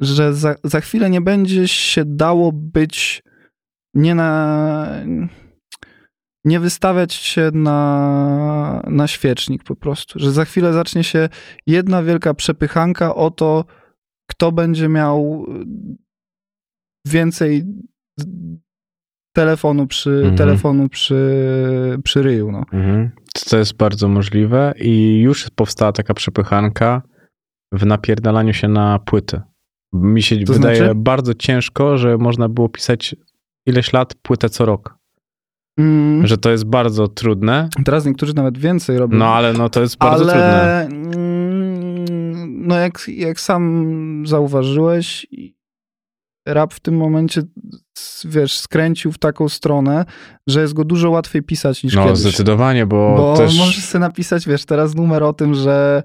[0.00, 3.22] że za, za chwilę nie będzie się dało być
[3.94, 4.88] nie na
[6.44, 10.18] nie wystawiać się na, na świecznik po prostu.
[10.18, 11.28] Że za chwilę zacznie się
[11.66, 13.64] jedna wielka przepychanka o to,
[14.30, 15.46] kto będzie miał
[17.06, 17.64] więcej
[19.34, 20.36] telefonu przy, Mhm.
[20.36, 22.52] telefonu przy, przy ryju.
[22.52, 22.64] No.
[22.72, 23.10] Mhm.
[23.50, 27.02] To jest bardzo możliwe i już powstała taka przepychanka
[27.74, 29.40] w napierdalaniu się na płyty.
[29.92, 30.94] Mi się To wydaje znaczy?
[30.94, 33.16] bardzo ciężko, że można było pisać
[33.66, 34.98] ileś lat płytę co rok.
[35.78, 39.18] Mm, Że to jest bardzo trudne, teraz niektórzy nawet więcej robią.
[39.18, 40.60] no ale no to jest bardzo trudne.
[40.60, 45.26] ale mm, no jak, jak sam zauważyłeś,
[46.48, 47.42] rap w tym momencie
[48.24, 50.04] wiesz, skręcił w taką stronę,
[50.46, 52.18] że jest go dużo łatwiej pisać niż No kiedyś.
[52.18, 53.58] zdecydowanie, bo, Bo też...
[53.58, 56.02] możesz sobie napisać, wiesz, teraz numer o tym, że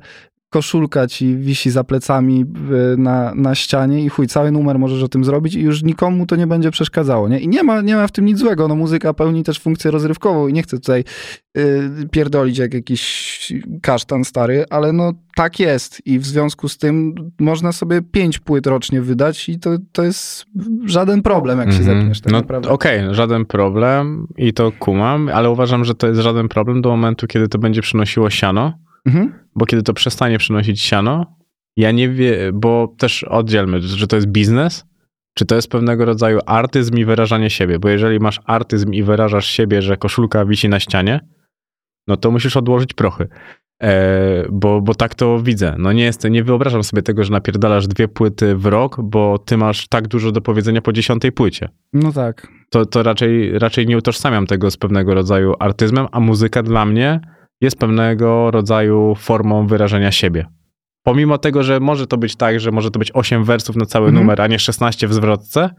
[0.50, 2.46] koszulka ci wisi za plecami
[2.94, 6.26] y, na, na ścianie i chuj, cały numer możesz o tym zrobić i już nikomu
[6.26, 7.40] to nie będzie przeszkadzało, nie?
[7.40, 10.48] I nie ma, nie ma w tym nic złego, no muzyka pełni też funkcję rozrywkową
[10.48, 11.04] i nie chcę tutaj
[11.58, 17.16] y, pierdolić jak jakiś kasztan stary, ale no tak jest i w związku z tym
[17.40, 20.46] można sobie pięć płyt rocznie wydać i to, to jest
[20.86, 22.00] żaden problem, jak się Mhm.
[22.00, 22.70] zepniesz tak no, naprawdę.
[22.70, 27.28] Okej, żaden problem i to kumam, ale uważam, że to jest żaden problem do momentu,
[27.28, 28.74] kiedy to będzie przynosiło siano,
[29.06, 29.34] Mhm.
[29.56, 31.38] bo kiedy to przestanie przynosić siano,
[31.78, 34.86] ja nie wiem, bo też oddzielmy, że to jest biznes,
[35.34, 39.46] czy to jest pewnego rodzaju artyzm i wyrażanie siebie, bo jeżeli masz artyzm i wyrażasz
[39.46, 41.20] siebie, że koszulka wisi na ścianie,
[42.08, 43.28] no to musisz odłożyć prochy.
[43.84, 45.76] E, bo, bo tak to widzę.
[45.78, 49.58] No nie jest, nie wyobrażam sobie tego, że napierdalasz dwie płyty w rok, bo ty
[49.58, 52.48] masz tak dużo do powiedzenia po dziesiątej płycie No tak.
[52.70, 57.20] to, to raczej, raczej nie utożsamiam tego z pewnego rodzaju artyzmem, a muzyka dla mnie
[57.62, 60.46] jest pewnego rodzaju formą wyrażenia siebie.
[61.04, 64.08] Pomimo tego, że może to być tak, że może to być 8 wersów na cały
[64.08, 64.24] Mhm.
[64.24, 65.70] numer, a nie 16 w zwrotce,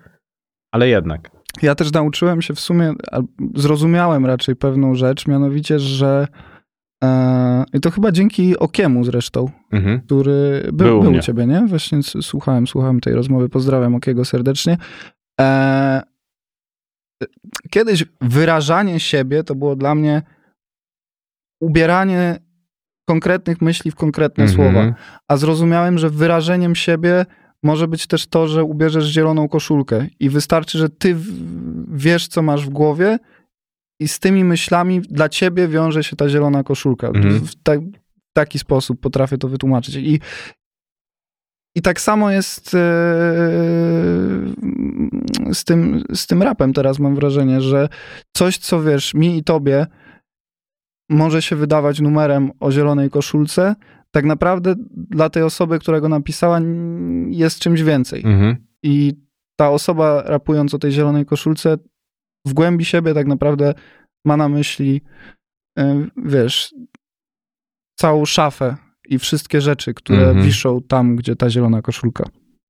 [0.73, 1.31] ale jednak.
[1.63, 2.93] Ja też nauczyłem się w sumie,
[3.55, 6.27] zrozumiałem raczej pewną rzecz, mianowicie, że
[7.05, 10.01] E, I to chyba dzięki Okiemu zresztą, Mhm.
[10.01, 11.67] który był, Był u był, u ciebie, nie?
[11.67, 13.49] Właśnie słuchałem, słuchałem tej rozmowy.
[13.49, 14.77] Pozdrawiam Okiego serdecznie.
[15.41, 16.03] E,
[17.71, 20.23] kiedyś wyrażanie siebie to było dla mnie
[21.61, 22.39] ubieranie
[23.09, 24.57] konkretnych myśli w konkretne Mhm.
[24.57, 24.95] słowa.
[25.29, 27.27] A zrozumiałem, że wyrażeniem siebie
[27.63, 31.17] może być też to, że ubierzesz zieloną koszulkę i wystarczy, że ty
[31.89, 33.19] wiesz, co masz w głowie
[34.01, 37.07] i z tymi myślami dla ciebie wiąże się ta zielona koszulka.
[37.07, 37.41] Mhm.
[37.41, 39.95] W ta, w taki sposób potrafię to wytłumaczyć.
[39.95, 40.21] I,
[41.75, 42.79] i tak samo jest e,
[45.55, 47.89] z, tym, z tym rapem teraz mam wrażenie, że
[48.37, 49.87] coś, co wiesz, mi i tobie
[51.11, 53.75] może się wydawać numerem o zielonej koszulce,
[54.11, 56.61] tak naprawdę dla tej osoby, która go napisała,
[57.29, 58.23] jest czymś więcej.
[58.25, 58.57] Mhm.
[58.83, 59.15] I
[59.57, 61.77] ta osoba rapując o tej zielonej koszulce
[62.47, 63.75] w głębi siebie tak naprawdę
[64.25, 65.01] ma na myśli,
[65.79, 65.83] y,
[66.17, 66.75] wiesz,
[67.99, 68.77] całą szafę
[69.09, 70.47] i wszystkie rzeczy, które Mhm.
[70.47, 72.25] wiszą tam, gdzie ta zielona koszulka.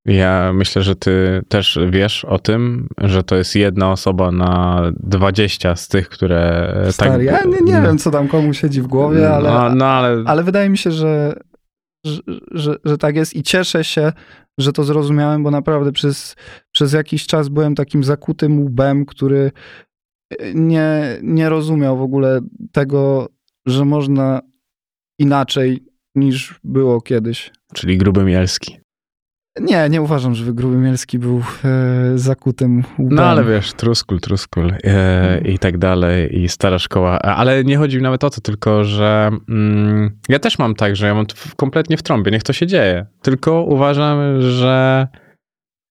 [0.05, 5.75] Ja myślę, że ty też wiesz o tym, że to jest jedna osoba na 20
[5.75, 7.35] z tych, które Stary, tak...
[7.35, 10.23] ja nie, nie wiem, co tam komu siedzi w głowie, ale, No, no ale...
[10.25, 11.33] ale wydaje mi się, że,
[12.05, 12.21] że,
[12.51, 14.11] że, że tak jest i cieszę się,
[14.59, 16.35] że to zrozumiałem, bo naprawdę przez,
[16.71, 19.51] przez jakiś czas byłem takim zakutym łbem, który
[20.53, 22.39] nie, nie rozumiał w ogóle
[22.71, 23.29] tego,
[23.65, 24.41] że można
[25.19, 27.51] inaczej niż było kiedyś.
[27.73, 28.80] Czyli Gruby Mielski.
[29.59, 33.15] Nie, nie uważam, żeby Gruby Mielski był e, zakutym łbem.
[33.15, 37.19] No ale wiesz, truskul, truskul e, i tak dalej i stara szkoła.
[37.19, 41.07] Ale nie chodzi mi nawet o to, tylko że mm, ja też mam tak, że
[41.07, 41.25] ja mam
[41.55, 43.05] kompletnie w trąbie, niech to się dzieje.
[43.21, 45.07] Tylko uważam, że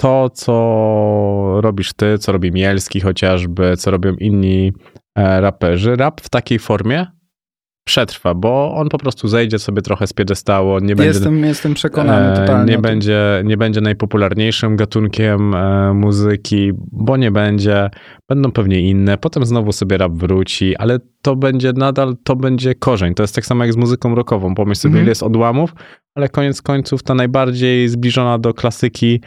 [0.01, 4.73] to, co robisz ty, co robi Mielski chociażby, co robią inni
[5.19, 7.07] e, raperzy, rap w takiej formie
[7.85, 11.05] przetrwa, bo on po prostu zejdzie sobie trochę z piedestału, nie będzie...
[11.05, 12.73] Jestem, jestem przekonany E, totalnie.
[12.73, 17.91] Nie będzie, nie będzie najpopularniejszym gatunkiem e, muzyki, bo nie będzie.
[18.29, 19.19] Będą pewnie inne.
[19.19, 23.15] Potem znowu sobie rap wróci, ale to będzie nadal, to będzie korzeń.
[23.15, 24.55] To jest tak samo jak z muzyką rockową.
[24.55, 25.05] Pomyśl sobie, Mhm.
[25.05, 25.75] ile jest odłamów,
[26.15, 29.21] ale koniec końców ta najbardziej zbliżona do klasyki.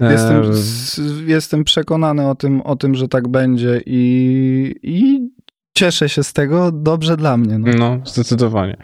[0.00, 5.28] e, Jestem, s- jestem przekonany o tym, o tym, że tak będzie i, i
[5.76, 6.72] cieszę się z tego.
[6.72, 7.58] Dobrze dla mnie.
[7.58, 7.72] No.
[7.78, 8.76] No, zdecydowanie.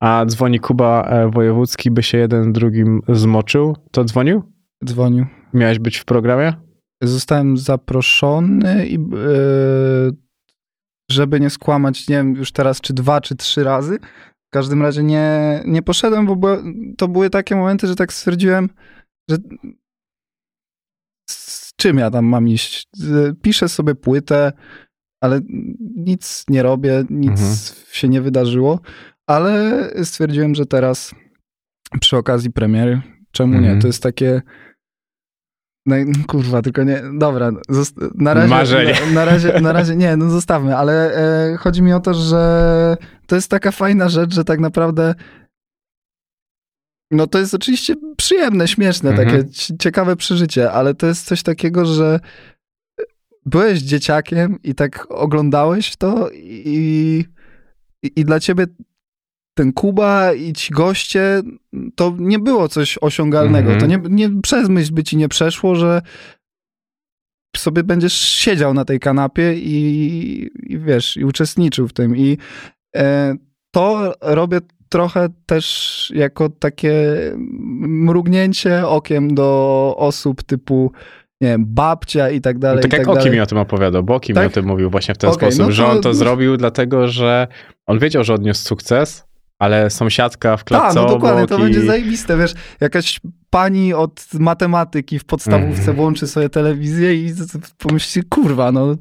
[0.00, 3.76] A dzwoni Kuba e, Wojewódzki, by się jeden drugim zmoczył.
[3.90, 4.42] To dzwonił?
[4.84, 5.26] Dzwonił.
[5.54, 6.52] Miałeś być w programie?
[7.02, 9.00] Zostałem zaproszony i e,
[11.10, 13.98] żeby nie skłamać, nie wiem już teraz czy dwa, czy trzy razy.
[14.46, 16.58] W każdym razie nie, nie poszedłem, bo
[16.98, 18.68] to były takie momenty, że tak stwierdziłem,
[19.30, 19.36] że
[21.30, 22.86] z czym ja tam mam iść?
[23.42, 24.52] Piszę sobie płytę,
[25.24, 25.40] ale
[25.96, 27.56] nic nie robię, nic Mhm.
[27.92, 28.80] się nie wydarzyło,
[29.26, 29.70] ale
[30.04, 31.14] stwierdziłem, że teraz
[32.00, 33.00] przy okazji premiery,
[33.32, 33.74] czemu Mhm.
[33.74, 33.80] nie?
[33.80, 34.42] To jest takie
[35.86, 35.96] no,
[36.26, 37.50] kurwa, tylko nie, dobra,
[38.14, 38.92] na razie, Marzenie.
[39.06, 41.14] na, na razie, na razie, nie, no zostawmy, ale
[41.52, 42.96] e, chodzi mi o to, że
[43.26, 45.14] to jest taka fajna rzecz, że tak naprawdę
[47.10, 49.28] no to jest oczywiście przyjemne, śmieszne, Mhm.
[49.28, 52.20] takie ci- ciekawe przeżycie, ale to jest coś takiego, że
[53.46, 57.24] byłeś dzieciakiem i tak oglądałeś to i,
[58.02, 58.66] i, i dla ciebie
[59.54, 61.42] ten Kuba i ci goście,
[61.94, 63.72] to nie było coś osiągalnego.
[63.72, 63.80] Mhm.
[63.80, 66.02] To nie, nie przez myśl by ci nie przeszło, że
[67.56, 72.16] sobie będziesz siedział na tej kanapie i, i wiesz, i uczestniczył w tym.
[72.16, 72.38] I
[72.96, 73.34] e,
[73.70, 74.58] to robię
[74.88, 77.04] trochę też jako takie
[77.88, 80.92] mrugnięcie okiem do osób typu
[81.44, 82.82] nie wiem, babcia i tak dalej.
[82.82, 84.46] tak i jak tak Oki mi o tym opowiadał, bo Oki mi Tak?
[84.46, 87.08] o tym mówił właśnie w ten Okej, sposób, no że to- on to zrobił dlatego,
[87.08, 87.46] że
[87.86, 89.24] on wiedział, że odniósł sukces,
[89.58, 91.86] ale sąsiadka w Tak, klatce no dokładnie, to obok będzie i...
[91.86, 95.96] zajebiste, wiesz, jakaś pani od matematyki w podstawówce Mhm.
[95.96, 97.32] włączy sobie telewizję i
[97.78, 98.96] pomyśli, kurwa, no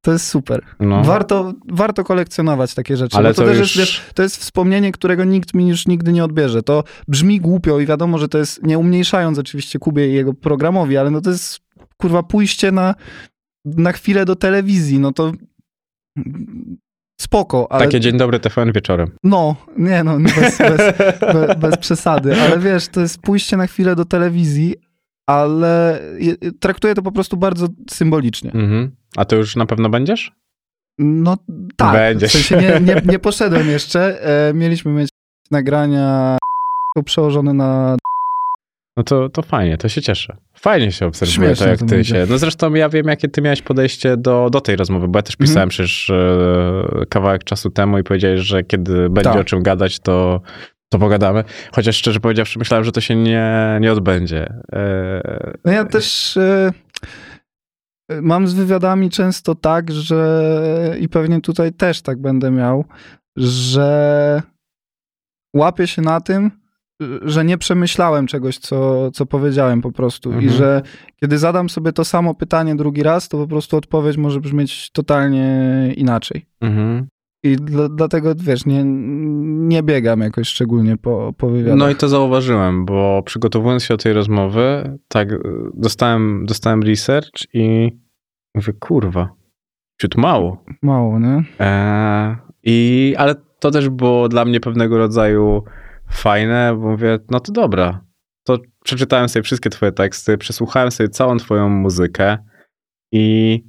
[0.00, 0.62] to jest super.
[0.80, 3.76] No, Warto, warto kolekcjonować takie rzeczy, ale to, to też już...
[3.76, 6.62] jest, wiesz, to jest wspomnienie, którego nikt mi już nigdy nie odbierze.
[6.62, 10.96] To brzmi głupio i wiadomo, że to jest, nie umniejszając oczywiście Kubie i jego programowi,
[10.96, 11.60] ale no to jest,
[12.00, 12.94] kurwa, pójście na,
[13.64, 15.32] na chwilę do telewizji, no to
[17.20, 19.10] spoko, ale Takie dzień dobry TVN wieczorem.
[19.24, 23.96] no, nie no, bez, bez, be, bez przesady, ale wiesz, to jest pójście na chwilę
[23.96, 24.74] do telewizji,
[25.28, 26.00] ale
[26.60, 28.52] traktuję to po prostu bardzo symbolicznie.
[28.52, 28.96] Mhm.
[29.16, 30.32] A to już na pewno będziesz?
[30.98, 31.36] No
[31.76, 32.30] tak, Będziesz.
[32.30, 35.08] w sensie nie, nie, nie poszedłem jeszcze, e, mieliśmy mieć
[35.50, 36.38] nagrania
[37.04, 37.96] przełożone na
[38.96, 40.36] No to, to fajnie, to się cieszę.
[40.54, 42.14] Fajnie się obserwuje Śmiesznie to, jak to ty będzie.
[42.14, 42.26] się...
[42.30, 45.36] No zresztą ja wiem, jakie ty miałeś podejście do, do tej rozmowy, bo ja też
[45.36, 49.40] pisałem przecież e, kawałek czasu temu i powiedziałeś, że kiedy będzie Tak.
[49.40, 50.40] o czym gadać, to,
[50.88, 51.44] to pogadamy.
[51.72, 54.54] Chociaż szczerze powiedziawszy, myślałem, że to się nie, nie odbędzie.
[54.72, 56.72] E, No ja też e,
[58.22, 62.84] mam z wywiadami często tak, że i pewnie tutaj też tak będę miał,
[63.36, 64.42] że
[65.56, 66.50] łapię się na tym,
[67.22, 70.30] że nie przemyślałem czegoś, co, co powiedziałem po prostu.
[70.30, 70.52] I Mhm.
[70.52, 70.82] że
[71.20, 75.48] kiedy zadam sobie to samo pytanie drugi raz, to po prostu odpowiedź może brzmieć totalnie
[75.96, 76.46] inaczej.
[76.60, 77.06] mhm.
[77.42, 78.82] I dla, dlatego, wiesz, nie,
[79.68, 81.78] nie biegam jakoś szczególnie po, po wywiadach.
[81.78, 85.38] No i to zauważyłem, bo przygotowując się do tej rozmowy, tak e,
[85.74, 87.90] dostałem, dostałem research i
[88.54, 89.28] mówię, kurwa,
[90.00, 90.64] ciut mało.
[90.82, 91.44] Mało, nie?
[91.58, 95.62] Eee, i, ale to też było dla mnie pewnego rodzaju
[96.10, 98.04] fajne, bo mówię, no to dobra.
[98.44, 102.38] To przeczytałem sobie wszystkie twoje teksty, przesłuchałem sobie całą twoją muzykę
[103.12, 103.64] i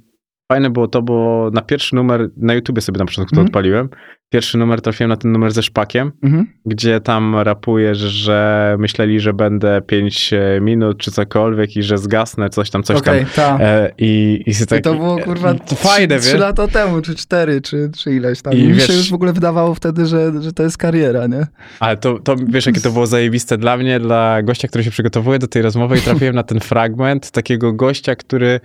[0.52, 3.46] fajne było to, bo na pierwszy numer, na YouTubie sobie na początku to Mhm.
[3.46, 3.88] odpaliłem,
[4.32, 6.46] pierwszy numer trafiłem na ten numer ze Szpakiem, Mhm.
[6.66, 10.30] gdzie tam rapujesz, że myśleli, że będę 5
[10.60, 13.28] minut czy cokolwiek i że zgasnę, coś tam, coś Okej, tam.
[13.34, 13.60] tak.
[13.60, 16.40] E, I, i, tak, I to było kurwa e, fajne, trzy, wiesz?
[16.40, 18.52] lata temu, czy cztery, czy, czy ileś tam.
[18.52, 21.26] I I mi wiesz- się już w ogóle wydawało wtedy, że, że to jest kariera,
[21.26, 21.46] nie?
[21.80, 25.38] Ale to, to wiesz, jakie to było zajebiste dla mnie, dla gościa, który się przygotowuje
[25.38, 28.60] do tej rozmowy i trafiłem na ten fragment takiego gościa, który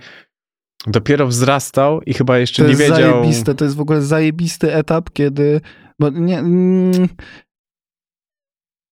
[0.86, 3.12] dopiero wzrastał i chyba jeszcze To nie jest wiedział...
[3.12, 5.60] zajebiste, to jest w ogóle zajebisty etap, kiedy
[5.98, 7.08] bo nie, mm,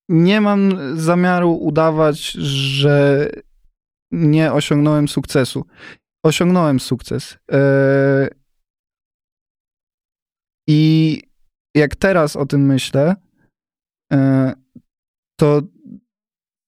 [0.09, 3.29] nie mam zamiaru udawać, że
[4.11, 5.67] nie osiągnąłem sukcesu.
[6.25, 7.39] Osiągnąłem sukces.
[7.53, 8.29] E,
[10.69, 11.23] I
[11.77, 13.17] jak teraz o tym myślę,
[14.13, 14.53] e,
[15.41, 15.63] to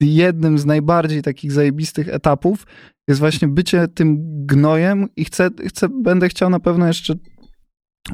[0.00, 2.66] jednym z najbardziej takich zajebistych etapów
[3.08, 7.14] jest właśnie bycie tym gnojem i chcę, chcę, będę chciał na pewno jeszcze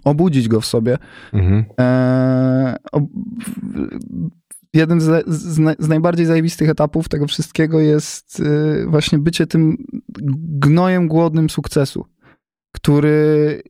[0.04, 0.98] obudzić go w sobie.
[1.32, 1.64] Mhm.
[1.78, 3.04] Eee, ob,
[4.74, 9.76] jeden z, z, z najbardziej zajebistych etapów tego wszystkiego jest y, właśnie bycie tym
[10.58, 12.06] gnojem głodnym sukcesu,
[12.74, 13.62] który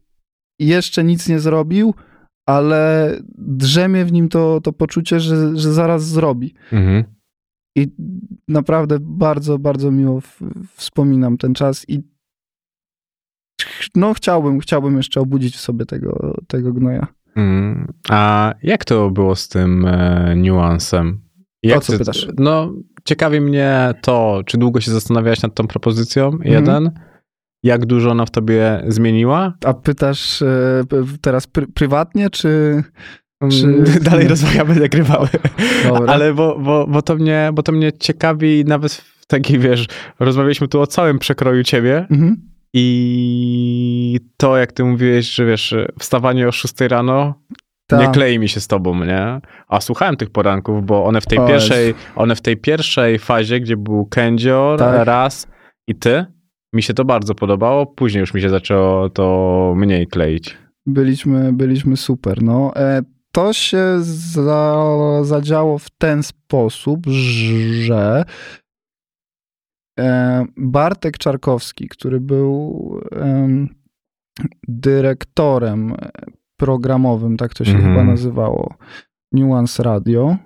[0.59, 1.95] jeszcze nic nie zrobił,
[2.47, 6.55] ale drzemie w nim to, to poczucie, że, że zaraz zrobi.
[6.73, 7.05] Mhm.
[7.81, 7.89] I
[8.49, 10.41] naprawdę bardzo, bardzo miło w,
[10.75, 12.03] wspominam ten czas i
[13.95, 17.07] no chciałbym, chciałbym jeszcze obudzić w sobie tego, tego gnoja.
[17.37, 17.93] Mm.
[18.09, 21.21] A jak to było z tym e, niuansem?
[21.63, 22.29] Jak O co pytasz?
[22.39, 22.73] No,
[23.05, 26.51] ciekawi mnie to, czy długo się zastanawiałeś nad tą propozycją, Mhm.
[26.53, 26.91] jeden,
[27.63, 29.55] jak dużo ona w tobie zmieniła?
[29.65, 30.83] A pytasz e,
[31.21, 32.83] teraz pr- prywatnie, czy...
[33.51, 35.29] Czy- Dalej rozmawiamy, nagrywały.
[35.89, 36.13] Dobra.
[36.13, 39.87] Ale bo, bo, bo, to mnie, bo to mnie ciekawi nawet w takiej, wiesz,
[40.19, 42.37] rozmawialiśmy tu o całym przekroju ciebie Mhm.
[42.75, 47.35] i to, jak ty mówiłeś, że wiesz, wstawanie o 6 rano
[47.87, 48.01] Tak.
[48.01, 49.41] nie klei mi się z tobą, nie?
[49.69, 53.61] A słuchałem tych poranków, bo one w tej O pierwszej, one w tej pierwszej fazie,
[53.61, 55.07] gdzie był Kędzior, Tak.
[55.07, 55.49] raz
[55.89, 56.27] i ty,
[56.75, 60.57] mi się to bardzo podobało, później już mi się zaczęło to mniej kleić.
[60.87, 62.43] Byliśmy, byliśmy super.
[62.43, 64.85] No, e, to się za,
[65.23, 68.25] zadziało w ten sposób, że
[70.01, 73.69] e, Bartek Czarkowski, który był em,
[74.69, 75.95] dyrektorem
[76.57, 77.91] programowym, tak to się Mhm.
[77.95, 78.75] chyba nazywało,
[79.33, 80.37] Nuance Radio,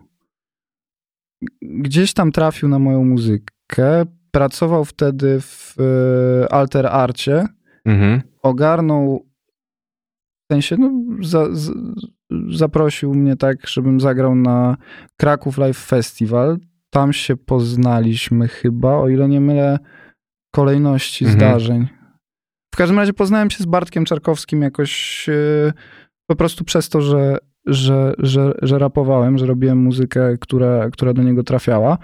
[1.62, 4.04] gdzieś tam trafił na moją muzykę.
[4.30, 7.46] Pracował wtedy w e, Alter Arcie
[7.84, 8.22] Mhm.
[8.42, 9.26] ogarnął,
[10.44, 10.90] w sensie, no,
[11.22, 11.72] za, z,
[12.50, 14.76] zaprosił mnie tak, żebym zagrał na
[15.16, 16.58] Kraków Live Festival.
[16.90, 19.78] Tam się poznaliśmy chyba, o ile nie mylę
[20.54, 21.40] kolejności Mhm.
[21.40, 21.88] zdarzeń.
[22.74, 25.72] W każdym razie poznałem się z Bartkiem Czarkowskim jakoś e,
[26.26, 31.22] po prostu przez to, że, że, że, że rapowałem, że robiłem muzykę, która, która do
[31.22, 31.98] niego trafiała.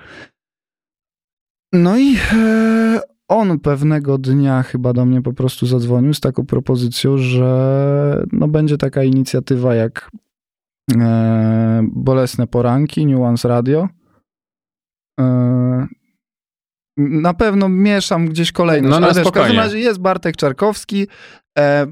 [1.73, 7.19] No i e, on pewnego dnia chyba do mnie po prostu zadzwonił z taką propozycją,
[7.19, 10.11] że no będzie taka inicjatywa jak
[11.01, 13.89] e, Bolesne Poranki, Nuance Radio.
[15.21, 15.87] E,
[16.97, 21.07] na pewno mieszam gdzieś kolejność, No, no, ale wiesz, w każdym razie jest Bartek Czarkowski,
[21.59, 21.87] e,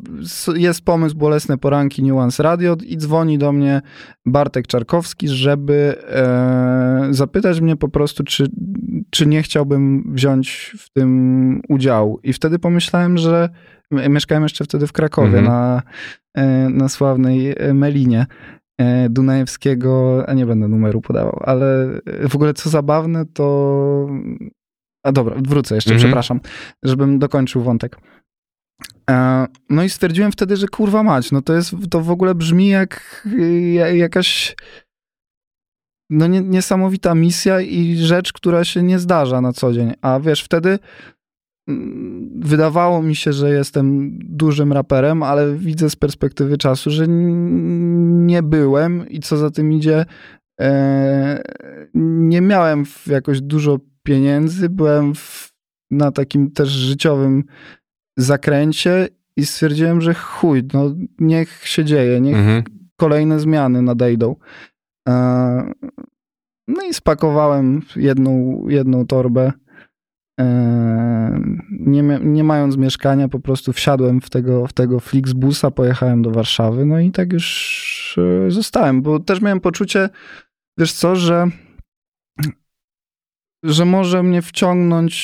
[0.55, 3.81] jest pomysł Bolesne Poranki, Nuance Radio i dzwoni do mnie
[4.27, 8.49] Bartek Czarkowski, żeby e, zapytać mnie po prostu, czy,
[9.11, 12.21] czy nie chciałbym wziąć w tym udziału.
[12.23, 13.49] I wtedy pomyślałem, że
[13.91, 15.45] mieszkałem jeszcze wtedy w Krakowie Mhm.
[15.45, 15.83] na,
[16.37, 18.27] e, na sławnej Melinie
[19.11, 21.89] Dunajewskiego, a nie będę numeru podawał, ale
[22.29, 24.09] w ogóle co zabawne, to
[25.09, 26.07] A dobra, wrócę jeszcze, Mhm.
[26.09, 26.41] przepraszam,
[26.85, 27.97] żebym dokończył wątek.
[29.11, 32.69] E, No i stwierdziłem wtedy, że kurwa mać, no to jest, to w ogóle brzmi
[32.69, 33.27] jak
[33.75, 34.57] ja- jakaś
[36.11, 39.93] no nie, niesamowita misja i rzecz, która się nie zdarza na co dzień.
[40.03, 40.79] A wiesz, wtedy
[41.69, 48.43] mm, wydawało mi się, że jestem dużym raperem, ale widzę z perspektywy czasu, że nie
[48.43, 50.05] byłem i co za tym idzie,
[50.61, 51.43] e,
[51.95, 53.79] nie miałem jakoś dużo
[54.09, 55.53] pieniędzy, byłem w,
[55.91, 57.45] na takim też życiowym
[58.19, 62.63] zakręcie i stwierdziłem, że chuj, no niech się dzieje, niech Mhm.
[62.97, 64.37] kolejne zmiany nadejdą.
[65.09, 65.73] E,
[66.69, 69.53] No i spakowałem jedną, jedną torbę.
[70.41, 71.41] E,
[71.71, 76.87] Nie, nie mając mieszkania, po prostu wsiadłem w tego, w tego Flixbusa, pojechałem do Warszawy,
[76.87, 80.09] no i tak już e, zostałem, bo też miałem poczucie,
[80.79, 81.47] wiesz co, że
[83.63, 85.15] że może mnie wciągnąć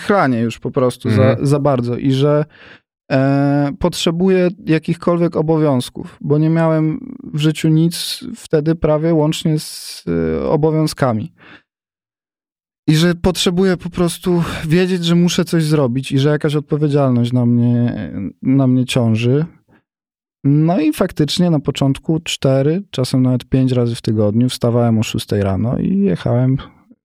[0.00, 1.46] chlanie już po prostu za, Mhm.
[1.46, 2.44] za bardzo i że
[3.12, 10.04] e, potrzebuję jakichkolwiek obowiązków, bo nie miałem w życiu nic wtedy prawie łącznie z
[10.40, 11.32] e, obowiązkami.
[12.88, 17.46] I że potrzebuję po prostu wiedzieć, że muszę coś zrobić i że jakaś odpowiedzialność na
[17.46, 18.10] mnie,
[18.42, 19.44] na mnie ciąży.
[20.44, 25.32] No i faktycznie na początku cztery, czasem nawet pięć razy w tygodniu wstawałem o 6
[25.32, 26.52] rano i jechałem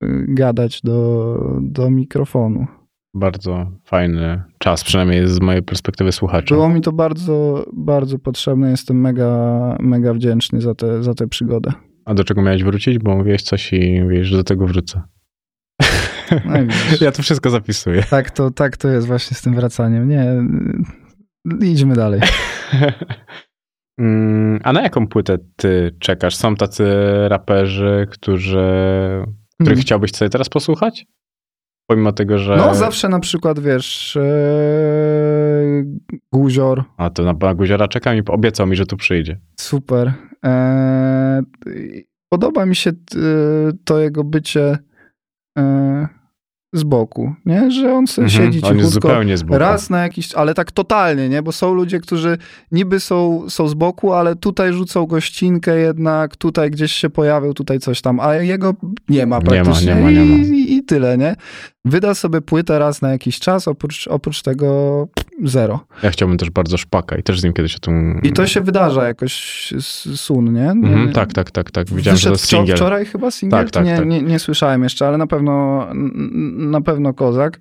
[0.04, 2.68] y, gadać do, do mikrofonu.
[3.16, 6.56] Bardzo fajny czas, przynajmniej z mojej perspektywy słuchacza.
[6.56, 8.72] Było mi to bardzo, bardzo potrzebne.
[8.72, 11.72] Jestem mega, mega wdzięczny za tę za tę przygodę.
[12.06, 13.00] A do czego miałeś wrócić?
[13.00, 15.02] Bo mówiłeś coś i mówisz, że do tego wrócę.
[16.32, 16.54] No
[17.02, 18.04] ja to wszystko zapisuję.
[18.10, 20.10] Tak to, tak to jest właśnie z tym wracaniem.
[20.10, 20.26] Nie,
[21.62, 22.22] idźmy dalej.
[24.00, 26.36] Mm, A na jaką płytę ty czekasz?
[26.36, 26.86] Są tacy
[27.28, 28.58] raperzy, którzy,
[29.54, 29.82] których Mhm.
[29.82, 31.06] chciałbyś sobie teraz posłuchać?
[31.90, 32.56] Pomimo tego, że...
[32.58, 34.24] No zawsze na przykład, wiesz, e,
[36.34, 39.40] Guzior, A to na na Guziora czekam i obiecał mi, że tu przyjdzie.
[39.60, 40.14] Super.
[40.46, 41.42] E,
[42.32, 43.18] podoba mi się t-
[43.86, 44.78] to jego bycie
[45.58, 46.08] e,
[46.74, 47.72] z boku, nie?
[47.72, 49.08] Że on sobie Mhm, siedzi cichutko.
[49.60, 51.42] Raz na jakiś, ale tak totalnie, nie?
[51.42, 52.38] Bo są ludzie, którzy
[52.72, 57.80] niby są, są z boku, ale tutaj rzucą gościnkę jednak, tutaj gdzieś się pojawił, tutaj
[57.80, 58.74] coś tam, a jego
[59.10, 60.36] nie ma Nie ma, praktycznie nie ma, nie ma.
[60.46, 61.36] I, i, tyle, nie?
[61.86, 65.08] Wyda sobie płytę raz na jakiś czas, oprócz, oprócz tego
[65.44, 65.86] zero.
[66.04, 68.20] Ja chciałbym też bardzo szpaka i też z nim kiedyś o tym...
[68.24, 69.34] I to się wydarza jakoś
[70.16, 70.62] sun, nie?
[70.62, 71.88] nie Mhm, tak, tak, tak, tak.
[71.90, 72.76] Widziałem, że to Wyszedł jest wczor- singiel.
[72.78, 73.60] wczoraj chyba singiel?
[73.60, 74.08] Tak, tak, nie, tak.
[74.08, 75.88] Nie, nie słyszałem jeszcze, ale na pewno
[76.58, 77.60] na pewno kozak.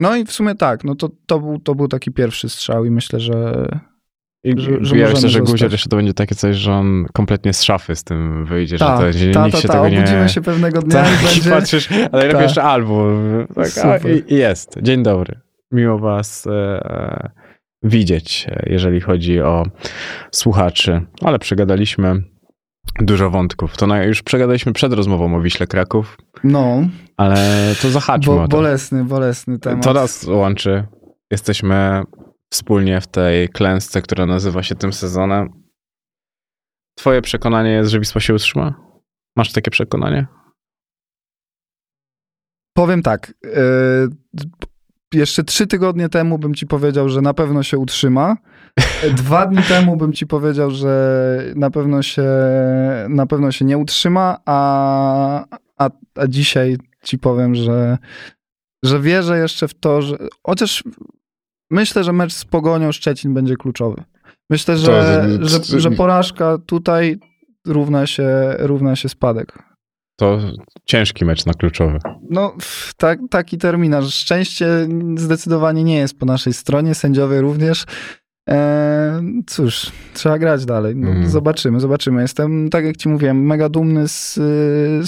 [0.00, 2.90] No i w sumie tak, no to, to, był, to był taki pierwszy strzał i
[2.90, 3.66] myślę, że
[4.80, 5.40] że- ja myślę, że.
[5.40, 8.96] Guzior jeszcze to będzie takie coś, że on kompletnie z szafy z tym wyjdzie, ta,
[8.96, 9.98] że to, że ta, nikt ta, się ta, tego nie...
[9.98, 11.50] obudzimy się pewnego dnia Tak, i będzie...
[11.50, 12.42] patrzysz, ale najlepiej Tak.
[12.42, 13.46] jeszcze album.
[13.82, 14.78] Tak, i, jest.
[14.82, 15.40] Dzień dobry.
[15.72, 17.30] Miło was e,
[17.82, 19.66] widzieć, e, jeżeli chodzi o
[20.30, 21.00] słuchaczy.
[21.20, 22.22] Ale przegadaliśmy
[23.00, 23.76] dużo wątków.
[23.76, 26.82] To na, już przegadaliśmy przed rozmową o Wiśle Kraków, No,
[27.16, 27.36] ale
[27.82, 28.56] to zahaczmy bo, o to.
[28.56, 29.84] bolesny, bolesny temat.
[29.84, 30.84] To nas łączy.
[31.30, 32.02] Jesteśmy
[32.52, 35.62] wspólnie w tej klęsce, która nazywa się tym sezonem.
[36.98, 38.74] Twoje przekonanie jest, że Wisła się utrzyma?
[39.36, 40.26] Masz takie przekonanie?
[42.76, 43.34] Powiem tak.
[43.44, 43.60] e,
[45.14, 48.36] jeszcze trzy tygodnie temu bym ci powiedział, że na pewno się utrzyma.
[49.16, 52.28] Dwa dni temu bym ci powiedział, że na pewno się,
[53.08, 55.44] na pewno się nie utrzyma, a,
[55.78, 57.98] a, a dzisiaj ci powiem, że,
[58.84, 60.16] że wierzę jeszcze w to, że
[60.46, 60.84] chociaż
[61.72, 64.02] myślę, że mecz z Pogonią Szczecin będzie kluczowy.
[64.50, 67.18] Myślę, że, To- że, że porażka tutaj
[67.66, 68.28] równa się,
[68.58, 69.58] równa się spadek.
[70.16, 70.38] To
[70.84, 71.98] ciężki mecz na kluczowy.
[72.30, 72.54] No,
[72.96, 74.14] tak, taki terminarz.
[74.14, 77.84] Szczęście zdecydowanie nie jest po naszej stronie, sędziowie również.
[78.48, 80.96] E, cóż, trzeba grać dalej.
[80.96, 81.28] No, Mhm.
[81.30, 82.22] Zobaczymy, zobaczymy.
[82.22, 84.34] Jestem, tak jak ci mówiłem, mega dumny z,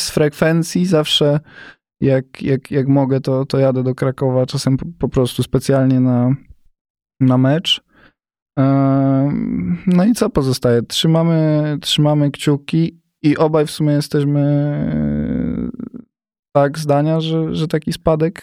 [0.02, 0.86] z frekwencji.
[0.86, 1.40] Zawsze
[2.00, 6.34] jak, jak, jak mogę, to, to jadę do Krakowa, czasem po, po prostu specjalnie na,
[7.26, 7.82] na mecz.
[8.58, 8.64] E,
[9.86, 10.82] no i co pozostaje?
[10.82, 14.42] Trzymamy, trzymamy kciuki i obaj w sumie jesteśmy
[16.56, 18.42] tak zdania, że, że taki spadek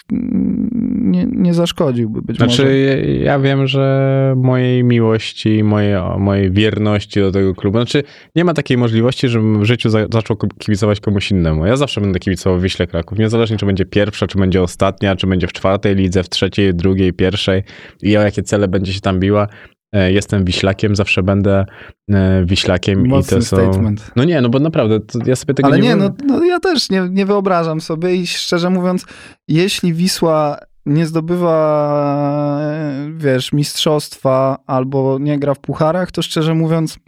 [1.02, 2.78] nie, nie zaszkodziłby być Znaczy, może.
[2.78, 8.04] ja- ja wiem, że mojej miłości, mojej, mojej wierności do tego klubu, znaczy
[8.36, 11.66] nie ma takiej możliwości, żebym w życiu za, zaczął kibicować komuś innemu.
[11.66, 15.48] Ja zawsze będę kibicował Wiśle Kraków, niezależnie czy będzie pierwsza, czy będzie ostatnia, czy będzie
[15.48, 17.64] w czwartej lidze, w trzeciej, drugiej, pierwszej
[18.02, 19.48] i o jakie cele będzie się tam biła.
[19.94, 21.66] E, jestem wiślakiem, zawsze będę
[22.12, 23.58] e, wiślakiem Mocny i to są...
[23.58, 24.12] statement.
[24.16, 25.88] No nie, no bo naprawdę, ja sobie tego Ale nie...
[25.90, 29.06] nie, wy- no, no ja też nie, nie wyobrażam sobie i szczerze mówiąc,
[29.48, 37.00] jeśli Wisła nie zdobywa, e, wiesz, mistrzostwa albo nie gra w pucharach, to szczerze mówiąc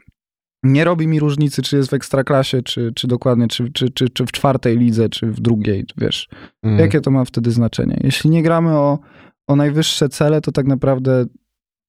[0.63, 4.25] nie robi mi różnicy, czy jest w ekstraklasie, czy, czy dokładnie, czy, czy, czy, czy
[4.25, 6.29] w czwartej lidze, czy w drugiej, wiesz.
[6.63, 6.79] Mm.
[6.79, 7.99] Jakie to ma wtedy znaczenie?
[8.03, 8.99] Jeśli nie gramy o,
[9.47, 11.25] o najwyższe cele, to tak naprawdę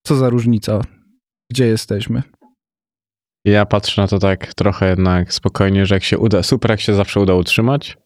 [0.06, 0.80] co za różnica?
[1.50, 2.22] Gdzie jesteśmy?
[3.46, 6.94] Ja patrzę na to tak trochę jednak spokojnie, że jak się uda, super jak się
[6.94, 7.96] zawsze uda utrzymać.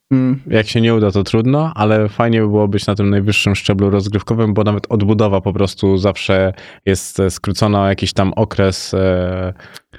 [0.47, 3.91] Jak się nie uda to trudno, ale fajnie by było być na tym najwyższym szczeblu
[3.91, 6.53] rozgrywkowym, bo nawet odbudowa po prostu zawsze
[6.87, 9.55] jest e, skrócona o jakiś tam okres, e,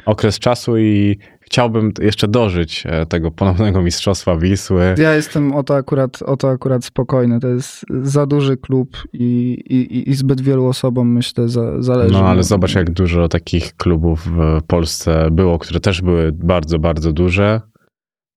[0.06, 4.96] okres czasu i chciałbym jeszcze dożyć e, tego ponownego mistrzostwa Wisły.
[4.98, 7.40] Ja jestem o to akurat, o to akurat spokojny.
[7.40, 12.14] To jest za duży klub i, i, i zbyt wielu osobom, myślę, za, zależy.
[12.14, 17.14] No ale zobacz, jak dużo takich klubów w Polsce było, które też były bardzo, bardzo
[17.14, 17.62] duże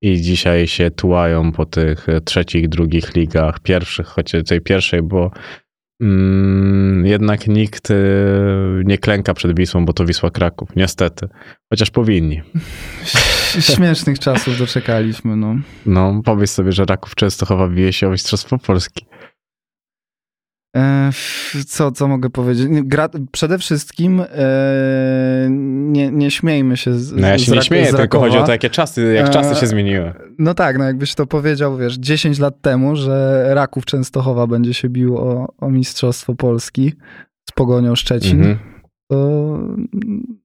[0.02, 5.30] i dzisiaj się tułają po tych e, trzecich, drugich ligach, pierwszych, chociaż tej pierwszej, bo
[6.00, 7.94] mm, jednak nikt e,
[8.84, 11.28] nie klęka przed Wisłą, bo to Wisła Kraków, niestety.
[11.72, 12.42] Chociaż powinni.
[13.74, 15.56] Śmiesznych czasów doczekaliśmy, no.
[15.86, 19.06] No, powiedz sobie, że Raków Częstochowa bije się o Mistrzostwo Polski.
[20.76, 21.10] E,
[21.66, 22.68] co, co mogę powiedzieć?
[22.70, 27.64] Gra, przede wszystkim e, nie, nie śmiejmy się z No ja z się nie Rak-
[27.64, 30.12] śmieję, z tylko chodzi o to, jakie czasy, jak E, czasy się zmieniły.
[30.38, 34.88] No tak, no jakbyś to powiedział, wiesz, 10 lat temu, że Raków Częstochowa będzie się
[34.88, 36.92] bił o, o Mistrzostwo Polski
[37.48, 38.58] z Pogonią Szczecin, Mhm.
[39.10, 39.58] to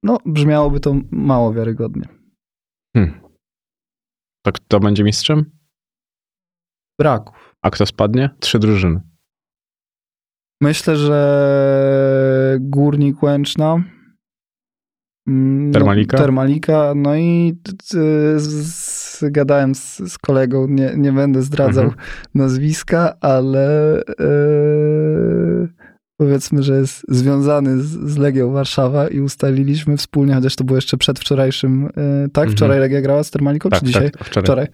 [0.03, 2.03] no, brzmiałoby to mało wiarygodnie.
[2.97, 3.13] Hmm.
[4.45, 5.45] To kto będzie mistrzem?
[7.01, 7.53] Raków.
[7.61, 8.29] A kto spadnie?
[8.39, 9.01] Trzy drużyny.
[10.61, 13.83] Myślę, że Górnik Łęczna.
[15.27, 16.17] mm, Termalika?
[16.17, 17.73] No, termalika, no i t-
[18.39, 22.01] z, z, gadałem z, z kolegą, nie, nie będę zdradzał Mhm.
[22.35, 25.67] nazwiska, ale e,
[26.19, 30.97] powiedzmy, że jest związany z, z Legią Warszawa i ustaliliśmy wspólnie, chociaż to było jeszcze
[30.97, 31.89] przed wczorajszym, e,
[32.29, 32.43] tak?
[32.43, 32.51] Mhm.
[32.51, 34.11] Wczoraj Legia grała z Termaliką, Tak, czy dzisiaj?
[34.11, 34.43] tak, wczoraj.
[34.45, 34.67] Wczoraj.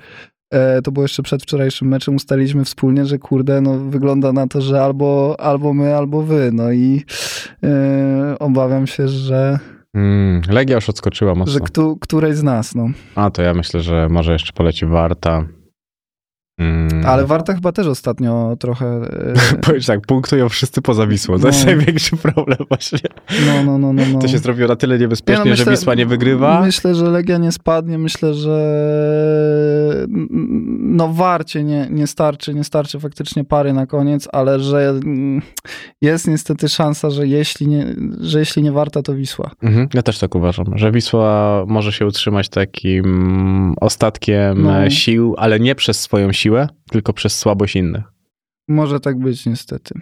[0.53, 2.15] E, To było jeszcze przed wczorajszym meczem.
[2.15, 6.49] Ustaliliśmy wspólnie, że kurde, no wygląda na to, że albo, albo my, albo wy.
[6.53, 7.03] No i
[7.63, 9.59] e, obawiam się, że,
[9.95, 11.53] Mm, Legia już odskoczyła mocno.
[11.53, 12.87] że kto, której z nas, no.
[13.15, 15.45] A to ja myślę, że może jeszcze poleci Warta.
[16.59, 17.05] Mm.
[17.05, 18.85] Ale Warta chyba też ostatnio trochę...
[19.53, 21.39] e, Powiedz tak, punktują wszyscy poza Wisłą.
[21.39, 21.65] To jest No.
[21.75, 22.99] największy problem właśnie.
[23.47, 24.03] No, no, no, no.
[24.13, 24.19] no.
[24.19, 26.61] To się zrobiło na tyle niebezpiecznie, Nie, no, że Wisła nie wygrywa.
[26.61, 27.97] Myślę, że Legia nie spadnie.
[27.97, 28.57] Myślę, że
[30.79, 34.93] no warcie nie, nie starczy, nie starczy faktycznie pary na koniec, ale że
[36.01, 39.51] jest niestety szansa, że jeśli nie, że jeśli nie warta, to Wisła.
[39.63, 44.89] Mhm, ja też tak uważam, że Wisła może się utrzymać takim ostatkiem No.
[44.89, 46.42] sił, ale nie przez swoją siłę,
[46.91, 48.03] tylko przez słabość innych.
[48.67, 50.01] Może tak być niestety.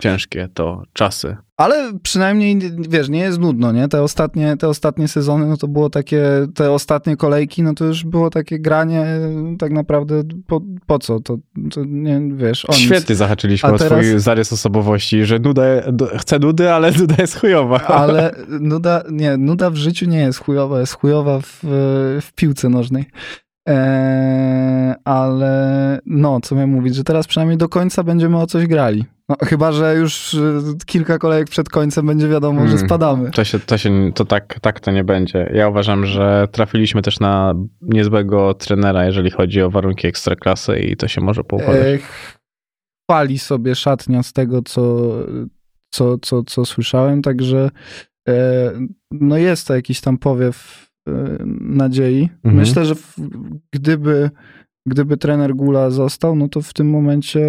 [0.00, 1.36] Ciężkie to czasy.
[1.56, 3.88] Ale przynajmniej, wiesz, nie jest nudno, nie?
[3.88, 6.22] Te ostatnie, te ostatnie sezony, no to było takie,
[6.54, 9.06] te ostatnie kolejki, no to już było takie granie
[9.58, 11.20] tak naprawdę po, po co?
[11.20, 11.36] To,
[11.70, 12.80] to nie, wiesz, o nic.
[12.80, 15.62] Świetnie zahaczyliśmy A o teraz- twój zarys osobowości, że nuda,
[16.18, 17.80] chcę nudy, ale nuda jest chujowa.
[17.80, 21.58] Ale nuda, nie, nuda w życiu nie jest chujowa, jest chujowa w,
[22.22, 23.04] w piłce nożnej.
[23.66, 29.04] Eee, ale no, co miałem mówić, że teraz przynajmniej do końca będziemy o coś grali.
[29.28, 32.86] No, chyba, że już y, kilka kolejek przed końcem będzie wiadomo, że Mm.
[32.86, 33.30] spadamy.
[33.30, 35.50] To, się, to, się, to tak, tak to nie będzie.
[35.54, 41.08] Ja uważam, że trafiliśmy też na niezłego trenera, jeżeli chodzi o warunki ekstraklasy i to
[41.08, 41.86] się może poukładać.
[41.86, 41.98] E,
[43.10, 45.10] chwali sobie szatnia z tego, co,
[45.94, 47.70] co, co, co słyszałem, także
[48.28, 48.34] e,
[49.10, 50.93] no jest to jakiś tam powiew e,
[51.60, 52.22] nadziei.
[52.44, 52.54] Mhm.
[52.56, 53.16] Myślę, że w,
[53.72, 54.30] gdyby,
[54.86, 57.40] gdyby trener Gula został, no to w tym momencie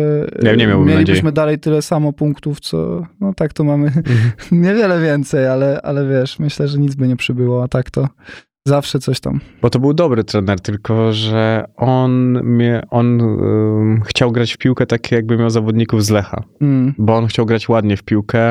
[0.41, 1.33] Ja nie miałbym mielibyśmy nadziei.
[1.35, 4.31] dalej tyle samo punktów, co no tak to mamy Mhm.
[4.63, 8.07] niewiele więcej, ale, ale wiesz, myślę, że nic by nie przybyło, a tak to
[8.67, 9.39] zawsze coś tam.
[9.61, 12.11] Bo to był dobry trener, tylko że on,
[12.43, 16.43] mnie, on ym, chciał grać w piłkę tak, jakby miał zawodników z Lecha.
[16.61, 16.93] Mm.
[16.97, 18.41] Bo on chciał grać ładnie w piłkę,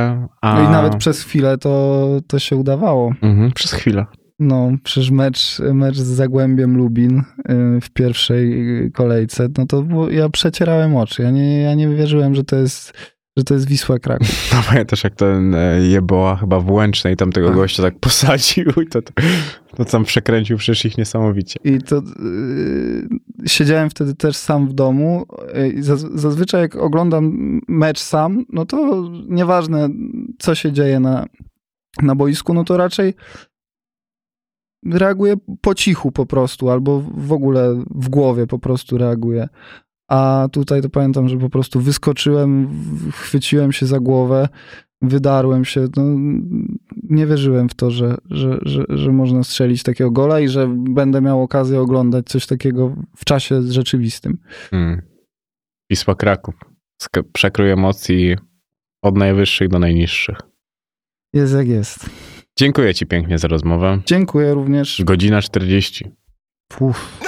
[0.42, 0.54] a...
[0.62, 3.12] No i nawet przez chwilę to, to się udawało.
[3.22, 4.04] Mhm, przez chwilę.
[4.38, 10.28] No, przecież mecz, mecz z Zagłębiem Lubin y, w pierwszej kolejce, no to było, ja
[10.28, 11.22] przecierałem oczy.
[11.22, 12.92] Ja nie, ja nie wierzyłem, że to jest,
[13.36, 14.28] że to jest Wisła Kraków.
[14.54, 17.54] No pamiętasz, jak ten e, jeboła chyba w Łęcznej tam tego Ach.
[17.54, 19.02] gościa tak posadził i to,
[19.76, 21.60] to, tam przekręcił przecież ich niesamowicie.
[21.64, 23.08] I to y,
[23.46, 25.26] siedziałem wtedy też sam w domu.
[25.56, 29.88] y, i zaz, zazwyczaj jak oglądam mecz sam, no to nieważne
[30.38, 31.26] co się dzieje na,
[32.02, 33.14] na boisku, no to raczej
[34.92, 39.48] reaguję po cichu po prostu, albo w ogóle w głowie po prostu reaguję.
[40.08, 42.68] A tutaj to pamiętam, że po prostu wyskoczyłem,
[43.12, 44.48] chwyciłem się za głowę,
[45.02, 45.88] wydarłem się.
[45.96, 46.02] No,
[47.02, 51.20] nie wierzyłem w to, że, że, że, że można strzelić takiego gola i że będę
[51.20, 54.38] miał okazję oglądać coś takiego w czasie rzeczywistym.
[54.70, 55.02] Hmm.
[55.90, 56.54] Wisła Kraków.
[57.32, 58.36] Przekrój emocji
[59.02, 60.36] od najwyższych do najniższych.
[61.32, 62.10] Jest jak jest.
[62.56, 64.00] Dziękuję Ci pięknie za rozmowę.
[64.06, 65.02] Dziękuję również.
[65.04, 66.10] Godzina 40.
[66.80, 67.20] Uf.